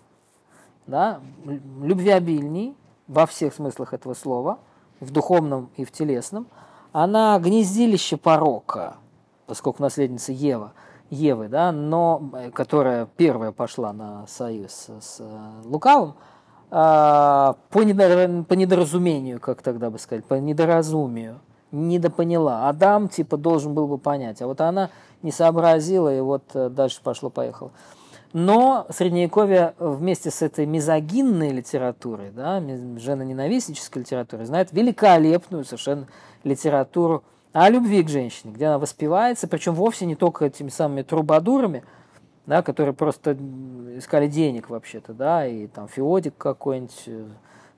да, 0.88 1.22
любвеобильней 1.46 2.76
во 3.08 3.26
всех 3.26 3.54
смыслах 3.54 3.94
этого 3.94 4.14
слова, 4.14 4.60
в 5.00 5.12
духовном 5.12 5.70
и 5.76 5.84
в 5.84 5.92
телесном. 5.92 6.48
Она 6.92 7.38
гнездилище 7.40 8.18
порока, 8.18 8.96
поскольку 9.46 9.82
наследница 9.82 10.32
Ева, 10.32 10.74
Евы, 11.10 11.50
да, 11.50 11.72
но, 11.72 12.30
э, 12.34 12.52
которая 12.52 13.06
первая 13.06 13.52
пошла 13.52 13.94
на 13.94 14.26
союз 14.28 14.72
с, 14.72 15.02
с 15.02 15.18
э, 15.20 15.52
Лукавым, 15.66 16.16
а, 16.72 17.56
по, 17.70 17.84
недор, 17.84 18.44
по 18.46 18.54
недоразумению, 18.54 19.40
как 19.40 19.62
тогда 19.62 19.90
бы 19.90 20.00
сказать, 20.00 20.26
по 20.26 20.34
недоразумию– 20.36 21.40
недопоняла. 21.72 22.70
Адам, 22.70 23.10
типа, 23.10 23.38
должен 23.38 23.74
был 23.74 23.88
бы 23.88 23.98
понять. 23.98 24.42
А 24.42 24.48
вот 24.48 24.62
она 24.62 24.90
не 25.22 25.32
сообразила, 25.32 26.16
и 26.16 26.20
вот 26.22 26.44
э, 26.54 26.70
дальше 26.70 27.02
пошло-поехало. 27.04 27.72
Но 28.34 28.86
Средневековье 28.90 29.76
вместе 29.80 30.30
с 30.30 30.42
этой 30.42 30.66
мизогинной 30.66 31.52
литературой, 31.52 32.32
да, 32.32 32.62
женоненавистнической 32.98 34.02
литературой, 34.02 34.46
знает 34.46 34.74
великолепную 34.74 35.64
совершенно 35.64 36.08
литературу 36.44 37.24
о 37.54 37.70
любви 37.70 38.04
к 38.04 38.10
женщине, 38.10 38.52
где 38.54 38.66
она 38.66 38.78
воспевается, 38.78 39.48
причем 39.48 39.74
вовсе 39.74 40.06
не 40.06 40.16
только 40.16 40.46
этими 40.46 40.68
самыми 40.68 41.04
трубадурами, 41.04 41.86
да, 42.46 42.62
которые 42.62 42.94
просто 42.94 43.38
искали 43.98 44.28
денег 44.28 44.70
вообще-то, 44.70 45.14
да, 45.14 45.48
и 45.48 45.68
там 45.68 45.88
Феодик 45.88 46.36
какой-нибудь, 46.38 47.04
э, 47.08 47.26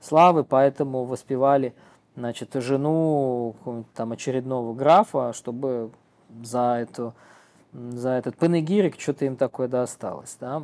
славы, 0.00 0.42
поэтому 0.42 1.04
воспевали 1.04 1.74
значит, 2.18 2.52
жену 2.54 3.54
там 3.94 4.12
очередного 4.12 4.74
графа, 4.74 5.32
чтобы 5.32 5.90
за 6.42 6.78
эту 6.80 7.14
за 7.72 8.10
этот 8.10 8.36
панегирик 8.36 8.98
что-то 8.98 9.26
им 9.26 9.36
такое 9.36 9.68
досталось. 9.68 10.36
Да? 10.40 10.62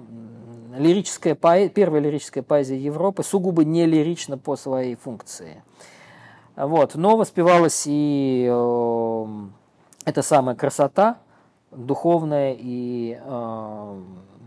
Лирическая 0.76 1.34
поэ... 1.34 1.68
Первая 1.68 2.00
лирическая 2.00 2.42
поэзия 2.42 2.78
Европы 2.78 3.22
сугубо 3.22 3.62
не 3.62 3.84
лирична 3.84 4.38
по 4.38 4.56
своей 4.56 4.96
функции. 4.96 5.62
Вот. 6.56 6.94
Но 6.94 7.16
воспевалась 7.16 7.82
и 7.86 8.48
э, 8.50 9.26
эта 10.06 10.22
самая 10.22 10.56
красота, 10.56 11.18
духовная 11.70 12.56
и 12.58 13.20
э, 13.22 14.00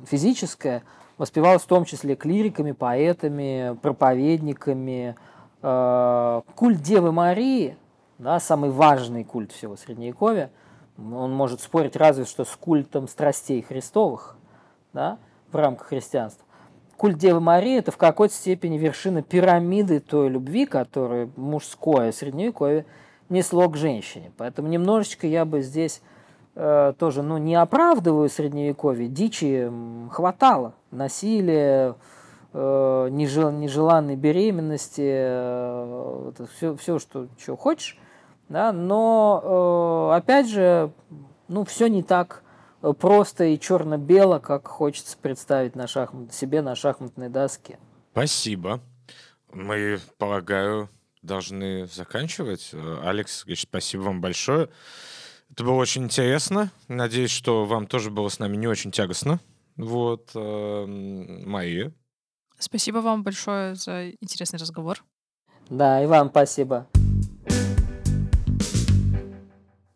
физическая, 0.07 0.81
воспевалась 1.19 1.61
в 1.61 1.67
том 1.67 1.85
числе 1.85 2.15
клириками, 2.15 2.71
поэтами, 2.71 3.77
проповедниками, 3.83 5.15
культ 5.61 6.81
Девы 6.81 7.11
Марии 7.11 7.77
да, 8.17 8.39
самый 8.39 8.71
важный 8.71 9.23
культ 9.23 9.51
всего 9.51 9.75
Средневековья. 9.75 10.49
Он 10.97 11.31
может 11.31 11.61
спорить 11.61 11.95
разве 11.95 12.25
что 12.25 12.45
с 12.45 12.55
культом 12.55 13.07
страстей 13.07 13.61
Христовых 13.61 14.35
да, 14.93 15.19
в 15.51 15.55
рамках 15.55 15.87
христианства. 15.87 16.43
Культ 16.97 17.19
Девы 17.19 17.39
Марии– 17.39 17.77
это 17.77 17.91
в 17.91 17.97
какой-то 17.97 18.33
степени 18.33 18.79
вершина 18.79 19.21
пирамиды 19.21 19.99
той 19.99 20.29
любви, 20.29 20.65
которую 20.65 21.31
мужское 21.35 22.11
Средневековье 22.11 22.87
несло 23.29 23.69
к 23.69 23.77
женщине. 23.77 24.31
Поэтому 24.35 24.67
немножечко 24.67 25.27
я 25.27 25.45
бы 25.45 25.61
здесь 25.61 26.01
э, 26.55 26.93
тоже 26.97 27.21
ну, 27.21 27.37
не 27.37 27.53
оправдываю 27.53 28.29
Средневековье. 28.29 29.07
Дичи 29.07 29.71
хватало. 30.09 30.73
Насилие, 30.89 31.89
э, 31.89 31.93
нежеланной 32.59 34.15
беременности, 34.15 35.03
э, 35.05 36.31
все, 36.55 36.75
все 36.75 36.99
что, 36.99 37.27
что 37.37 37.55
хочешь. 37.55 37.97
Да? 38.49 38.71
Но, 38.71 40.09
э, 40.13 40.17
опять 40.17 40.49
же, 40.49 40.91
ну, 41.47 41.65
все 41.65 41.87
не 41.87 42.03
так 42.03 42.43
просто 42.99 43.45
и 43.45 43.59
черно-бело, 43.59 44.39
как 44.39 44.67
хочется 44.67 45.17
представить 45.17 45.75
на 45.75 45.87
шахмат, 45.87 46.33
себе 46.33 46.61
на 46.61 46.75
шахматной 46.75 47.29
доске. 47.29 47.79
Спасибо. 48.11 48.79
Мы, 49.51 49.99
полагаю, 50.17 50.89
должны 51.21 51.87
заканчивать. 51.87 52.71
Алекс, 53.03 53.45
спасибо 53.55 54.01
вам 54.03 54.21
большое. 54.21 54.69
Это 55.51 55.63
было 55.63 55.75
очень 55.75 56.03
интересно. 56.03 56.71
Надеюсь, 56.87 57.31
что 57.31 57.65
вам 57.65 57.87
тоже 57.87 58.11
было 58.11 58.29
с 58.29 58.39
нами 58.39 58.57
не 58.57 58.67
очень 58.67 58.91
тягостно. 58.91 59.39
Вот, 59.75 60.31
э, 60.35 60.85
мои. 60.85 61.89
Спасибо 62.59 62.97
вам 62.99 63.23
большое 63.23 63.75
за 63.75 64.09
интересный 64.19 64.59
разговор. 64.59 65.03
Да, 65.69 66.01
и 66.03 66.07
вам 66.07 66.29
спасибо. 66.29 66.87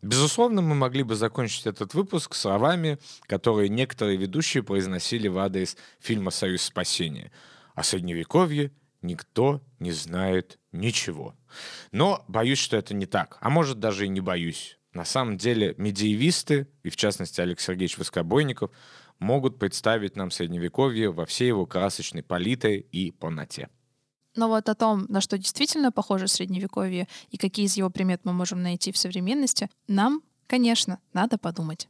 Безусловно, 0.00 0.62
мы 0.62 0.74
могли 0.74 1.04
бы 1.04 1.14
закончить 1.14 1.66
этот 1.66 1.94
выпуск 1.94 2.34
словами, 2.34 2.98
которые 3.22 3.68
некоторые 3.68 4.16
ведущие 4.16 4.62
произносили 4.62 5.28
в 5.28 5.38
адрес 5.38 5.76
фильма 6.00 6.30
«Союз 6.30 6.62
спасения». 6.62 7.32
О 7.74 7.82
Средневековье 7.82 8.72
никто 9.00 9.62
не 9.78 9.92
знает 9.92 10.58
ничего. 10.72 11.34
Но 11.92 12.24
боюсь, 12.28 12.58
что 12.58 12.76
это 12.76 12.94
не 12.94 13.06
так. 13.06 13.38
А 13.40 13.48
может, 13.48 13.78
даже 13.78 14.06
и 14.06 14.08
не 14.08 14.20
боюсь. 14.20 14.78
На 14.92 15.04
самом 15.04 15.38
деле, 15.38 15.74
медиевисты, 15.78 16.68
и 16.82 16.90
в 16.90 16.96
частности 16.96 17.40
Алекс 17.40 17.64
Сергеевич 17.64 17.96
Воскобойников, 17.96 18.70
могут 19.22 19.58
представить 19.58 20.16
нам 20.16 20.30
Средневековье 20.30 21.10
во 21.10 21.24
всей 21.24 21.48
его 21.48 21.64
красочной 21.64 22.22
палитре 22.22 22.80
и 22.80 23.10
полноте. 23.10 23.68
Но 24.34 24.48
вот 24.48 24.68
о 24.68 24.74
том, 24.74 25.06
на 25.08 25.20
что 25.20 25.38
действительно 25.38 25.92
похоже 25.92 26.28
Средневековье 26.28 27.06
и 27.30 27.36
какие 27.36 27.66
из 27.66 27.76
его 27.76 27.90
примет 27.90 28.24
мы 28.24 28.32
можем 28.32 28.62
найти 28.62 28.92
в 28.92 28.98
современности, 28.98 29.68
нам, 29.88 30.22
конечно, 30.46 30.98
надо 31.12 31.38
подумать. 31.38 31.88